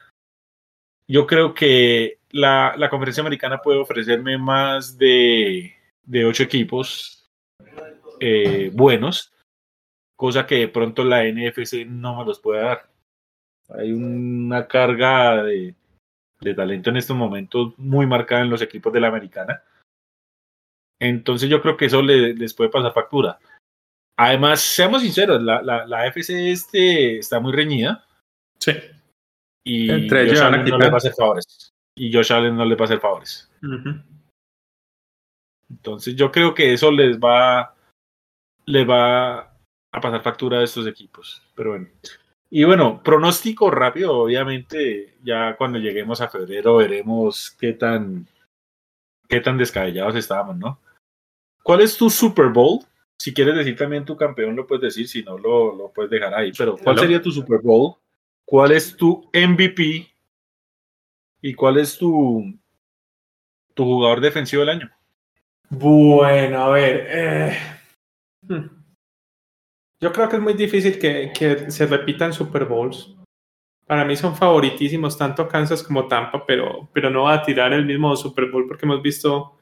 [1.08, 5.74] yo creo que la, la, conferencia americana puede ofrecerme más de,
[6.04, 7.30] de ocho equipos
[8.20, 9.32] eh, buenos,
[10.16, 12.88] cosa que de pronto la NFC no me los puede dar.
[13.70, 15.74] Hay una carga de,
[16.40, 19.62] de talento en estos momentos muy marcada en los equipos de la americana.
[21.00, 23.38] Entonces yo creo que eso les puede pasar factura.
[24.16, 28.04] Además, seamos sinceros, la, la, la FC este está muy reñida.
[28.58, 28.72] Sí.
[29.64, 31.72] Y Entre Josh Allen no le va a hacer favores.
[31.96, 33.50] Y Josh Allen no le va a hacer favores.
[35.70, 37.74] Entonces yo creo que eso les va,
[38.66, 41.42] les va a pasar factura a estos equipos.
[41.54, 41.88] Pero bueno.
[42.50, 48.26] Y bueno, pronóstico rápido, obviamente, ya cuando lleguemos a febrero veremos qué tan,
[49.26, 50.78] qué tan descabellados estábamos, ¿no?
[51.62, 52.80] ¿Cuál es tu Super Bowl?
[53.18, 56.34] Si quieres decir también tu campeón, lo puedes decir, si no, lo, lo puedes dejar
[56.34, 56.52] ahí.
[56.58, 57.94] Pero, ¿cuál sería tu Super Bowl?
[58.44, 60.08] ¿Cuál es tu MVP?
[61.40, 62.44] ¿Y cuál es tu,
[63.74, 64.90] tu jugador defensivo del año?
[65.70, 67.06] Bueno, a ver.
[67.08, 67.58] Eh,
[68.42, 68.82] hmm.
[70.00, 73.16] Yo creo que es muy difícil que, que, se repitan Super Bowls.
[73.86, 77.86] Para mí son favoritísimos tanto Kansas como Tampa, pero, pero no va a tirar el
[77.86, 79.58] mismo Super Bowl porque hemos visto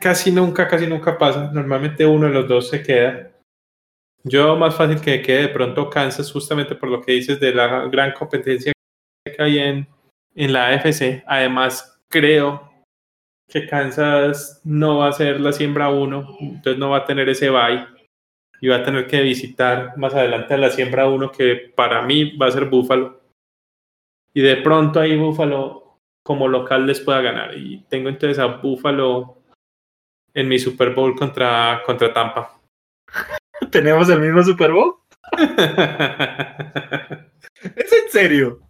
[0.00, 1.50] casi nunca, casi nunca pasa.
[1.52, 3.32] Normalmente uno de los dos se queda.
[4.28, 7.86] Yo más fácil que quede de pronto Kansas justamente por lo que dices de la
[7.86, 8.72] gran competencia
[9.24, 9.88] que hay en,
[10.34, 11.22] en la AFC.
[11.26, 12.68] Además, creo
[13.48, 17.48] que Kansas no va a ser la siembra uno, entonces no va a tener ese
[17.48, 17.86] bye
[18.60, 22.36] y va a tener que visitar más adelante a la siembra uno que para mí
[22.36, 23.20] va a ser Buffalo.
[24.34, 27.56] Y de pronto ahí Buffalo como local les pueda ganar.
[27.56, 29.38] Y tengo entonces a Buffalo
[30.34, 32.57] en mi Super Bowl contra, contra Tampa.
[33.70, 34.96] ¿Tenemos el mismo Super Bowl?
[37.76, 38.60] ¿Es en serio?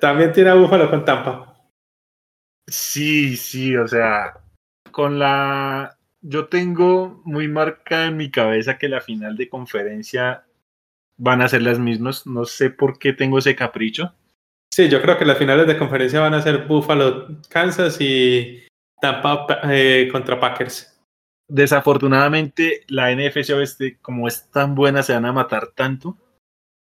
[0.00, 1.56] También tiene a Búfalo con Tampa.
[2.66, 4.34] Sí, sí, o sea,
[4.90, 5.96] con la...
[6.20, 10.44] Yo tengo muy marcada en mi cabeza que la final de conferencia
[11.16, 12.26] van a ser las mismas.
[12.26, 14.14] No sé por qué tengo ese capricho.
[14.72, 18.66] Sí, yo creo que las finales de conferencia van a ser Buffalo, Kansas y
[19.00, 20.97] Tampa eh, contra Packers
[21.48, 26.16] desafortunadamente la NFC Oeste, como es tan buena, se van a matar tanto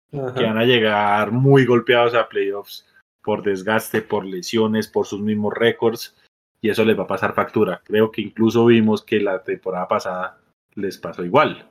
[0.09, 2.87] que van a llegar muy golpeados a playoffs
[3.21, 6.15] por desgaste, por lesiones, por sus mismos récords
[6.61, 7.81] y eso les va a pasar factura.
[7.83, 10.39] Creo que incluso vimos que la temporada pasada
[10.75, 11.69] les pasó igual.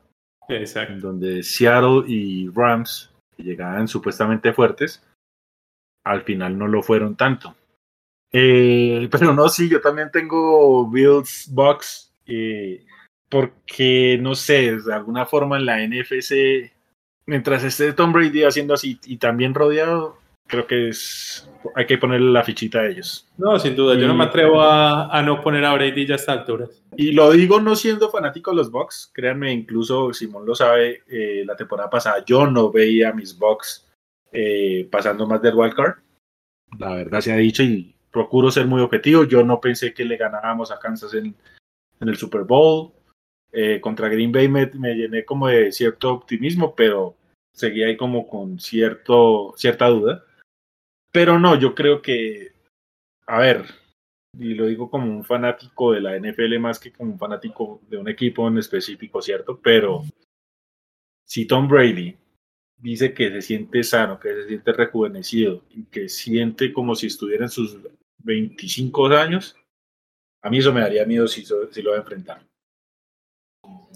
[0.48, 1.08] Exacto.
[1.08, 5.02] Donde Seattle y Rams, que llegaban supuestamente fuertes,
[6.04, 7.54] al final no lo fueron tanto.
[8.32, 12.84] Eh, pero no, sí, yo también tengo Bills, Bucks, eh,
[13.28, 16.72] porque no sé, de alguna forma en la NFC,
[17.26, 22.30] mientras esté Tom Brady haciendo así y también rodeado, creo que es hay que ponerle
[22.30, 23.28] la fichita a ellos.
[23.36, 26.32] No, sin duda, yo no me atrevo a, no poner a Brady ya a esta
[26.32, 26.66] altura.
[26.96, 31.42] Y lo digo no siendo fanático de los Bucks, créanme, incluso Simón lo sabe, eh,
[31.44, 33.86] la temporada pasada yo no veía a mis Bucks
[34.32, 35.94] eh, pasando más del wild card.
[36.78, 39.24] La verdad se ha dicho y procuro ser muy objetivo.
[39.24, 41.34] Yo no pensé que le ganábamos a Kansas en,
[42.00, 42.92] en el Super Bowl.
[43.52, 47.16] Eh, contra Green Bay me, llené como de cierto optimismo, pero
[47.52, 50.24] seguía ahí como con cierto, cierta duda.
[51.10, 52.52] Pero no, yo creo que,
[53.26, 53.64] a ver,
[54.38, 57.96] y lo digo como un fanático de la NFL más que como un fanático de
[57.96, 59.58] un equipo en específico, ¿cierto?
[59.62, 60.02] Pero
[61.24, 62.16] si Tom Brady
[62.78, 67.44] dice que se siente sano, que se siente rejuvenecido y que siente como si estuviera
[67.44, 67.78] en sus
[68.18, 69.56] 25 años,
[70.46, 72.40] a mí eso me daría miedo si, si lo va a enfrentar.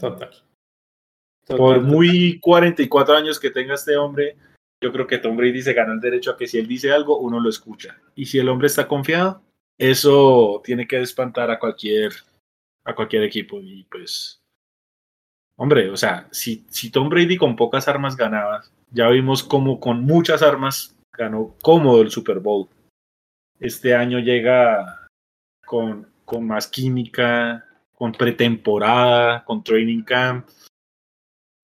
[0.00, 0.30] Total.
[1.46, 4.36] Por muy 44 años que tenga este hombre,
[4.82, 7.18] yo creo que Tom Brady se gana el derecho a que si él dice algo,
[7.18, 8.00] uno lo escucha.
[8.16, 9.42] Y si el hombre está confiado,
[9.78, 12.12] eso tiene que espantar a cualquier,
[12.84, 13.60] a cualquier equipo.
[13.60, 14.40] Y pues,
[15.54, 20.02] hombre, o sea, si, si Tom Brady con pocas armas ganaba, ya vimos como con
[20.02, 22.68] muchas armas ganó cómodo el Super Bowl.
[23.60, 25.06] Este año llega
[25.64, 30.48] con, con más química, con pretemporada, con training camp.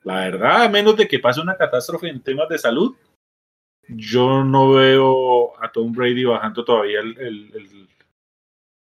[0.03, 2.97] La verdad, a menos de que pase una catástrofe en temas de salud,
[3.89, 7.89] yo no veo a Tom Brady bajando todavía el, el,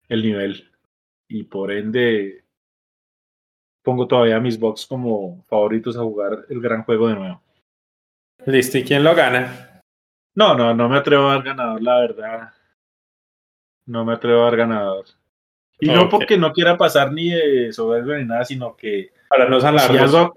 [0.08, 0.72] el, nivel.
[1.28, 2.44] Y por ende,
[3.84, 7.42] pongo todavía a mis Bucks como favoritos a jugar el gran juego de nuevo.
[8.44, 9.82] Listo, ¿y quién lo gana?
[10.34, 12.54] No, no, no me atrevo a dar ganador, la verdad.
[13.86, 15.19] No me atrevo a dar ganador.
[15.80, 19.12] Y no porque no quiera pasar ni de soberbio ni nada, sino que.
[19.28, 20.32] Para no salarnos.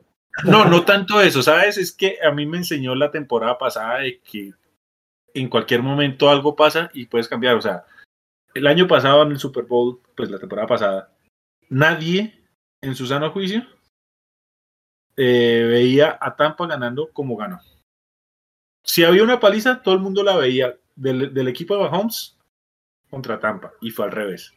[0.45, 1.77] No, no tanto eso, ¿sabes?
[1.77, 4.53] Es que a mí me enseñó la temporada pasada de que
[5.33, 7.55] en cualquier momento algo pasa y puedes cambiar.
[7.55, 7.85] O sea,
[8.53, 11.13] el año pasado en el Super Bowl, pues la temporada pasada,
[11.69, 12.39] nadie
[12.81, 13.65] en su sano juicio
[15.15, 17.59] eh, veía a Tampa ganando como ganó.
[18.83, 22.37] Si había una paliza, todo el mundo la veía del, del equipo de Mahomes
[23.09, 24.53] contra Tampa y fue al revés.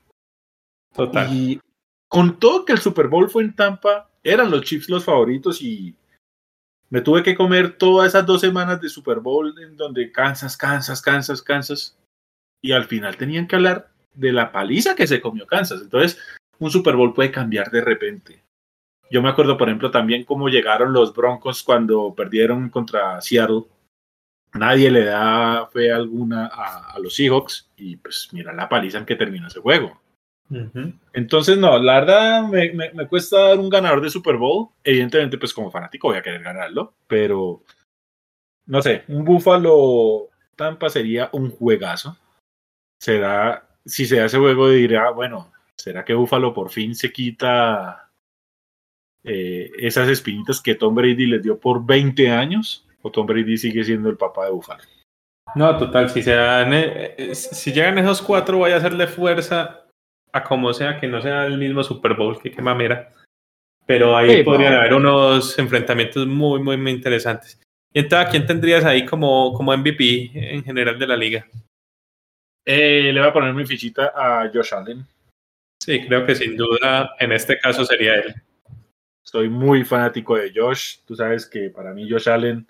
[0.94, 1.32] Total.
[1.32, 1.60] Y
[2.08, 5.94] con todo que el Super Bowl fue en Tampa, eran los Chiefs los favoritos y
[6.88, 11.02] me tuve que comer todas esas dos semanas de Super Bowl en donde Kansas, Kansas,
[11.02, 11.98] Kansas, Kansas.
[12.62, 15.82] Y al final tenían que hablar de la paliza que se comió Kansas.
[15.82, 16.18] Entonces,
[16.58, 18.42] un Super Bowl puede cambiar de repente.
[19.10, 23.64] Yo me acuerdo, por ejemplo, también cómo llegaron los Broncos cuando perdieron contra Seattle.
[24.54, 29.06] Nadie le da fe alguna a, a los Seahawks y pues mira la paliza en
[29.06, 30.00] que terminó ese juego.
[31.12, 34.68] Entonces, no, la verdad me, me, cuesta dar un ganador de Super Bowl.
[34.85, 37.62] Evidentemente, pues como fanático voy a querer ganarlo, pero
[38.66, 42.16] no sé, un Búfalo Tampa sería un juegazo.
[43.01, 48.10] Será, si se hace juego, dirá, bueno, ¿será que Búfalo por fin se quita
[49.23, 52.86] eh, esas espinitas que Tom Brady les dio por 20 años?
[53.02, 54.82] ¿O Tom Brady sigue siendo el papá de Búfalo?
[55.55, 59.85] No, total, si se dan, eh, eh, si llegan esos cuatro, voy a hacerle fuerza
[60.36, 63.10] a como sea, que no sea el mismo Super Bowl que qué mamera.
[63.86, 67.60] Pero ahí podrían haber unos enfrentamientos muy, muy, muy interesantes.
[67.92, 71.46] ¿Y entonces a quién tendrías ahí como, como MVP en general de la liga?
[72.64, 75.06] Eh, le voy a poner mi fichita a Josh Allen.
[75.80, 78.34] Sí, creo que sin duda en este caso sería él.
[79.22, 80.98] Soy muy fanático de Josh.
[81.06, 82.66] Tú sabes que para mí Josh Allen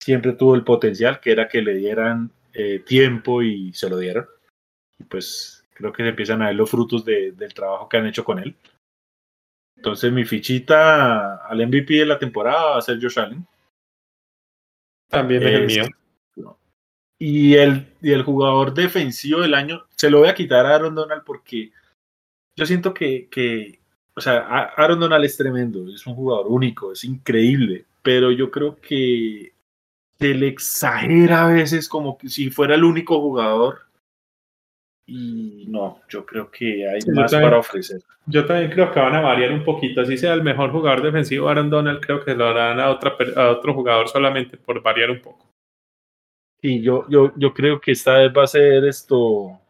[0.00, 4.26] siempre tuvo el potencial, que era que le dieran eh, tiempo y se lo dieron.
[4.98, 8.06] Y pues creo que se empiezan a ver los frutos de, del trabajo que han
[8.06, 8.54] hecho con él.
[9.76, 13.46] Entonces mi fichita al MVP de la temporada va a ser Josh Allen.
[15.08, 15.84] También es, el mío.
[17.18, 20.94] Y el, y el jugador defensivo del año, se lo voy a quitar a Aaron
[20.94, 21.72] Donald porque
[22.56, 23.78] yo siento que, que,
[24.14, 24.38] o sea,
[24.76, 29.52] Aaron Donald es tremendo, es un jugador único, es increíble, pero yo creo que
[30.18, 33.86] se le exagera a veces como que si fuera el único jugador
[35.14, 38.00] y no, yo creo que hay más para ofrecer.
[38.24, 40.00] Yo también creo que van a variar un poquito.
[40.00, 43.50] Así sea el mejor jugador defensivo, Aaron Donald, creo que lo harán a, otra, a
[43.50, 45.50] otro jugador solamente por variar un poco.
[46.62, 49.60] Y yo, yo, yo creo que esta vez va a ser esto.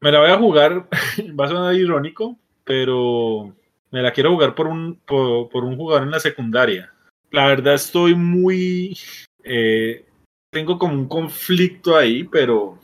[0.00, 0.88] Me la voy a jugar,
[1.38, 3.54] va a sonar irónico, pero
[3.90, 6.90] me la quiero jugar por un, por, por un jugador en la secundaria.
[7.32, 8.96] La verdad estoy muy...
[9.42, 10.06] Eh,
[10.50, 12.78] tengo como un conflicto ahí, pero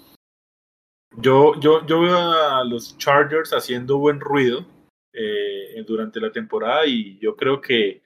[1.16, 4.66] yo, yo, yo veo a los Chargers haciendo buen ruido
[5.12, 8.02] eh, durante la temporada y yo creo que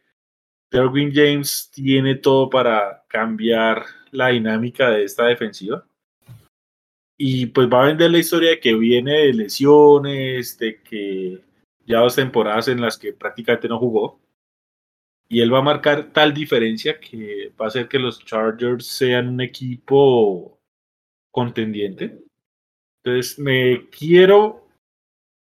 [0.70, 5.86] Derwin James tiene todo para cambiar la dinámica de esta defensiva.
[7.16, 11.40] Y pues va a vender la historia de que viene de lesiones, de que
[11.86, 14.20] ya dos temporadas en las que prácticamente no jugó.
[15.28, 19.28] Y él va a marcar tal diferencia que va a hacer que los Chargers sean
[19.28, 20.60] un equipo
[21.30, 22.23] contendiente.
[23.04, 24.66] Entonces me quiero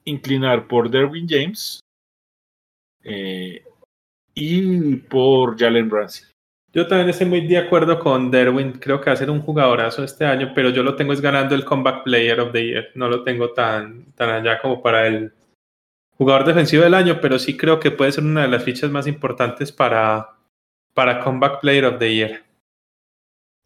[0.04, 1.80] inclinar por Derwin James
[3.04, 3.62] eh,
[4.34, 6.26] y por Jalen Ramsey.
[6.72, 8.72] Yo también estoy muy de acuerdo con Derwin.
[8.72, 11.54] Creo que va a ser un jugadorazo este año, pero yo lo tengo es ganando
[11.54, 12.88] el Comeback Player of the Year.
[12.96, 15.32] No lo tengo tan, tan allá como para el
[16.16, 19.06] jugador defensivo del año, pero sí creo que puede ser una de las fichas más
[19.06, 20.30] importantes para,
[20.92, 22.43] para Comeback Player of the Year.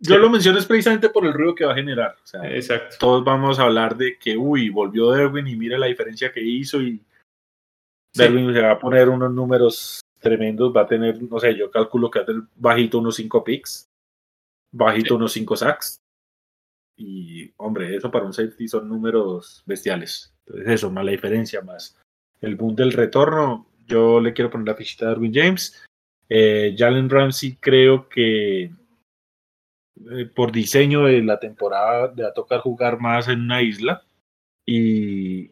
[0.01, 2.17] Yo lo menciono precisamente por el ruido que va a generar.
[2.45, 2.97] Exacto.
[3.01, 6.81] Todos vamos a hablar de que, uy, volvió Derwin y mira la diferencia que hizo
[6.81, 7.03] y
[8.15, 12.11] Derwin se va a poner unos números tremendos, va a tener, no sé, yo calculo
[12.11, 13.89] que va a tener bajito unos 5 picks.
[14.73, 16.01] bajito unos 5 sacks.
[16.97, 20.35] Y, hombre, eso para un safety son números bestiales.
[20.47, 21.97] Entonces, eso, más la diferencia, más
[22.41, 23.67] el boom del retorno.
[23.87, 25.85] Yo le quiero poner la fichita de Darwin James.
[26.29, 28.71] Eh, Jalen Ramsey creo que
[30.13, 34.03] eh, por diseño de la temporada le va a tocar jugar más en una isla
[34.67, 35.51] y,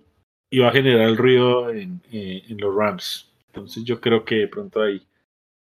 [0.51, 3.32] y va a generar el ruido en, eh, en, los Rams.
[3.48, 5.06] Entonces yo creo que de pronto ahí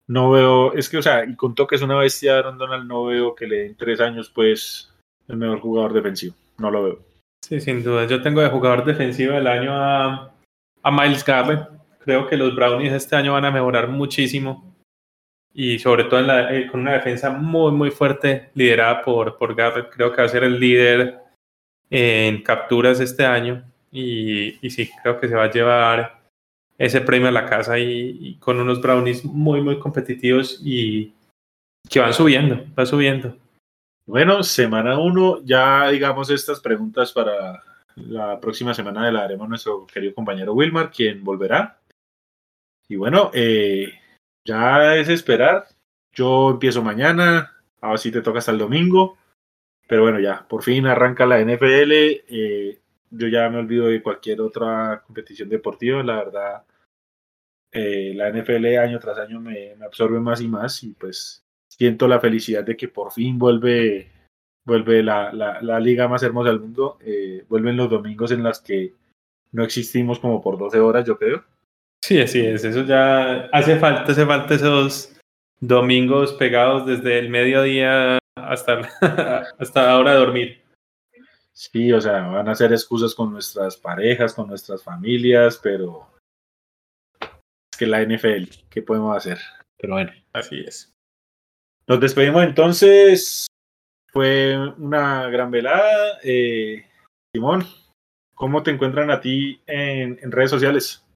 [0.07, 3.05] no veo, es que, o sea, y con que es una bestia Aaron Donald, no
[3.05, 4.93] veo que le den tres años, pues,
[5.27, 6.35] el mejor jugador defensivo.
[6.57, 6.99] No lo veo.
[7.41, 8.05] Sí, sin duda.
[8.07, 10.33] Yo tengo de jugador defensivo del año a,
[10.81, 11.67] a Miles Garrett.
[11.99, 14.76] Creo que los Brownies este año van a mejorar muchísimo.
[15.59, 19.89] Y sobre todo eh, con una defensa muy, muy fuerte, liderada por, por Garrett.
[19.89, 21.17] Creo que va a ser el líder
[21.89, 23.63] en capturas este año.
[23.91, 26.19] Y, y sí, creo que se va a llevar
[26.77, 31.11] ese premio a la casa y, y con unos Brownies muy, muy competitivos y
[31.89, 33.35] que van subiendo, va subiendo.
[34.05, 37.63] Bueno, semana uno, ya digamos estas preguntas para
[37.95, 41.79] la próxima semana la haremos nuestro querido compañero Wilmar, quien volverá.
[42.87, 43.91] Y bueno, eh,
[44.47, 45.67] ya es esperar.
[46.13, 49.17] Yo empiezo mañana, a ver si te toca hasta el domingo.
[49.87, 51.91] Pero bueno, ya, por fin arranca la NFL.
[51.91, 52.79] Eh,
[53.11, 56.01] yo ya me olvido de cualquier otra competición deportiva.
[56.03, 56.63] La verdad,
[57.71, 60.83] eh, la NFL año tras año me, me absorbe más y más.
[60.83, 64.11] Y pues siento la felicidad de que por fin vuelve,
[64.65, 66.97] vuelve la, la, la liga más hermosa del mundo.
[67.01, 68.93] Eh, vuelven los domingos en las que
[69.51, 71.43] no existimos como por 12 horas, yo creo.
[72.03, 72.63] Sí, así es.
[72.63, 75.17] Eso ya hace falta, hace falta esos
[75.59, 78.81] domingos pegados desde el mediodía hasta,
[79.59, 80.61] hasta la hora de dormir.
[81.53, 86.07] Sí, o sea, van a ser excusas con nuestras parejas, con nuestras familias, pero
[87.19, 89.39] es que la NFL, ¿qué podemos hacer?
[89.77, 90.11] Pero bueno.
[90.33, 90.93] Así es.
[91.87, 93.47] Nos despedimos entonces.
[94.11, 96.19] Fue una gran velada.
[96.23, 96.85] Eh,
[97.33, 97.65] Simón,
[98.35, 101.06] ¿cómo te encuentran a ti en, en, redes sociales?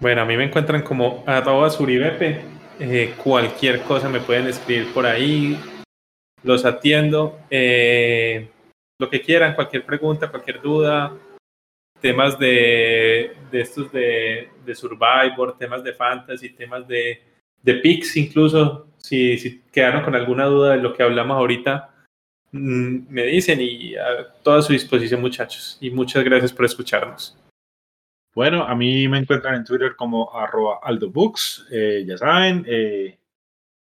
[0.00, 2.40] Bueno, a mí me encuentran como arroba suribepe.
[2.78, 5.58] Eh, cualquier cosa me pueden escribir por ahí.
[6.42, 7.38] Los atiendo.
[7.50, 8.48] Eh,
[8.98, 11.12] lo que quieran, cualquier pregunta, cualquier duda.
[12.00, 17.22] Temas de, de estos de, de Survivor, temas de fantasy, temas de,
[17.62, 21.90] de picks incluso si, si quedaron con alguna duda de lo que hablamos ahorita,
[22.52, 25.76] mm, me dicen y a toda su disposición muchachos.
[25.82, 27.36] Y muchas gracias por escucharnos.
[28.34, 32.64] Bueno, a mí me encuentran en Twitter como arroba aldobooks, eh, ya saben.
[32.66, 33.18] Eh,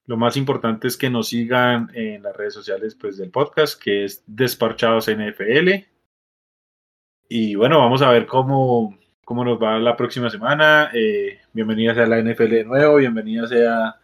[0.07, 4.05] lo más importante es que nos sigan en las redes sociales pues, del podcast, que
[4.05, 5.87] es Desparchados NFL.
[7.29, 10.91] Y bueno, vamos a ver cómo, cómo nos va la próxima semana.
[10.93, 14.01] Eh, bienvenida sea la NFL de nuevo, bienvenida sea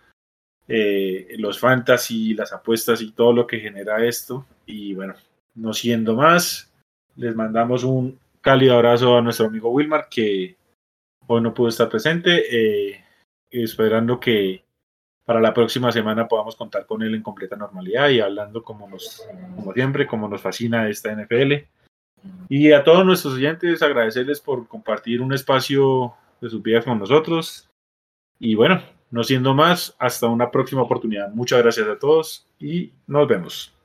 [0.69, 4.47] eh, los fantasy, las apuestas y todo lo que genera esto.
[4.67, 5.15] Y bueno,
[5.57, 6.73] no siendo más,
[7.17, 10.57] les mandamos un cálido abrazo a nuestro amigo Wilmar, que
[11.27, 13.05] hoy no pudo estar presente, eh,
[13.51, 14.63] esperando que
[15.25, 19.27] para la próxima semana podamos contar con él en completa normalidad y hablando como, nos,
[19.57, 21.55] como siempre, como nos fascina esta NFL.
[22.49, 27.69] Y a todos nuestros oyentes agradecerles por compartir un espacio de sus vidas con nosotros.
[28.39, 31.33] Y bueno, no siendo más, hasta una próxima oportunidad.
[31.33, 33.76] Muchas gracias a todos y nos vemos.